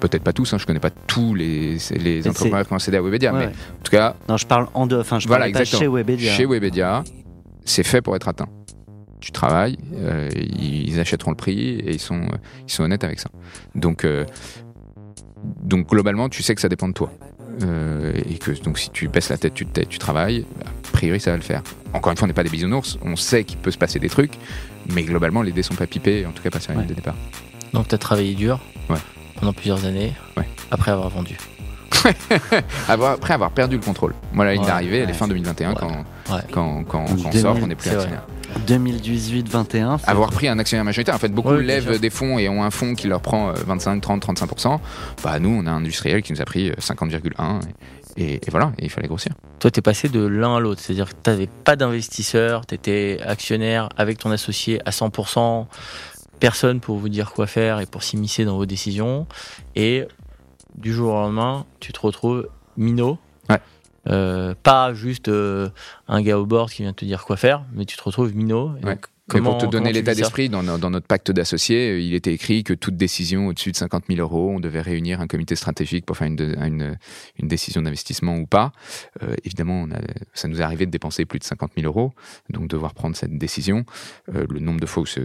[0.00, 3.02] peut-être pas tous, hein, je connais pas tous les, les entrepreneurs qui ont accédé à
[3.02, 5.00] Webedia, mais en tout cas, Non, je parle en deux.
[5.00, 5.80] Enfin, je Voilà, parle pas exactement.
[5.80, 6.32] chez Webedia.
[6.32, 7.04] chez Webedia,
[7.64, 8.48] c'est fait pour être atteint.
[9.24, 12.20] Tu travailles, euh, ils achèteront le prix et ils sont,
[12.68, 13.30] ils sont honnêtes avec ça.
[13.74, 14.26] Donc, euh,
[15.62, 17.10] donc globalement, tu sais que ça dépend de toi.
[17.62, 21.30] Euh, et que donc si tu baisses la tête, tu tu travailles, a priori ça
[21.30, 21.62] va le faire.
[21.94, 24.10] Encore une fois, on n'est pas des bisounours, on sait qu'il peut se passer des
[24.10, 24.32] trucs,
[24.92, 26.94] mais globalement les dés sont pas pipés, en tout cas pas sur la ligne de
[26.94, 27.14] départ.
[27.72, 28.60] Donc tu as travaillé dur
[28.90, 28.98] Ouais.
[29.36, 30.46] pendant plusieurs années Ouais.
[30.70, 31.38] après avoir vendu.
[32.88, 34.14] Après avoir perdu le contrôle.
[34.32, 35.12] Moi, la ligne Ouais, d'arrivée, elle est ouais.
[35.14, 35.76] fin 2021 Ouais.
[35.78, 35.88] quand,
[36.34, 36.40] Ouais.
[36.52, 38.22] quand, quand, Donc quand on sort, 2000, on n'est plus actionnaire.
[38.66, 39.98] 2018-21.
[39.98, 42.70] c'est- Avoir pris un actionnaire majoritaire, en fait, beaucoup lèvent des fonds et ont un
[42.70, 44.80] fonds qui leur prend euh, 25, 30, 35%.
[45.22, 47.60] Bah, nous, on a un industriel qui nous a pris euh, 50,1
[48.16, 49.32] et, et, et voilà, et il fallait grossir.
[49.58, 52.74] Toi, tu es passé de l'un à l'autre, c'est-à-dire que tu n'avais pas d'investisseur, tu
[52.76, 55.66] étais actionnaire avec ton associé à 100%,
[56.38, 59.26] personne pour vous dire quoi faire et pour s'immiscer dans vos décisions.
[59.74, 60.04] Et
[60.74, 63.18] du jour au lendemain, tu te retrouves minot.
[63.48, 63.60] Ouais.
[64.08, 65.70] Euh, pas juste euh,
[66.08, 68.72] un gars au board qui vient te dire quoi faire, mais tu te retrouves minot.
[68.82, 68.96] Ouais.
[69.32, 72.34] Mais pour te donner l'état d'esprit, dans, no- dans notre pacte d'associés, euh, il était
[72.34, 76.04] écrit que toute décision au-dessus de 50 000 euros, on devait réunir un comité stratégique
[76.04, 76.98] pour faire une, de- une,
[77.40, 78.72] une décision d'investissement ou pas.
[79.22, 80.00] Euh, évidemment, on a-
[80.34, 82.12] ça nous est arrivé de dépenser plus de 50 000 euros,
[82.50, 83.86] donc devoir prendre cette décision.
[84.34, 85.20] Euh, le nombre de fois où ce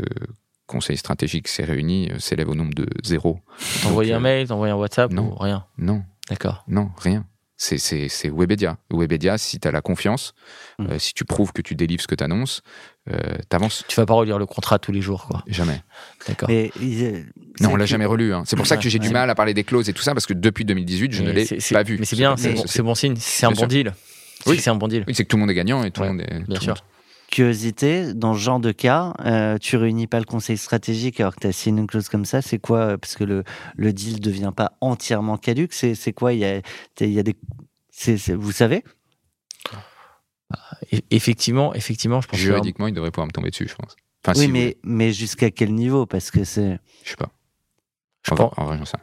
[0.70, 3.39] conseil stratégique s'est réuni euh, s'élève au nombre de zéro.
[3.84, 5.32] T'envoyer Donc, un euh, mail, t'envoyer un WhatsApp non.
[5.34, 6.63] ou rien Non, D'accord.
[6.67, 7.26] non, rien.
[7.61, 8.78] C'est- C'est c'est Webedia.
[8.89, 10.34] Webedia, si tu as la confiance,
[10.78, 10.88] Mm.
[10.91, 12.61] euh, si tu prouves que tu délivres ce que tu annonces,
[13.11, 13.17] euh,
[13.49, 13.84] t'avances.
[13.89, 15.43] Tu vas pas relire le contrat tous les jours, quoi.
[15.47, 15.82] Jamais.
[16.26, 16.47] D'accord.
[16.49, 18.34] Non, on l'a que- jamais relu.
[18.34, 18.43] hein.
[18.45, 20.13] C'est pour ça que Ouais, j'ai du mal à parler des clauses et tout ça,
[20.13, 21.97] parce que depuis 2018, je ne l'ai c'est- c'est- pas vu.
[21.99, 23.67] Mais c'est bien, Ce c'est bon, c'est bon signe, c'est un bon sûr.
[23.67, 23.93] deal.
[24.45, 24.57] Oui.
[24.57, 25.03] C'est un bon deal.
[25.05, 26.47] Oui, c'est que tout le monde est gagnant et tout Ouais, le monde est.
[26.47, 26.76] Bien sûr.
[26.76, 26.84] monde-
[27.32, 31.42] Curiosité, dans ce genre de cas, euh, tu réunis pas le conseil stratégique alors que
[31.42, 32.42] tu as signé une clause comme ça.
[32.42, 33.44] C'est quoi euh, Parce que le,
[33.76, 35.74] le deal devient pas entièrement caduque.
[35.74, 36.62] C'est c'est quoi Il y a,
[37.02, 37.36] il y a des.
[37.92, 38.84] c'est- c'est- vous savez?
[40.92, 43.96] Et- effectivement, effectivement, je pense que Juridiquement, il devrait pouvoir me tomber dessus, je pense.
[44.26, 46.08] Enfin, Oui, si, mais, mais jusqu'à quel niveau?
[46.08, 46.80] Parce que c'est.
[47.04, 47.30] Je sais pas.
[48.26, 48.98] je En pense- vrai, en vrai, j'en sais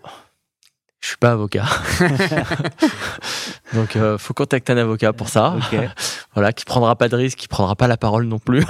[0.99, 1.67] je suis pas avocat.
[3.75, 5.55] Donc, euh, faut contacter un avocat pour ça.
[6.37, 8.63] Voilà, qui prendra pas de risque, qui prendra pas la parole non plus.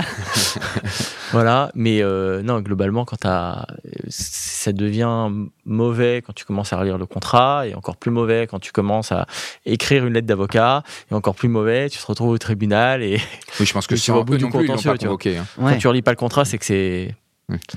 [1.33, 3.67] voilà, mais euh, non, globalement, quand t'as,
[4.09, 5.31] ça devient
[5.65, 9.11] mauvais quand tu commences à relire le contrat, et encore plus mauvais quand tu commences
[9.11, 9.27] à
[9.65, 13.21] écrire une lettre d'avocat, et encore plus mauvais, tu te retrouves au tribunal, et
[13.59, 15.45] Oui, je pense que vas au bout du contentieux, pas tu hein.
[15.59, 15.73] Ouais.
[15.73, 17.17] quand tu relis pas le contrat, c'est que c'est,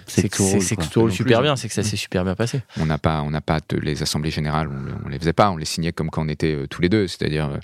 [0.06, 2.62] C'est que tout c'est roule, super bien, c'est que ça s'est super bien passé.
[2.80, 5.50] On n'a pas, on n'a pas de, les assemblées générales, on, on les faisait pas,
[5.50, 7.58] on les signait comme quand on était euh, tous les deux, c'est-à-dire euh,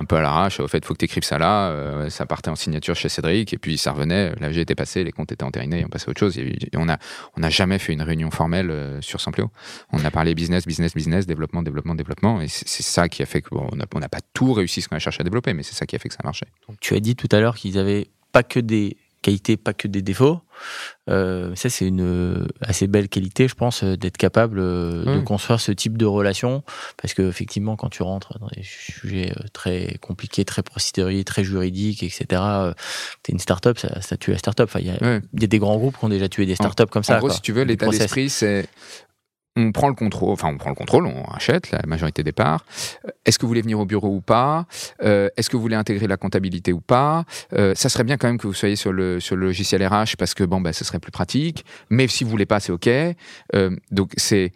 [0.00, 0.60] un peu à l'arrache.
[0.60, 1.70] Au fait, faut que tu écrives ça là.
[1.70, 4.34] euh, ça partait en signature chez Cédric et puis ça revenait.
[4.40, 6.38] La vie était passée, les comptes étaient entérinés, on passait à autre chose.
[6.38, 6.98] A on a,
[7.36, 9.50] n'a jamais fait une réunion formelle euh, sur Sampleo.
[9.92, 12.40] On a parlé business, business, business, développement, développement, développement.
[12.40, 14.88] Et c'est ça qui a fait que bon, on n'a on pas tout réussi ce
[14.88, 16.46] qu'on a cherché à développer, mais c'est ça qui a fait que ça marchait.
[16.80, 20.02] Tu as dit tout à l'heure qu'ils avaient pas que des qualités, pas que des
[20.02, 20.40] défauts.
[21.08, 25.24] Euh, ça, c'est une euh, assez belle qualité, je pense, euh, d'être capable de Mm.
[25.24, 26.62] construire ce type de relation.
[27.00, 32.02] Parce que, effectivement, quand tu rentres dans des sujets très compliqués, très procéduriers, très juridiques,
[32.02, 32.42] etc.,
[33.22, 34.68] t'es une start-up, ça, ça tue la start-up.
[34.68, 37.02] Enfin, il y, a- y des grands groupes qui ont déjà tué des start-up comme
[37.04, 37.16] ça.
[37.16, 37.34] en gros, quoi.
[37.36, 38.66] si tu veux, l'état d'esprit, c'est
[39.56, 42.64] on prend le contrôle, enfin on prend le contrôle, on achète la majorité des parts.
[43.04, 44.66] Euh, est-ce que vous voulez venir au bureau ou pas?
[45.02, 47.24] Euh, Est-ce que vous voulez intégrer la comptabilité ou pas?
[47.52, 50.16] Euh, Ça serait bien quand même que vous soyez sur le sur le logiciel RH
[50.18, 51.64] parce que bon bah ce serait plus pratique.
[51.90, 52.88] Mais si vous voulez pas, c'est ok.
[53.90, 54.52] donc c'est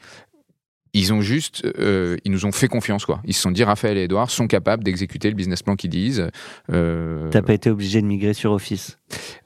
[0.98, 3.20] ils ont juste, euh, ils nous ont fait confiance quoi.
[3.26, 6.30] Ils se sont dit Raphaël et Edouard sont capables d'exécuter le business plan qu'ils disent.
[6.72, 7.28] Euh...
[7.28, 8.98] T'as pas été obligé de migrer sur Office.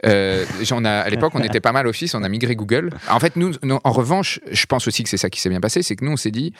[0.07, 2.91] Euh, a, à l'époque, on était pas mal Office, on a migré Google.
[3.11, 5.83] En fait, nous, en revanche, je pense aussi que c'est ça qui s'est bien passé,
[5.83, 6.53] c'est que nous, on s'est dit,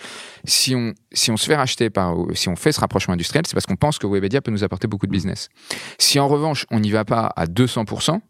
[0.45, 3.55] si on, si on se fait racheter par, si on fait ce rapprochement industriel, c'est
[3.55, 5.51] parce qu'on pense que Webedia peut nous apporter beaucoup de business.
[5.99, 8.21] Si en revanche, on n'y va pas à 200%,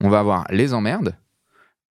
[0.00, 1.18] on va avoir les emmerdes,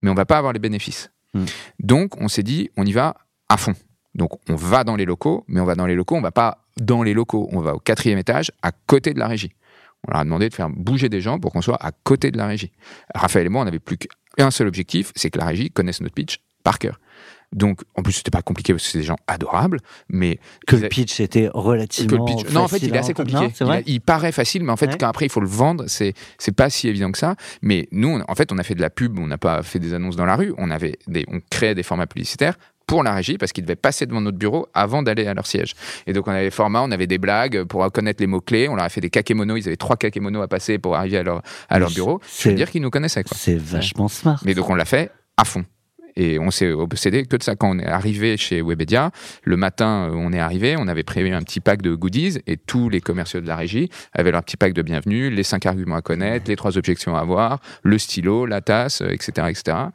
[0.02, 1.12] mais on va pas avoir les bénéfices.
[1.36, 1.46] Hmm.
[1.80, 3.16] Donc, on s'est dit, on y va
[3.48, 3.76] à fond.
[4.16, 6.66] Donc on va dans les locaux, mais on va dans les locaux, on va pas
[6.78, 9.52] dans les locaux, on va au quatrième étage, à côté de la régie.
[10.08, 12.38] On leur a demandé de faire bouger des gens pour qu'on soit à côté de
[12.38, 12.72] la régie.
[13.14, 16.16] Raphaël et moi, on n'avait plus qu'un seul objectif, c'est que la régie connaisse notre
[16.16, 17.00] pitch par cœur.
[17.54, 20.88] Donc, en plus, c'était pas compliqué parce que c'est des gens adorables, mais que le
[20.88, 22.26] pitch était relativement.
[22.26, 23.50] Que Non, en fait, il est assez compliqué.
[23.88, 26.70] il, paraît facile, mais en fait, quand après il faut le vendre, c'est c'est pas
[26.70, 27.36] si évident que ça.
[27.62, 29.94] Mais nous, en fait, on a fait de la pub, on n'a pas fait des
[29.94, 32.58] annonces dans la rue, on avait des, on créait des formats publicitaires
[32.92, 35.76] pour la régie parce qu'ils devaient passer devant notre bureau avant d'aller à leur siège.
[36.08, 38.76] Et donc on avait des formats, on avait des blagues pour connaître les mots-clés, on
[38.76, 41.42] leur a fait des kakémonos, ils avaient trois kakémonos à passer pour arriver à leur,
[41.70, 42.20] à leur bureau.
[42.42, 43.24] Je veux dire qu'ils nous connaissaient.
[43.34, 44.42] C'est vachement smart.
[44.44, 45.64] Mais donc on l'a fait à fond.
[46.18, 47.56] Et on s'est obsédé que de ça.
[47.56, 49.12] Quand on est arrivé chez Webedia,
[49.46, 52.58] le matin, euh, on est arrivé, on avait prévu un petit pack de goodies et
[52.58, 55.96] tous les commerciaux de la régie avaient leur petit pack de bienvenue, les cinq arguments
[55.96, 59.90] à connaître, les trois objections à avoir, le stylo, la tasse, etc., euh,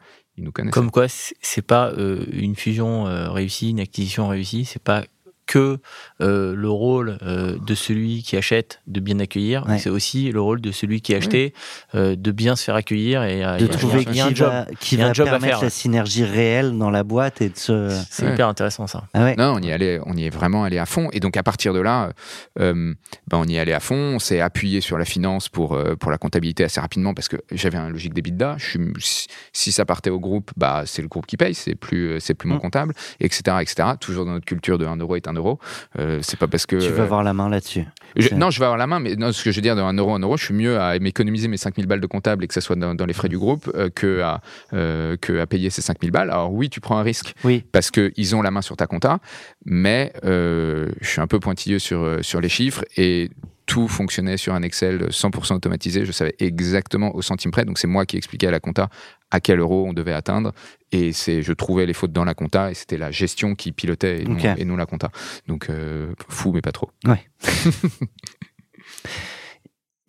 [0.71, 5.03] Comme quoi, c'est pas euh, une fusion euh, réussie, une acquisition réussie, c'est pas
[5.47, 5.79] que
[6.21, 10.61] euh, le rôle euh, de celui qui achète de bien accueillir, c'est aussi le rôle
[10.61, 11.53] de celui qui a acheté
[11.95, 15.63] euh, de bien se faire accueillir et de trouver qui, un job, qui va permettre
[15.63, 17.89] la synergie réelle dans la boîte et de se.
[18.11, 19.05] C'est hyper intéressant ça.
[19.13, 21.43] Ah non, on y allait, on y est vraiment allé à fond et donc à
[21.43, 22.11] partir de là,
[22.57, 22.95] ben,
[23.31, 23.95] on y est allé à fond.
[23.95, 27.77] On s'est appuyé sur la finance pour pour la comptabilité assez rapidement parce que j'avais
[27.77, 28.55] un logique d'EBITDA.
[28.57, 32.19] Je suis, si ça partait au groupe, bah c'est le groupe qui paye, c'est plus
[32.19, 32.59] c'est plus mon mm.
[32.59, 33.89] comptable, etc., etc.
[33.99, 35.59] Toujours dans notre culture de 1 euro est un euro.
[35.97, 36.75] Euh, c'est pas parce que.
[36.75, 37.85] Tu veux avoir la main là-dessus.
[38.33, 40.13] non, je vais avoir la main, mais non, ce que je veux dire, 1 euro,
[40.13, 42.61] 1 euro, je suis mieux à m'économiser mes 5000 balles de comptable et que ça
[42.61, 44.41] soit dans, les frais du groupe euh, que, à,
[44.73, 46.29] euh, que à payer ces 5000 balles.
[46.29, 47.63] Alors oui, tu prends un risque oui.
[47.71, 49.19] parce qu'ils ont la main sur ta compta,
[49.65, 53.29] mais je suis un peu pointilleux sur, sur les chiffres et
[53.67, 56.05] tout fonctionnait sur un Excel 100% automatisé.
[56.05, 57.65] Je savais exactement au centime près.
[57.65, 58.89] Donc, c'est moi qui expliquais à la compta
[59.29, 60.53] à quel euro on devait atteindre.
[60.91, 64.23] Et c'est, je trouvais les fautes dans la compta et c'était la gestion qui pilotait
[64.23, 65.09] et, non, la compta.
[65.47, 66.89] Donc, euh, fou, mais pas trop.
[67.05, 67.27] Ouais.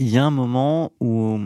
[0.01, 1.41] il y a un moment où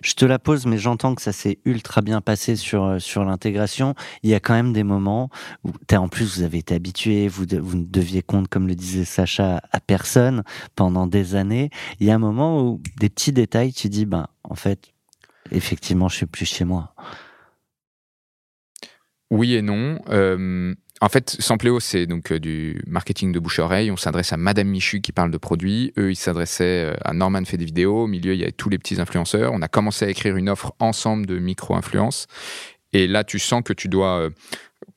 [0.00, 3.24] je te la pose, mais j'entends que ça s'est ultra bien passé sur euh, sur
[3.24, 3.94] l'intégration.
[4.22, 5.28] Il y a quand même des moments
[5.64, 8.76] où as, en plus vous avez été habitué, vous vous ne deviez compte, comme le
[8.76, 10.44] disait Sacha, à personne
[10.76, 11.70] pendant des années.
[11.98, 14.92] Il y a un moment où des petits détails, tu dis, ben en fait,
[15.50, 16.94] effectivement, je suis plus chez moi.
[19.30, 19.98] Oui et non.
[20.08, 23.90] Euh, en fait, Sampléo, c'est donc euh, du marketing de bouche-oreille.
[23.90, 25.92] On s'adresse à Madame Michu qui parle de produits.
[25.98, 28.04] Eux, ils s'adressaient euh, à Norman fait des vidéos.
[28.04, 29.52] Au milieu, il y avait tous les petits influenceurs.
[29.52, 32.26] On a commencé à écrire une offre ensemble de micro-influence.
[32.92, 34.30] Et là, tu sens que tu dois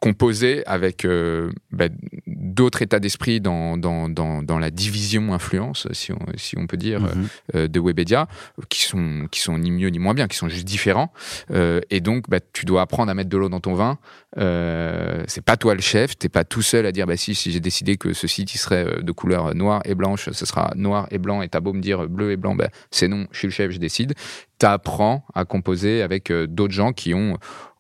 [0.02, 1.88] euh, composé avec euh, bah,
[2.26, 6.78] d'autres états d'esprit dans, dans, dans, dans, la division influence, si on, si on peut
[6.78, 7.28] dire, mhm.
[7.56, 8.28] euh, de Webedia,
[8.70, 11.12] qui sont, qui sont ni mieux ni moins bien, qui sont juste différents.
[11.52, 13.98] Euh, et donc, bah, tu dois apprendre à mettre de l'eau dans ton vin.
[14.36, 17.60] c'est pas toi le chef, t'es pas tout seul à dire, bah si, si j'ai
[17.60, 21.18] décidé que ce site il serait de couleur noire et blanche, ce sera noir et
[21.18, 23.54] blanc, et t'as beau me dire bleu et blanc, bah, c'est non, je suis le
[23.54, 24.14] chef, je décide.
[24.60, 27.38] T'apprends à composer avec d'autres gens qui ont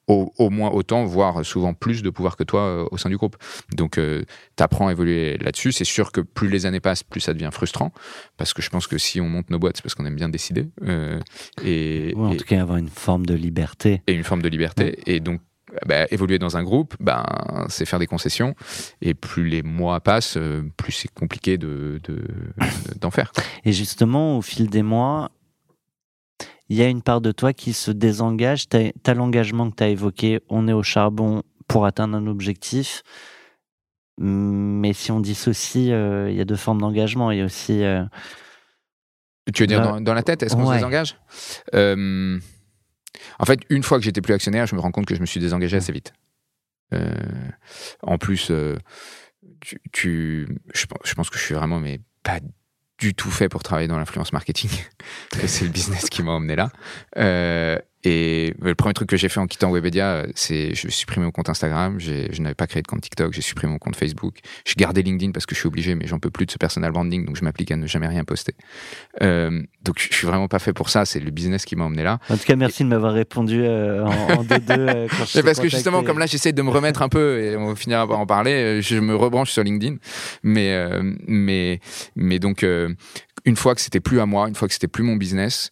[0.09, 3.37] au, moins autant, voire souvent plus de pouvoir que toi euh, au sein du groupe.
[3.75, 4.23] Donc, euh,
[4.57, 5.71] tu apprends à évoluer là-dessus.
[5.71, 7.91] C'est sûr que plus les années passent, plus ça devient frustrant.
[8.37, 10.29] Parce que je pense que si on monte nos boîtes, c'est parce qu'on aime bien
[10.29, 10.67] décider.
[10.83, 11.19] Euh,
[11.63, 14.01] et, en tout cas, avoir une forme de liberté.
[14.07, 14.99] Et une forme de liberté.
[15.05, 15.41] Et donc,
[15.85, 17.23] bah, évoluer dans un groupe, ben,
[17.69, 18.55] c'est faire des concessions.
[19.01, 20.39] Et plus les mois passent,
[20.77, 22.01] plus c'est compliqué de,
[22.99, 23.31] d'en faire.
[23.65, 25.29] Et justement, au fil des mois,
[26.69, 28.69] il y a une part de toi qui se désengage.
[28.69, 33.01] Tu as, l'engagement que tu as évoqué, on est au charbon pour atteindre un objectif.
[34.19, 37.31] Mais si on dissocie, euh, il y a deux formes d'engagement.
[37.31, 37.83] Il y a aussi.
[37.83, 38.03] Euh,
[39.53, 41.17] tu veux dire dans, la tête Est-ce qu'on se désengage?
[41.73, 42.39] Euh,
[43.39, 45.25] En fait, une fois que j'étais plus actionnaire, je me rends compte que je me
[45.25, 46.13] suis désengagé assez vite.
[48.03, 48.51] en plus,
[49.91, 52.39] tu, je, je, pense que je suis vraiment mais pas
[52.99, 54.69] du tout fait pour travailler dans l'influence marketing.
[55.47, 56.69] c'est le business qui m'a emmené là.
[57.17, 61.31] Euh, Et le premier truc que j'ai fait en quittant Webedia, c'est je supprimé mon
[61.31, 64.35] compte Instagram, je n'avais pas créé de compte TikTok, j'ai supprimé mon compte Facebook,
[64.65, 66.91] j'ai gardé LinkedIn parce que je suis obligé, mais j'en peux plus de ce personal
[66.91, 68.55] branding, donc je m'applique à ne jamais rien poster.
[69.21, 72.03] Euh, donc je suis vraiment pas fait pour ça, c'est le business qui m'a emmené
[72.03, 72.19] là.
[72.29, 74.73] En tout cas, merci de m'avoir répondu euh, en, deux deux.
[74.77, 75.07] Euh,
[75.43, 78.19] parce que justement, comme là, j'essaie de me remettre un peu et on finira par
[78.19, 78.81] en parler.
[78.81, 79.97] Je me rebranche sur LinkedIn,
[80.43, 80.87] mais
[81.27, 81.81] mais
[82.15, 82.65] mais donc
[83.49, 85.71] une fois que c'était plus à moi, une fois que c'était plus mon business,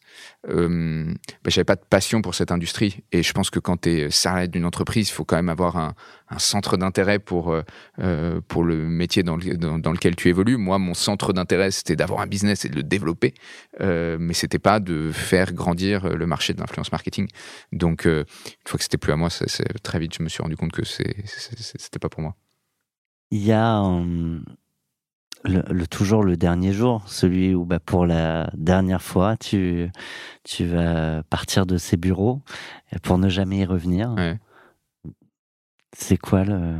[0.49, 1.13] euh,
[1.43, 3.03] bah, j'avais pas de passion pour cette industrie.
[3.11, 5.77] Et je pense que quand tu es salarié d'une entreprise, il faut quand même avoir
[5.77, 5.93] un,
[6.39, 7.61] centre d'intérêt pour, euh,
[7.99, 10.57] euh, pour le métier dans, dans, lequel tu évolues.
[10.57, 13.35] Moi, mon centre d'intérêt, c'était d'avoir un business et de le développer,
[13.79, 17.27] euh, mais c'était pas de faire grandir le marché de l'influence marketing.
[17.71, 18.25] Donc, une
[18.65, 19.29] fois que c'était plus à moi,
[19.83, 22.35] très vite, je me suis rendu compte que c'était pas pour moi.
[23.29, 23.77] Il y a
[25.43, 29.89] le, toujours le dernier jour, celui où bah, pour la dernière fois tu
[30.43, 32.41] tu vas partir de ces bureaux
[33.03, 34.15] pour ne jamais y revenir.
[35.95, 36.75] C'est quoi le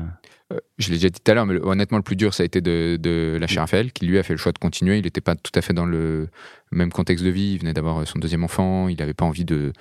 [0.54, 2.46] euh, je l'ai déjà dit tout à l'heure, mais honnêtement, le plus dur, ça a
[2.46, 4.98] été de, de lâcher Raphaël, qui lui a fait le choix de continuer.
[4.98, 6.30] Il n'était pas tout à fait dans le
[6.72, 7.54] même contexte de vie.
[7.54, 8.88] Il venait d'avoir son deuxième enfant.
[8.88, 9.74] Il n'avait pas envie de,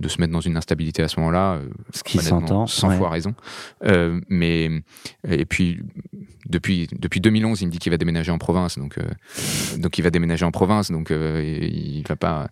[0.00, 1.54] de se mettre dans une instabilité à ce moment-là.
[1.54, 2.66] Euh, ce qui s'entend.
[2.66, 3.34] 100 fois raison.
[3.84, 4.70] Euh, mais,
[5.28, 5.80] et puis,
[6.48, 8.78] depuis, depuis 2011, il me dit qu'il va déménager en province.
[8.78, 9.02] Donc, euh,
[9.78, 10.90] donc il va déménager en province.
[10.90, 12.48] Donc, euh, il va pas,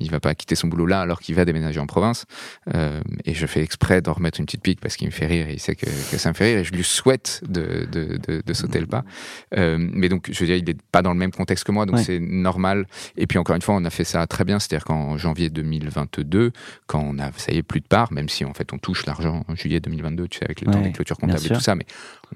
[0.00, 2.24] il va pas quitter son boulot là alors qu'il va déménager en province.
[2.72, 5.54] et je fais exprès d'en remettre une petite pique parce qu'il me fait rire et
[5.54, 6.58] il sait que, que, ça me fait rire.
[6.58, 9.04] Et je lui souhaite de, de, de, de sauter le pas.
[9.52, 11.86] mais donc, je veux dire, il est pas dans le même contexte que moi.
[11.86, 12.86] Donc, c'est normal.
[13.16, 14.58] Et puis, encore une fois, on a fait ça très bien.
[14.58, 16.43] C'est-à-dire qu'en janvier 2022,
[16.86, 19.06] quand on a, ça y est, plus de part, même si en fait on touche
[19.06, 21.74] l'argent en juillet 2022, tu sais, avec le temps des clôtures comptables et tout ça,
[21.74, 21.86] mais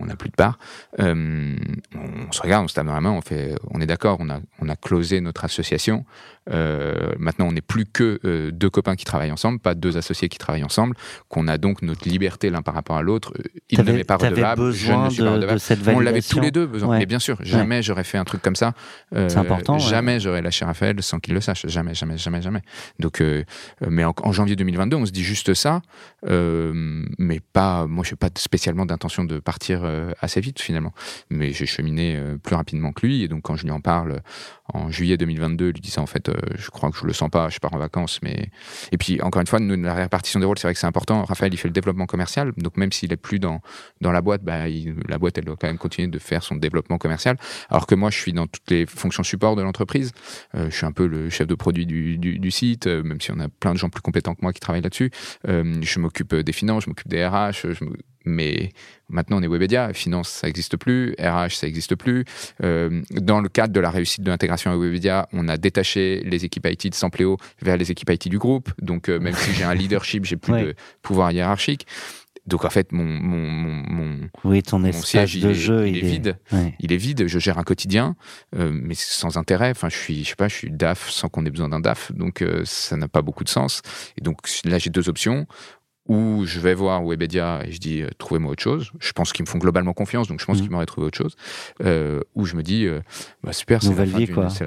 [0.00, 0.58] on n'a plus de part.
[1.00, 1.56] Euh,
[1.94, 4.28] on, se regarde, on se tape dans la main, on fait, on est d'accord, on
[4.30, 6.04] a, on a closé notre association.
[6.50, 10.28] Euh, maintenant, on n'est plus que euh, deux copains qui travaillent ensemble, pas deux associés
[10.28, 10.94] qui travaillent ensemble,
[11.28, 13.32] qu'on a donc notre liberté l'un par rapport à l'autre.
[13.70, 15.60] Il ne m'est pas redevable, je ne suis pas redevable.
[15.88, 16.98] on l'avait tous les deux besoin.
[16.98, 18.72] Mais bien sûr, jamais j'aurais fait un truc comme ça.
[19.12, 19.78] C'est important.
[19.78, 21.66] Jamais j'aurais lâché Raphaël sans qu'il le sache.
[21.66, 22.62] Jamais, jamais, jamais, jamais.
[22.98, 23.22] Donc,
[23.86, 25.82] mais en, en, janvier 2022, on se dit juste ça,
[26.24, 27.86] mais pas.
[27.86, 29.84] Moi, je n'ai pas spécialement d'intention de partir
[30.20, 30.92] assez vite finalement.
[31.30, 33.22] Mais j'ai cheminé euh, plus rapidement que lui.
[33.22, 34.20] Et donc, quand je lui en parle
[34.72, 37.48] en juillet 2022, lui disant en fait, euh, je crois que je le sens pas,
[37.48, 38.20] je pars en vacances.
[38.22, 38.50] Mais
[38.92, 41.24] et puis encore une fois, nous, la répartition des rôles, c'est vrai que c'est important.
[41.24, 43.60] Raphaël, il fait le développement commercial, donc même s'il est plus dans
[44.00, 44.68] dans la boîte, bah,
[45.08, 47.36] la boîte, elle doit quand même continuer de faire son développement commercial.
[47.70, 50.12] Alors que moi, je suis dans toutes les fonctions support de l'entreprise.
[50.54, 53.48] Euh, je suis un peu le chef de produit du, site, même si on a
[53.48, 55.10] plein de gens plus compétents que moi qui travaillent là-dessus.
[55.44, 57.84] je m'occupe des finances, je m'occupe des RH, je
[58.28, 58.72] mais
[59.08, 62.24] maintenant on est Webedia, finance ça n'existe plus, RH ça n'existe plus.
[62.62, 66.44] Euh, dans le cadre de la réussite de l'intégration à Webedia, on a détaché les
[66.44, 68.70] équipes IT de Sampléo vers les équipes IT du groupe.
[68.80, 71.86] Donc euh, même si j'ai un leadership, j'ai plus de pouvoir hiérarchique.
[72.46, 76.00] Donc en fait, mon, mon, mon, oui, ton siège, de il, jeu, est, il, est,
[76.00, 76.38] vide.
[76.80, 77.26] Il est vide.
[77.26, 78.16] Je gère un quotidien,
[78.56, 79.70] euh, mais sans intérêt.
[79.70, 82.10] Enfin, je suis, je sais pas, je suis DAF sans qu'on ait besoin d'un DAF,
[82.12, 83.82] donc ça n'a pas beaucoup de sens.
[84.16, 85.46] Et donc là, j'ai deux options
[86.08, 88.90] où je vais voir Webedia et je dis euh, trouvez-moi autre chose.
[88.98, 90.62] Je pense qu'ils me font globalement confiance, donc je pense mhm.
[90.62, 91.36] qu'ils m'auraient trouvé autre chose.
[91.82, 93.00] Euh, où je me dis euh,
[93.44, 94.06] bah, super, c'est la,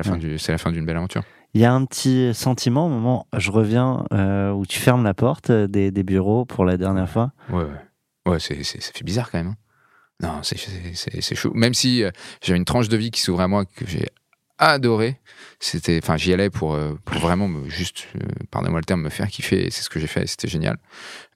[0.03, 1.23] fin d'une, la fin d'une belle aventure.
[1.53, 4.05] Il y a un petit sentiment au moment où je reviens
[4.53, 7.33] où tu fermes la porte des, des, bureaux pour la dernière fois.
[7.49, 9.47] Ouais, ouais, ouais c'est, ça fait bizarre quand même.
[9.47, 9.55] Hein.
[10.21, 11.51] Non, c'est, chaud.
[11.53, 12.03] Même si
[12.41, 14.07] j'ai une tranche de vie qui s'ouvre à moi que j'ai
[14.59, 15.19] adoré.
[15.63, 19.09] C'était, enfin, j'y allais pour, euh, pour vraiment me, juste, euh, pardonnez-moi le terme, me
[19.09, 19.69] faire kiffer.
[19.69, 20.25] C'est ce que j'ai fait.
[20.25, 20.77] C'était génial.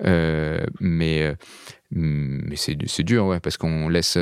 [0.03, 1.35] Euh, mais
[1.91, 4.17] mais c'est, dur, ouais, parce qu'on laisse.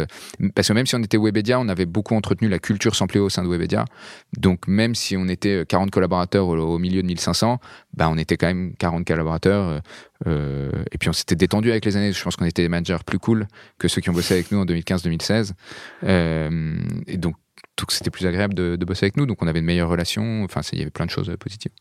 [0.54, 3.30] Parce que même si on était Webedia, on avait beaucoup entretenu la culture samplée au
[3.30, 3.86] sein de Webedia.
[4.38, 7.60] Donc même si on était 40 collaborateurs au, milieu de 1500,
[7.94, 9.82] bah, on était quand même 40 collaborateurs.
[10.28, 12.12] et puis on s'était détendu avec les années.
[12.12, 13.48] Je pense qu'on était des managers plus cool
[13.80, 15.54] que ceux qui ont bossé avec nous en 2015-2016.
[17.08, 17.36] et donc
[17.84, 20.62] donc c'était plus agréable de, bosser avec nous, donc on avait une meilleure relation, enfin
[20.72, 21.72] il y avait plein de choses euh, positives.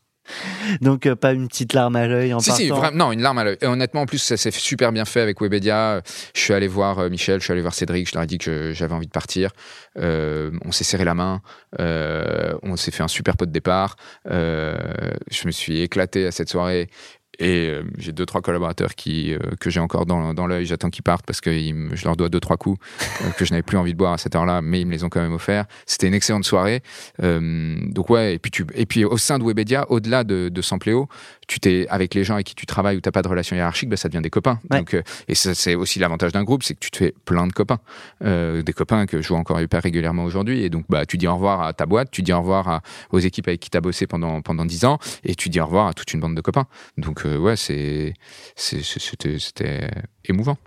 [0.81, 2.63] Donc euh, pas une petite larme à l'œil en si, partant.
[2.63, 3.57] Si, vraiment, non, une larme à l'œil.
[3.61, 6.01] Et honnêtement, en plus, ça s'est super bien fait avec Webedia.
[6.33, 8.37] Je suis allé voir euh, Michel, je suis allé voir Cédric, je leur ai dit
[8.37, 9.51] que j'avais envie de partir.
[9.95, 11.41] on s'est serré la main,
[11.79, 13.95] on s'est fait un super pot de départ.
[14.25, 16.89] je me suis éclaté à cette soirée.
[17.39, 20.65] Et euh, j'ai deux, trois collaborateurs qui, euh, que j'ai encore dans, dans l'œil.
[20.65, 22.79] J'attends qu'ils partent parce que je leur dois deux, trois coups
[23.23, 25.03] euh, que je n'avais plus envie de boire à cette heure-là, mais ils me les
[25.03, 25.65] ont quand même offerts.
[25.85, 26.81] C'était une excellente soirée.
[27.19, 31.07] donc, ouais, et puis, tu, et puis au sein de Webedia, au-delà de, de Sampléo,
[31.47, 33.55] tu t'es avec les gens avec qui tu travailles ou tu n'as pas de relation
[33.55, 34.59] hiérarchique, bah, ça devient des copains.
[34.69, 34.95] Donc,
[35.27, 37.79] et c'est aussi l'avantage d'un groupe, c'est que tu te fais plein de copains.
[38.21, 40.63] des copains que je vois encore hyper régulièrement aujourd'hui.
[40.63, 43.19] Et donc, bah, tu dis au revoir à ta boîte, tu dis au revoir aux
[43.19, 45.87] équipes avec qui tu as bossé pendant, pendant 10 ans, et tu dis au revoir
[45.87, 46.65] à toute une bande de copains.
[46.97, 48.13] Donc, donc ouais, c'est
[48.55, 49.87] c'était
[50.25, 50.57] émouvant.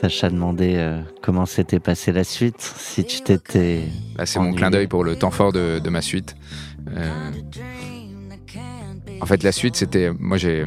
[0.00, 3.84] Sacha demandé comment s'était passé la suite, si tu t'étais.
[4.14, 6.36] Bah, c'est mon clin d'œil pour le temps fort de, de ma suite.
[9.20, 10.10] En fait, la suite, c'était.
[10.18, 10.64] Moi, j'ai.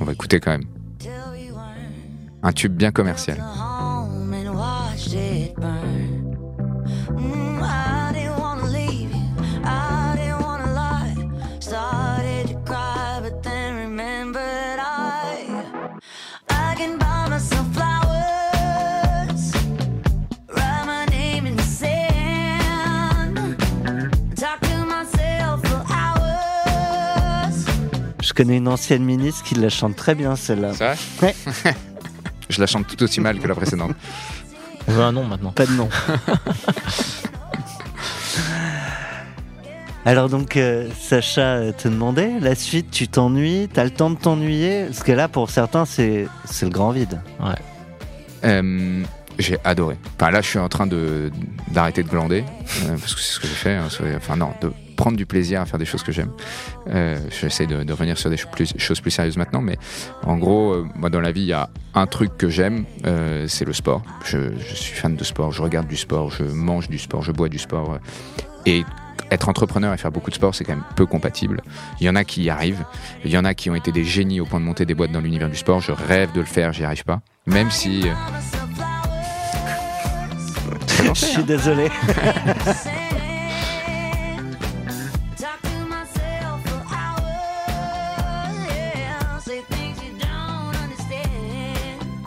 [0.00, 0.64] On va écouter quand même.
[2.42, 3.42] Un tube bien commercial.
[28.36, 30.74] Je connais une ancienne ministre qui la chante très bien, celle-là.
[30.74, 31.32] Ça Ouais.
[32.50, 33.92] Je la chante tout aussi mal que la précédente.
[34.88, 35.52] On veut un nom maintenant.
[35.52, 35.88] Pas de nom.
[40.04, 44.16] Alors donc, euh, Sacha euh, te demandait, la suite, tu t'ennuies, t'as le temps de
[44.18, 44.86] t'ennuyer?
[44.86, 47.20] Parce que là, pour certains, c'est c'est le grand vide.
[47.40, 47.54] Ouais.
[48.44, 49.04] Euh,
[49.38, 49.96] j'ai adoré.
[50.18, 51.30] Enfin là, je suis en train de
[51.70, 52.42] d'arrêter de glander
[52.86, 53.74] euh, parce que c'est ce que j'ai fait.
[53.76, 56.30] hein, c'est- enfin non, de prendre du plaisir à faire des choses que j'aime.
[56.88, 59.76] Euh, J'essaie de, de revenir sur des choses plus, choses plus sérieuses maintenant, mais
[60.24, 63.46] en gros, euh, moi dans la vie, il y a un truc que j'aime, euh,
[63.48, 64.02] c'est le sport.
[64.24, 67.32] Je, je suis fan de sport, je regarde du sport, je mange du sport, je
[67.32, 67.94] bois du sport.
[67.94, 67.98] euh,
[68.66, 68.82] et
[69.30, 71.62] être entrepreneur et faire beaucoup de sport, c'est quand même peu compatible.
[72.00, 72.84] Il y en a qui y arrivent,
[73.24, 75.12] il y en a qui ont été des génies au point de monter des boîtes
[75.12, 75.80] dans l'univers du sport.
[75.80, 77.20] Je rêve de le faire, j'y arrive pas.
[77.46, 78.02] Même si.
[78.08, 78.12] euh,
[81.14, 81.88] Je suis désolé.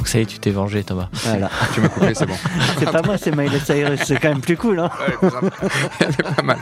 [0.07, 1.09] Donc ça y est, tu t'es vengé, Thomas.
[1.11, 1.51] Voilà.
[1.73, 2.37] Tu m'as coupé, c'est bon.
[2.79, 3.99] C'est pas moi, c'est Miley Cyrus.
[4.05, 4.89] C'est quand même plus cool, hein
[5.99, 6.59] Elle est pas mal.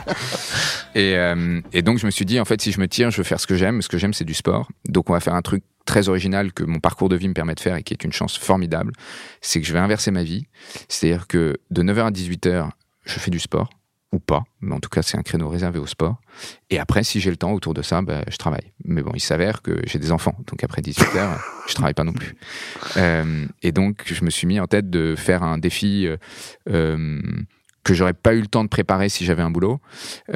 [0.96, 3.18] Et, euh, et donc, je me suis dit, en fait, si je me tire, je
[3.18, 3.82] veux faire ce que j'aime.
[3.82, 4.66] Ce que j'aime, c'est du sport.
[4.88, 7.54] Donc, on va faire un truc très original que mon parcours de vie me permet
[7.54, 8.90] de faire et qui est une chance formidable.
[9.42, 10.48] C'est que je vais inverser ma vie.
[10.88, 12.70] C'est-à-dire que de 9h à 18h,
[13.04, 13.70] je fais du sport.
[14.18, 16.16] Pas, mais en tout cas, c'est un créneau réservé au sport.
[16.70, 18.72] Et après, si j'ai le temps autour de ça, bah, je travaille.
[18.84, 21.38] Mais bon, il s'avère que j'ai des enfants, donc après 18h,
[21.68, 22.34] je travaille pas non plus.
[22.96, 26.16] Euh, et donc, je me suis mis en tête de faire un défi euh,
[26.68, 27.20] euh,
[27.86, 29.80] que j'aurais pas eu le temps de préparer si j'avais un boulot.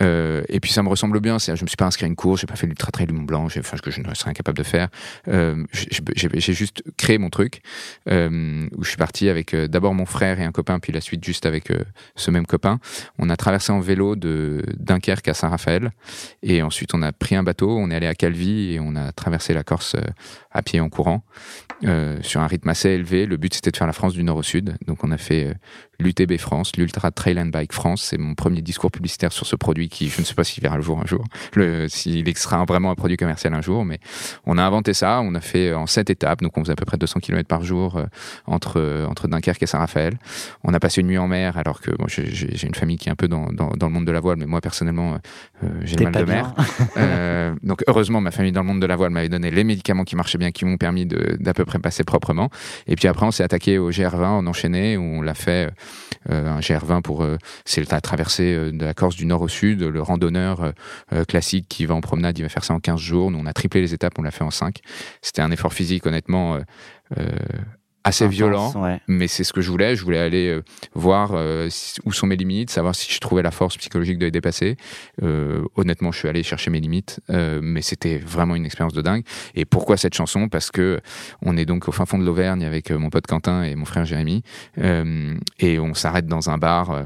[0.00, 1.38] Euh, et puis ça me ressemble bien.
[1.38, 3.24] Je me suis pas inscrit à une course, j'ai pas fait l'ultra trail du Mont
[3.24, 4.88] Blanc, enfin que je ne serais incapable de faire.
[5.26, 7.62] Euh, j'ai, juste créé mon truc
[8.08, 11.24] euh, où je suis parti avec d'abord mon frère et un copain, puis la suite
[11.24, 11.72] juste avec
[12.14, 12.78] ce même copain.
[13.18, 15.90] On a traversé en vélo de Dunkerque à Saint-Raphaël
[16.44, 19.10] et ensuite on a pris un bateau, on est allé à Calvi et on a
[19.10, 19.96] traversé la Corse
[20.52, 21.24] à pied en courant
[22.22, 23.26] sur un rythme assez élevé.
[23.26, 24.76] Le but c'était de faire la France du nord au sud.
[24.86, 25.56] Donc on a fait
[26.00, 28.02] l'UTB France, l'Ultra Trail and Bike France.
[28.02, 30.76] C'est mon premier discours publicitaire sur ce produit qui, je ne sais pas s'il verra
[30.76, 31.24] le jour un jour,
[31.88, 33.98] s'il sera vraiment un produit commercial un jour, mais
[34.46, 35.20] on a inventé ça.
[35.22, 37.62] On a fait en sept étapes, donc on faisait à peu près 200 km par
[37.62, 38.04] jour euh,
[38.46, 40.18] entre, euh, entre Dunkerque et Saint-Raphaël.
[40.62, 42.98] On a passé une nuit en mer, alors que bon, j'ai, j'ai j'ai une famille
[42.98, 45.18] qui est un peu dans, dans, dans le monde de la voile, mais moi personnellement,
[45.64, 46.54] euh, j'ai T'es le mal de mer.
[46.96, 50.04] Euh, donc heureusement, ma famille dans le monde de la voile m'avait donné les médicaments
[50.04, 52.50] qui marchaient bien, qui m'ont permis d'à peu près passer proprement.
[52.86, 55.70] Et puis après, on s'est attaqué au GR20 en enchaîné, où on l'a fait euh,
[56.28, 59.82] un GR20 pour euh, c'est la traversée euh, de la Corse du nord au sud.
[59.82, 60.72] Le randonneur euh,
[61.12, 63.30] euh, classique qui va en promenade, il va faire ça en 15 jours.
[63.30, 64.78] Nous, on a triplé les étapes, on l'a fait en 5.
[65.22, 66.60] C'était un effort physique, honnêtement, euh,
[67.18, 67.28] euh,
[68.04, 69.00] assez Intense, violent Ouais.
[69.08, 69.94] mais c'est ce que je voulais.
[69.96, 70.62] Je voulais aller euh,
[70.94, 71.68] voir euh,
[72.04, 74.76] où sont mes limites, savoir si je trouvais la force psychologique de les dépasser.
[75.22, 79.24] Euh, honnêtement, je suis allé chercher mes limites, mais c'était vraiment une expérience de dingue.
[79.54, 80.48] Et pourquoi cette chanson?
[80.48, 81.00] Parce que
[81.42, 84.04] on est donc au fin fond de l'Auvergne avec mon pote Quentin et mon frère
[84.04, 84.42] Jérémy,
[84.76, 87.04] et on s'arrête dans un bar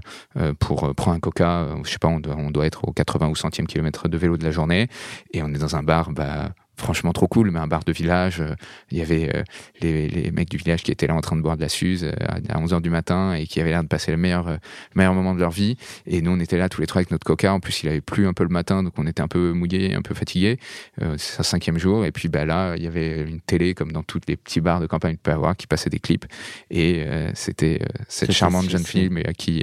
[0.59, 1.69] pour prendre un coca.
[1.85, 4.37] Je sais pas, on doit, on doit être au 80 ou 100e kilomètre de vélo
[4.37, 4.89] de la journée,
[5.33, 6.11] et on est dans un bar.
[6.11, 8.41] Bah, Franchement trop cool, mais un bar de village.
[8.41, 8.55] euh,
[8.91, 9.43] Il y avait euh,
[9.81, 12.05] les, les mecs du village qui étaient là en train de boire de la suze
[12.05, 12.13] euh,
[12.49, 14.59] à 11h du matin et qui avaient l'air de passer le meilleur, le
[14.97, 15.77] meilleur moment de leur vie.
[16.07, 17.53] Et nous, on était là tous les trois avec notre coca.
[17.55, 19.95] En plus, il avait plu un peu le matin, donc on était un peu mouillés,
[19.95, 20.59] un peu fatigués.
[21.01, 22.05] Euh, c'est sa cinquième jour.
[22.05, 24.81] Et puis bah, là, il y avait une télé, comme dans tous les petits bars
[24.81, 26.27] de campagne tu peux avoir, qui passait des clips.
[26.71, 29.63] Et c'était cette charmante jeune fille mais, qui,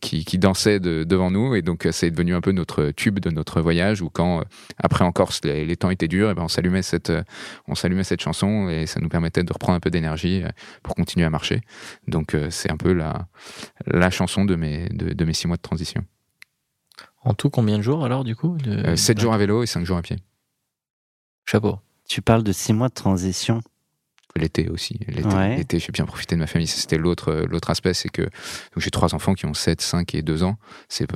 [0.00, 1.54] qui, qui dansait de- devant nous.
[1.54, 4.42] Et donc, c'est devenu un peu notre tube de notre voyage, où quand,
[4.82, 7.22] après en Corse, les, les temps étaient durs, et ben, on s'allumait cette, euh,
[7.66, 10.48] on s'allumait cette chanson et ça nous permettait de reprendre un peu d'énergie euh,
[10.82, 11.60] pour continuer à marcher.
[12.06, 13.28] Donc euh, c'est un peu la,
[13.86, 16.02] la chanson de mes, de, de mes six mois de transition.
[17.22, 18.70] En tout, combien de jours alors, du coup de...
[18.70, 20.16] Euh, sept jours à vélo et cinq jours à pied.
[21.44, 21.78] Chapeau.
[22.08, 23.60] Tu parles de six mois de transition.
[24.38, 24.98] L'été aussi.
[25.08, 26.66] L'été, j'ai bien profité de ma famille.
[26.66, 28.28] C'était l'autre, l'autre aspect, c'est que
[28.76, 30.56] j'ai trois enfants qui ont 7, 5 et 2 ans.
[30.88, 31.06] C'est,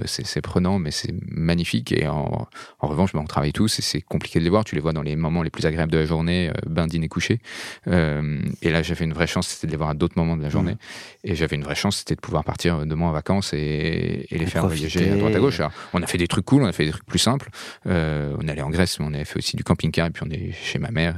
[0.43, 1.93] prenant, mais c'est magnifique.
[1.93, 2.49] Et en,
[2.81, 4.65] en revanche, ben, on travaille tous et c'est compliqué de les voir.
[4.65, 7.41] Tu les vois dans les moments les plus agréables de la journée, bain, dîner, coucher.
[7.87, 10.49] et là, j'avais une vraie chance, c'était de les voir à d'autres moments de la
[10.49, 10.73] journée.
[10.75, 10.77] Mmh.
[11.25, 14.47] Et j'avais une vraie chance, c'était de pouvoir partir de moi en vacances et, les
[14.47, 15.61] faire voyager à droite à gauche.
[15.93, 17.51] on a fait des trucs cool, on a fait des trucs plus simples.
[17.87, 20.31] Euh, on allait en Grèce, mais on avait fait aussi du camping-car et puis on
[20.31, 21.17] est chez ma mère.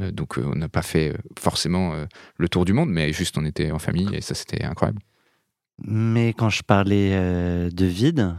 [0.00, 1.94] Euh, donc euh, on n'a pas fait forcément
[2.36, 5.00] le tour du monde, mais juste on était en famille et ça c'était incroyable.
[5.82, 7.10] Mais quand je parlais
[7.70, 8.34] de vide,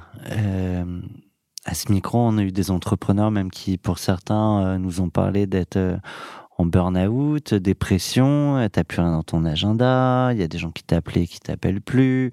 [1.65, 5.47] à ce micro, on a eu des entrepreneurs même qui, pour certains, nous ont parlé
[5.47, 5.99] d'être
[6.61, 10.83] en burn-out, dépression, t'as plus rien dans ton agenda, il y a des gens qui
[10.83, 12.31] t'appelaient, qui t'appellent plus,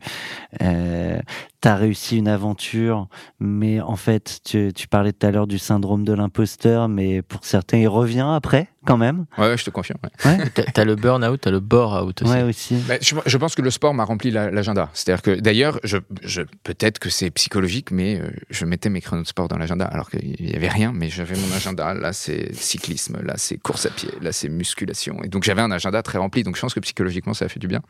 [0.62, 1.20] euh,
[1.60, 3.08] t'as réussi une aventure,
[3.40, 7.44] mais en fait, tu, tu parlais tout à l'heure du syndrome de l'imposteur, mais pour
[7.44, 9.26] certains, il revient après quand même.
[9.36, 9.98] Ouais, je te confirme.
[10.24, 10.38] Ouais.
[10.72, 12.32] t'as le burn-out, t'as le bore-out aussi.
[12.32, 12.74] Ouais, aussi.
[12.88, 14.88] Bah, je, pense que le sport m'a rempli l'agenda.
[14.94, 19.22] C'est-à-dire que d'ailleurs, je, je peut-être que c'est psychologique, mais euh, je mettais mes créneaux
[19.22, 21.92] de sport dans l'agenda alors qu'il n'y avait rien, mais j'avais mon agenda.
[21.92, 25.22] Là, c'est cyclisme, là, c'est course à pied, là, c'est musculation.
[25.22, 26.42] Et donc, j'avais un agenda très rempli.
[26.42, 27.82] Donc, je pense que psychologiquement, ça a fait du bien.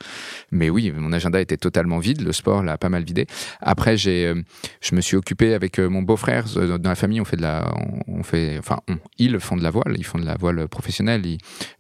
[0.51, 2.23] Mais oui, mon agenda était totalement vide.
[2.23, 3.29] Le sport l'a pas mal vidé.
[3.61, 4.43] Après, j'ai, euh,
[4.81, 6.47] je me suis occupé avec euh, mon beau-frère.
[6.57, 7.73] Dans la famille, on fait de la,
[8.09, 8.81] on fait, enfin,
[9.19, 9.95] ils font de la voile.
[9.97, 10.88] Ils font de la voile professionnelle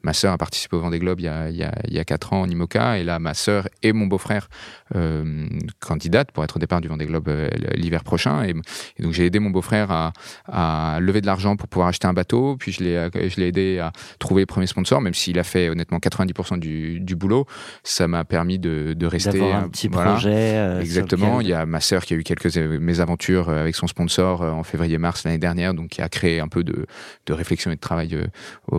[0.02, 1.98] ma sœur a participé au Vendée Globe il y a, il y a, il y
[1.98, 2.98] a 4 ans en IMOCA.
[2.98, 4.48] Et là, ma sœur et mon beau-frère
[4.94, 5.46] euh,
[5.80, 8.44] candidatent pour être au départ du Vendée Globe euh, l'hiver prochain.
[8.44, 8.54] Et,
[9.02, 10.12] donc, j'ai aidé mon beau-frère à,
[10.46, 12.56] à, lever de l'argent pour pouvoir acheter un bateau.
[12.56, 16.58] Puis, je l'ai, aidé à trouver les premiers sponsors, même s'il a fait honnêtement 90%
[16.58, 17.46] du, du, boulot.
[17.82, 19.52] Ça m'a permis de, de rester.
[19.52, 20.56] Un petit projet.
[20.56, 21.40] Euh, Exactement.
[21.40, 25.24] Il y a ma sœur qui a eu quelques mésaventures avec son sponsor en février-mars
[25.24, 26.86] l'année dernière, donc qui a créé un peu de,
[27.26, 28.16] de réflexion et de travail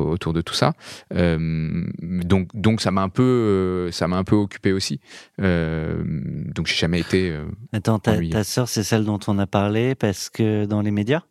[0.10, 0.74] autour de tout ça.
[1.14, 5.00] Euh, donc, donc ça m'a un peu, euh, ça m'a un peu occupé aussi.
[5.42, 6.04] Euh,
[6.56, 7.36] donc j'ai jamais été.
[7.74, 11.24] Attends, ta, ta sœur, c'est celle dont on a parlé parce que dans les médias?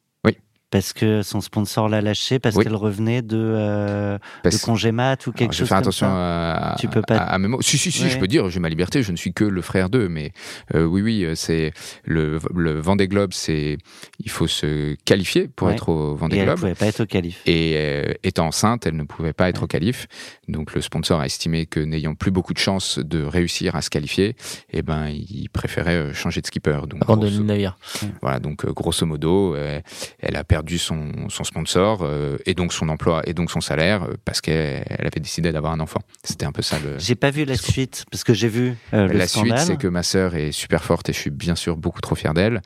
[0.70, 5.32] Parce que son sponsor l'a lâché parce qu'elle revenait de, euh, de congé mat ou
[5.32, 5.60] quelque chose.
[5.60, 7.62] Je fais attention à, tu peux pas à, mes mots.
[7.62, 9.88] Si, si, si, je peux dire, j'ai ma liberté, je ne suis que le frère
[9.88, 10.32] d'eux, mais
[10.74, 11.72] euh, oui, oui, c'est
[12.04, 13.78] le, le Vendée Globe, c'est
[14.18, 16.48] il faut se qualifier pour être au Vendée Globe.
[16.48, 17.40] Elle ne pouvait pas être au qualif.
[17.46, 20.06] Et euh, étant enceinte, elle ne pouvait pas être au qualif.
[20.48, 23.88] Donc le sponsor a estimé que n'ayant plus beaucoup de chances de réussir à se
[23.88, 24.36] qualifier,
[24.72, 26.80] eh ben, il préférait changer de skipper.
[26.86, 27.78] Donc, Abandonner le navire.
[28.20, 32.88] Voilà, donc grosso modo, elle a perdu perdu son, son sponsor euh, et donc son
[32.88, 36.00] emploi et donc son salaire euh, parce qu'elle avait décidé d'avoir un enfant.
[36.24, 36.98] C'était un peu ça le.
[36.98, 39.86] J'ai pas vu la suite parce que j'ai vu euh, le La suite, c'est que
[39.86, 42.60] ma sœur est super forte et je suis bien sûr beaucoup trop fier d'elle,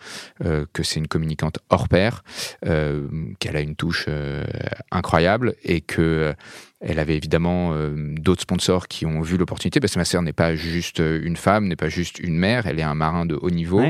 [0.73, 2.25] que c'est une communicante hors pair,
[2.63, 4.07] qu'elle a une touche
[4.91, 6.35] incroyable et que
[6.83, 10.33] elle avait évidemment euh, d'autres sponsors qui ont vu l'opportunité, parce que ma sœur n'est
[10.33, 13.51] pas juste une femme, n'est pas juste une mère, elle est un marin de haut
[13.51, 13.83] niveau.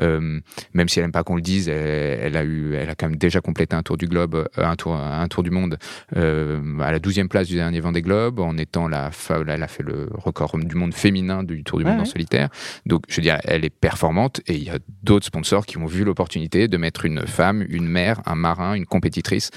[0.00, 0.40] Euh,
[0.74, 3.16] même si elle n'aime pas qu'on le dise, elle, a eu, elle a quand même
[3.16, 5.78] déjà complété un tour du globe, euh, un tour, un tour du monde
[6.14, 9.10] à la 12e place du dernier Vendée Globe, en étant la,
[9.48, 12.48] elle a fait le record du monde féminin du tour du monde en solitaire.
[12.86, 15.86] Donc, je veux dire, elle est performante et il y a d'autres sponsors qui ont
[15.86, 19.50] vu l'opportunité de mettre une femme, une mère, un marin, une compétitrice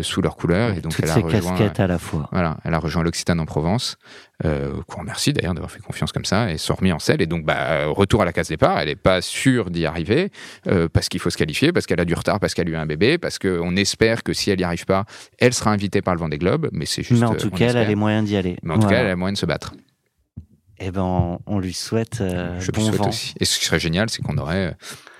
[0.00, 0.72] sous leur couleur.
[0.72, 2.25] et donc, toutes elle a ces casquettes à la fois.
[2.32, 3.96] Voilà, elle a rejoint l'Occitane en Provence,
[4.44, 7.22] euh, qu'on remercie d'ailleurs d'avoir fait confiance comme ça, et sont remis en selle.
[7.22, 10.30] Et donc, bah, retour à la case départ, elle n'est pas sûre d'y arriver,
[10.66, 12.76] euh, parce qu'il faut se qualifier, parce qu'elle a du retard, parce qu'elle a eu
[12.76, 15.04] un bébé, parce qu'on espère que si elle n'y arrive pas,
[15.38, 17.20] elle sera invitée par le Vendée Globe, mais c'est juste...
[17.20, 18.56] Mais en tout cas, elle a les moyens d'y aller.
[18.62, 19.72] Mais en tout cas, elle a les moyens de se battre.
[20.78, 23.08] Eh ben, on, lui souhaite euh, Je bon souhaite vent.
[23.08, 23.34] aussi.
[23.40, 24.70] Et ce qui serait génial, c'est qu'on aurait euh,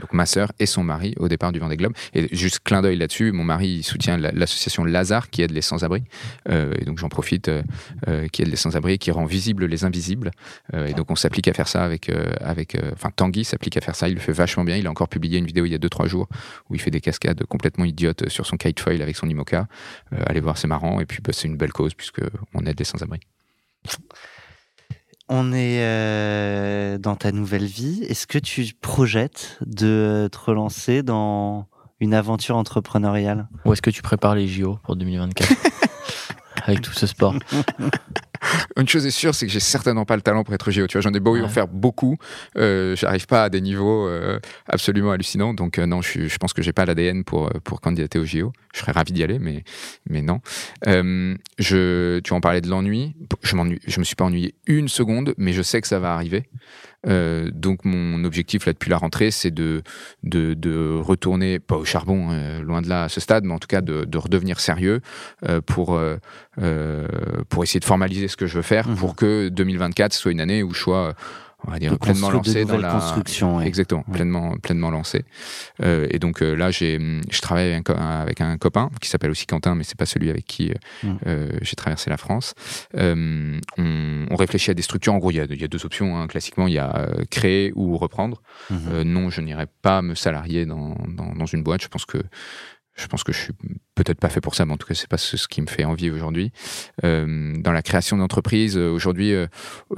[0.00, 1.94] donc ma sœur et son mari au départ du Vendée Globe.
[2.12, 6.04] Et juste clin d'œil là-dessus, mon mari soutient l'association Lazare qui aide les sans-abri.
[6.50, 7.50] Euh, et donc j'en profite,
[8.32, 10.30] qui aide les sans-abri, qui rend visibles les invisibles.
[10.74, 12.10] et donc on s'applique à faire ça avec,
[12.40, 14.08] avec, enfin Tanguy s'applique à faire ça.
[14.08, 14.76] Il le fait vachement bien.
[14.76, 16.28] Il a encore publié une vidéo il y a 2-3 jours
[16.68, 19.66] où il fait des cascades complètement idiotes sur son kite foil avec son IMOCA.
[20.26, 21.00] allez voir, c'est marrant.
[21.00, 22.20] Et puis bah, c'est une belle cause puisque
[22.54, 23.20] on aide les sans-abri.
[25.28, 28.04] On est euh, dans ta nouvelle vie.
[28.08, 31.66] Est-ce que tu projettes de te relancer dans
[31.98, 33.48] une aventure entrepreneuriale?
[33.64, 35.52] Ou est-ce que tu prépares les JO pour 2024
[36.64, 37.34] avec tout ce sport
[38.76, 40.86] Une chose est sûre, c'est que j'ai certainement pas le talent pour être géo.
[40.86, 42.16] Tu vois, j'en ai beau en faire beaucoup,
[42.56, 44.38] euh, j'arrive pas à des niveaux euh,
[44.68, 45.54] absolument hallucinants.
[45.54, 48.52] Donc euh, non, je, je, pense que j'ai pas l'ADN pour pour candidater au JO.
[48.74, 49.64] Je serais ravi d'y aller, mais
[50.08, 50.40] mais non.
[50.84, 53.14] je, tu en parlais de l'ennui.
[53.42, 56.14] Je m'ennuie, je me suis pas ennuyé une seconde, mais je sais que ça va
[56.14, 56.48] arriver.
[57.06, 59.82] Euh, donc mon objectif là depuis la rentrée, c'est de,
[60.22, 63.58] de, de, retourner, pas au charbon, euh, loin de là à ce stade, mais en
[63.58, 65.00] tout cas de, de redevenir sérieux
[65.48, 65.98] euh, pour,
[67.48, 68.96] pour essayer de formaliser ce que je veux faire, mmh.
[68.96, 71.14] pour que 2024 soit une année où je sois
[71.66, 73.60] on va dire pleinement lancé dans la construction.
[73.60, 75.24] Exactement, pleinement pleinement lancé.
[75.82, 76.98] Euh, et donc euh, là, j'ai,
[77.30, 80.30] je travaille avec un, avec un copain qui s'appelle aussi Quentin, mais c'est pas celui
[80.30, 80.72] avec qui
[81.04, 81.58] euh, mm.
[81.62, 82.54] j'ai traversé la France.
[82.94, 85.14] On, on, réfléchit à des structures.
[85.14, 86.18] En gros, il y a, il y a deux options.
[86.18, 86.26] Hein.
[86.26, 88.42] Classiquement, il y a créer ou reprendre.
[88.70, 89.02] Mm-hmm.
[89.02, 91.82] non, je n'irai pas me salarier dans, dans, dans, une boîte.
[91.82, 92.18] Je pense que
[92.96, 93.52] je pense que je suis
[93.96, 95.84] peut-être pas fait pour ça, mais en tout cas, c'est pas ce, qui me fait
[95.84, 96.52] envie aujourd'hui.
[97.04, 99.46] Euh, dans la création d'entreprise, euh, aujourd'hui, euh,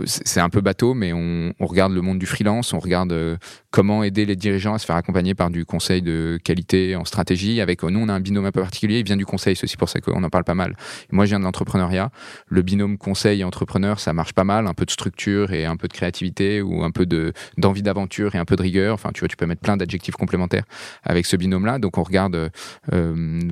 [0.05, 3.39] c'est un peu bateau, mais on, regarde le monde du freelance, on regarde
[3.71, 7.61] comment aider les dirigeants à se faire accompagner par du conseil de qualité en stratégie.
[7.61, 9.01] Avec nous, on a un binôme un peu particulier.
[9.01, 10.77] Il vient du conseil, c'est aussi pour ça qu'on en parle pas mal.
[11.11, 12.11] moi, je viens de l'entrepreneuriat.
[12.47, 14.67] Le binôme conseil et entrepreneur, ça marche pas mal.
[14.67, 18.35] Un peu de structure et un peu de créativité ou un peu de d'envie d'aventure
[18.35, 18.95] et un peu de rigueur.
[18.95, 20.65] Enfin, tu vois, tu peux mettre plein d'adjectifs complémentaires
[21.03, 21.79] avec ce binôme-là.
[21.79, 22.51] Donc, on regarde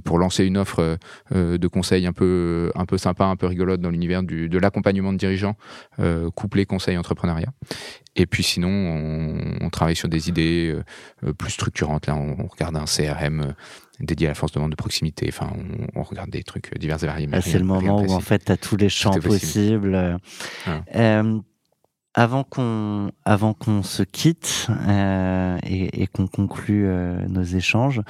[0.05, 0.99] pour lancer une offre
[1.33, 5.13] euh, de conseil un peu, un peu sympa, un peu rigolote dans l'univers de l'accompagnement
[5.13, 5.57] de dirigeants,
[5.99, 7.51] euh, couplé conseil entrepreneuriat.
[8.15, 8.71] Et puis sinon,
[9.61, 10.75] on, travaille sur des idées
[11.37, 12.07] plus structurantes.
[12.07, 13.55] Là, on, regarde un CRM
[14.01, 15.27] dédié à la force de vente de proximité.
[15.29, 15.53] Enfin,
[15.95, 17.29] on, regarde des trucs divers et variés.
[17.33, 20.19] Ah, c'est le moment où en fait, tu as tous les champs possibles.
[22.15, 24.69] avant qu'on avant qu'on se quitte
[25.67, 26.87] et, et qu'on conclue
[27.29, 28.01] nos échanges,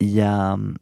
[0.00, 0.76] il y a hum,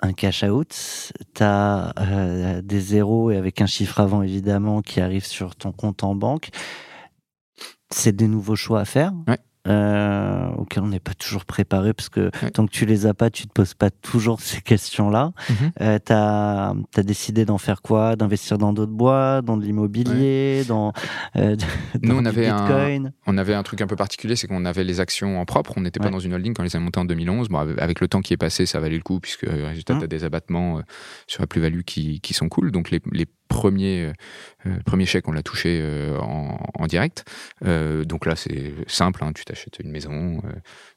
[0.00, 5.00] un cash out, tu as euh, des zéros et avec un chiffre avant évidemment qui
[5.00, 6.50] arrive sur ton compte en banque.
[7.90, 9.12] C'est des nouveaux choix à faire.
[9.28, 13.14] Ouais euh, auxquels on n'est pas toujours préparé parce que tant que tu les as
[13.14, 15.32] pas, tu te poses pas toujours ces questions-là.
[15.48, 15.72] Mhm.
[15.80, 18.16] euh, tu as, décidé d'en faire quoi?
[18.16, 20.92] D'investir dans d'autres bois, dans de l'immobilier, dans,
[21.36, 21.56] euh,
[22.02, 23.06] Nous, on avait Bitcoin?
[23.06, 25.72] Un, on avait un truc un peu particulier, c'est qu'on avait les actions en propre.
[25.76, 27.48] On n'était pas dans une holding quand on les a montées en 2011.
[27.48, 29.98] Bon, avec le temps qui est passé, ça valait le coup puisque résultat, mmh.
[29.98, 30.82] tu as des abattements euh,
[31.26, 32.70] sur la plus-value qui, qui, sont cool.
[32.70, 34.12] Donc les, les premier,
[34.66, 37.24] euh, premier chèque, on l'a touché euh, en, direct.
[37.64, 40.42] Euh, donc là, c'est simple, hein, tu t'achètes une maison,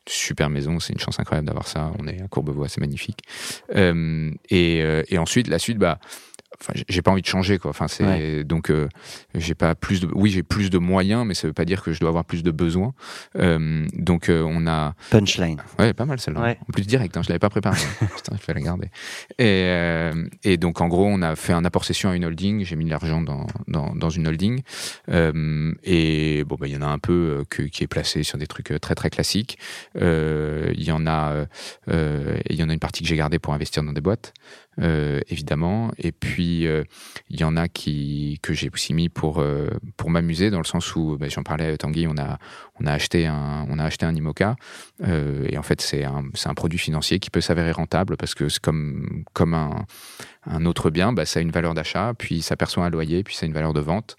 [0.08, 1.92] super maison, c'est une chance incroyable d'avoir ça.
[2.00, 3.20] On est à Courbevoie, c'est magnifique.
[3.74, 6.00] Et, et, ensuite, la suite, bah,
[6.60, 7.70] enfin j'ai pas envie de changer quoi.
[7.70, 8.88] Enfin c'est donc euh,
[9.36, 11.92] j'ai pas plus de oui j'ai plus de moyens mais ça veut pas dire que
[11.92, 12.94] je dois avoir plus de besoins.
[13.38, 15.62] Euh, donc euh, on a punchline.
[15.78, 16.56] Ouais pas mal celle-là.
[16.62, 18.90] En plus direct hein, je l'avais pas préparé putain il fallait la garder
[19.38, 20.12] et,
[20.44, 22.64] et donc en gros on a fait un apport session à une holding.
[22.64, 24.62] J'ai mis de l'argent dans, dans, dans une holding.
[25.10, 28.48] Et bon bah il y en a un peu que, qui est placé sur des
[28.48, 29.58] trucs très très classiques.
[29.96, 31.46] Il y en a
[31.88, 34.34] il y en a une partie que j'ai gardée pour investir dans des boîtes
[34.80, 35.92] euh, évidemment.
[35.98, 36.84] Et puis, euh,
[37.30, 40.66] il y en a qui, que j'ai aussi mis pour, euh, pour m'amuser, dans le
[40.66, 42.38] sens où, bah, j'en parlais avec Tanguy, on a,
[42.80, 44.56] on a acheté un, on a acheté un IMOCA.
[45.04, 48.62] et en fait, c'est un, un produit financier qui peut s'avérer rentable parce que c'est
[48.62, 49.86] comme, comme un,
[50.46, 53.36] un autre bien, bah, ça a une valeur d'achat, puis ça perçoit un loyer, puis
[53.36, 54.16] ça a une valeur de vente.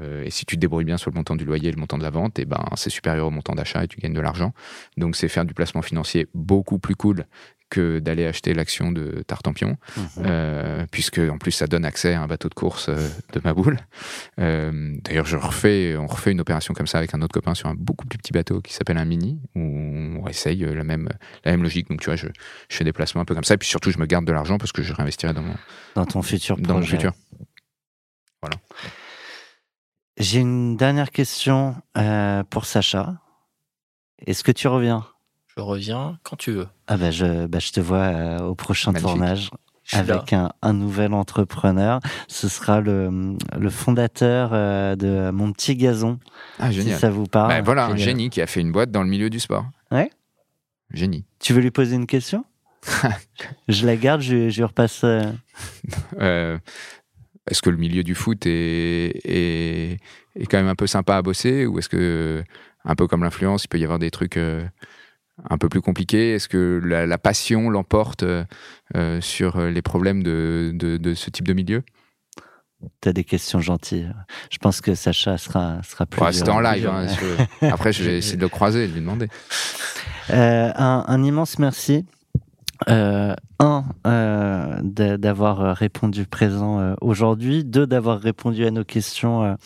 [0.00, 2.02] et si tu te débrouilles bien sur le montant du loyer et le montant de
[2.02, 4.52] la vente, et ben c'est supérieur au montant d'achat et tu gagnes de l'argent.
[4.96, 7.26] Donc c'est faire du placement financier beaucoup plus cool
[7.74, 10.06] que d'aller acheter l'action de Tartampion, mhm.
[10.18, 13.52] euh, puisque en plus ça donne accès à un bateau de course euh, de ma
[13.52, 13.78] boule.
[14.38, 17.68] Euh, d'ailleurs, je refais, on refait une opération comme ça avec un autre copain sur
[17.68, 21.08] un beaucoup plus petit bateau qui s'appelle un mini, où on essaye la même,
[21.44, 21.88] la même logique.
[21.88, 22.28] Donc tu vois, je,
[22.68, 24.32] je, fais des placements un peu comme ça, et puis surtout je me garde de
[24.32, 25.54] l'argent parce que je réinvestirai dans mon
[25.96, 27.12] dans ton futur dans mon futur.
[28.40, 28.56] Voilà.
[30.16, 31.74] J'ai une dernière question
[32.50, 33.16] pour Sacha.
[34.26, 35.04] Est-ce que tu reviens?
[35.56, 36.68] Je reviens quand tu veux.
[36.86, 39.50] Ah bah je, bah je te vois euh, au prochain tournage
[39.92, 42.00] avec un, un, nouvel entrepreneur.
[42.26, 46.18] Ce sera le, le fondateur euh, de Mon Petit Gazon.
[46.58, 46.94] Ah, génial.
[46.94, 47.48] Si ça vous parle.
[47.48, 49.66] Bah, voilà, un génie qui a fait une boîte dans le milieu du sport.
[49.90, 50.10] Ouais.
[50.90, 51.24] Génie.
[51.38, 52.44] Tu veux lui poser une question
[53.68, 55.02] Je la garde, je, je repasse.
[55.04, 55.30] Euh...
[56.20, 56.58] euh
[57.50, 59.98] est-ce que le milieu du foot est, est,
[60.34, 62.42] est, quand même un peu sympa à bosser ou est-ce que,
[62.86, 64.38] un peu comme l'influence, il peut y avoir des trucs
[65.48, 68.44] un peu plus compliqué Est-ce que la, passion l'emporte euh,
[68.96, 71.82] euh, sur les problèmes de, de, ce type de milieu?
[73.00, 74.12] Tu as des questions gentilles.
[74.50, 76.20] Je pense que Sacha sera, sera plus.
[76.20, 76.86] Ouais, C'était en live.
[76.86, 77.06] Hein,
[77.62, 79.28] Après, je vais essayer de le croiser et de lui demander.
[80.30, 82.04] Euh, un, un, immense merci.
[82.86, 83.76] Un,
[84.82, 87.64] d'avoir répondu présent aujourd'hui.
[87.64, 89.56] Deux, d'avoir répondu à nos questions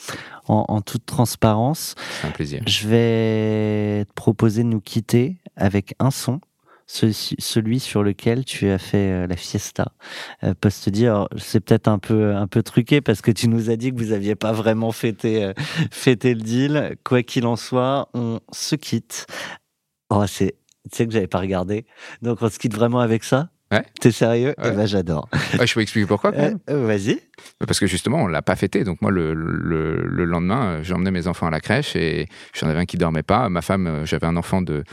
[0.48, 1.94] en, toute transparence.
[2.20, 2.62] C'est un plaisir.
[2.66, 6.40] Je vais te proposer de nous quitter avec un son.
[6.86, 9.92] celui, sur lequel tu as fait euh, la fiesta.
[10.42, 13.76] Euh, se dire, c'est peut-être un peu, un peu truqué parce que tu nous as
[13.76, 15.52] dit que vous aviez pas vraiment fêté, euh,
[15.90, 16.96] fêté le deal.
[17.04, 19.26] Quoi qu'il en soit, on se quitte.
[20.08, 20.54] Oh, c'est,
[20.88, 21.86] tu sais que j'avais pas regardé.
[22.22, 23.48] Donc on se quitte vraiment avec ça.
[23.70, 23.84] Ouais.
[24.00, 24.54] T'es sérieux?
[24.64, 25.28] Eh ben j'adore.
[25.52, 26.58] je peux expliquer pourquoi même.
[26.68, 27.20] Vas-y.
[27.66, 28.82] Parce que justement, on l'a pas fêté.
[28.82, 32.68] Donc moi, le, le, le lendemain, j'ai emmené mes enfants à la crèche et j'en
[32.68, 33.48] avais un qui dormait pas.
[33.50, 34.84] Ma femme, j'avais un enfant de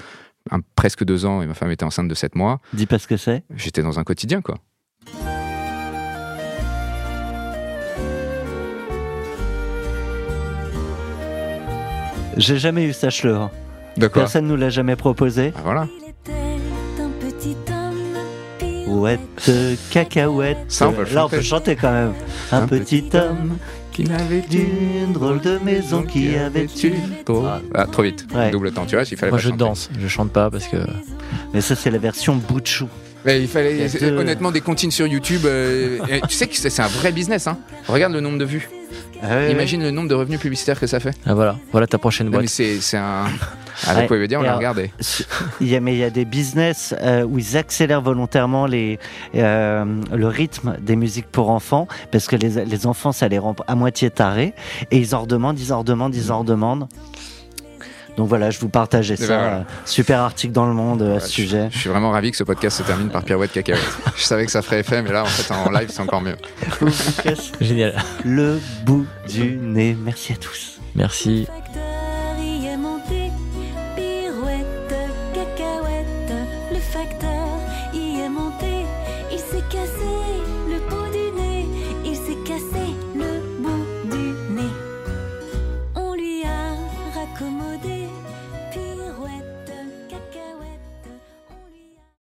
[0.52, 2.60] un, presque deux ans et ma femme était enceinte de sept mois.
[2.74, 3.44] Dis pas ce que c'est.
[3.56, 4.56] J'étais dans un quotidien, quoi.
[12.38, 13.48] J'ai jamais eu sache-le.
[14.14, 15.54] Personne nous l'a jamais proposé.
[15.56, 15.88] Ah, voilà.
[18.88, 19.20] Ouais,
[19.90, 20.58] cacahuète.
[20.68, 22.14] Ça, on peut Là, on peut chanter quand même.
[22.52, 23.58] Un, petit, homme
[23.92, 26.94] qui n'avait une drôle de maison qui avait tu
[27.30, 28.28] ah, ah, trop vite.
[28.52, 30.78] Double temps, tu vois, il fallait Moi, je danse, je chante pas parce que.
[31.54, 32.88] Mais ça, c'est la version bout de chou.
[33.26, 35.42] Mais il fallait honnêtement des comptines sur YouTube.
[35.46, 36.00] Euh,
[36.30, 37.48] tu sais que c'est un vrai business.
[37.48, 37.58] Hein.
[37.88, 38.70] Regarde le nombre de vues.
[39.24, 41.16] Ah Imagine le nombre de revenus publicitaires que ça fait.
[41.26, 42.44] Ah voilà, voilà ta prochaine boîte.
[42.44, 43.26] mais c'est un.
[43.88, 44.92] Ah, vous pouvez dire, on l'a regardé.
[45.62, 49.00] Il y a, mais il y a des business euh, où ils accélèrent volontairement les,
[49.36, 53.56] euh, le rythme des musiques pour enfants parce que les, les enfants, ça les rend
[53.68, 54.54] à moitié tarés
[54.92, 56.88] et ils en redemandent, ils en redemandent, ils en redemandent.
[58.18, 59.38] Donc voilà, je vous partageais eh ça.
[59.38, 61.70] Ben super article dans le monde à ce sujet.
[61.72, 63.84] Je suis vraiment ravi que ce podcast se termine par Pirouette Cacahuète.
[64.16, 66.38] je savais que ça ferait effet, mais là, en fait, en live, c'est encore mieux.
[67.62, 67.96] Génial.
[68.24, 69.98] Le bout du nez.
[70.00, 70.80] Merci à tous.
[70.96, 71.48] Merci.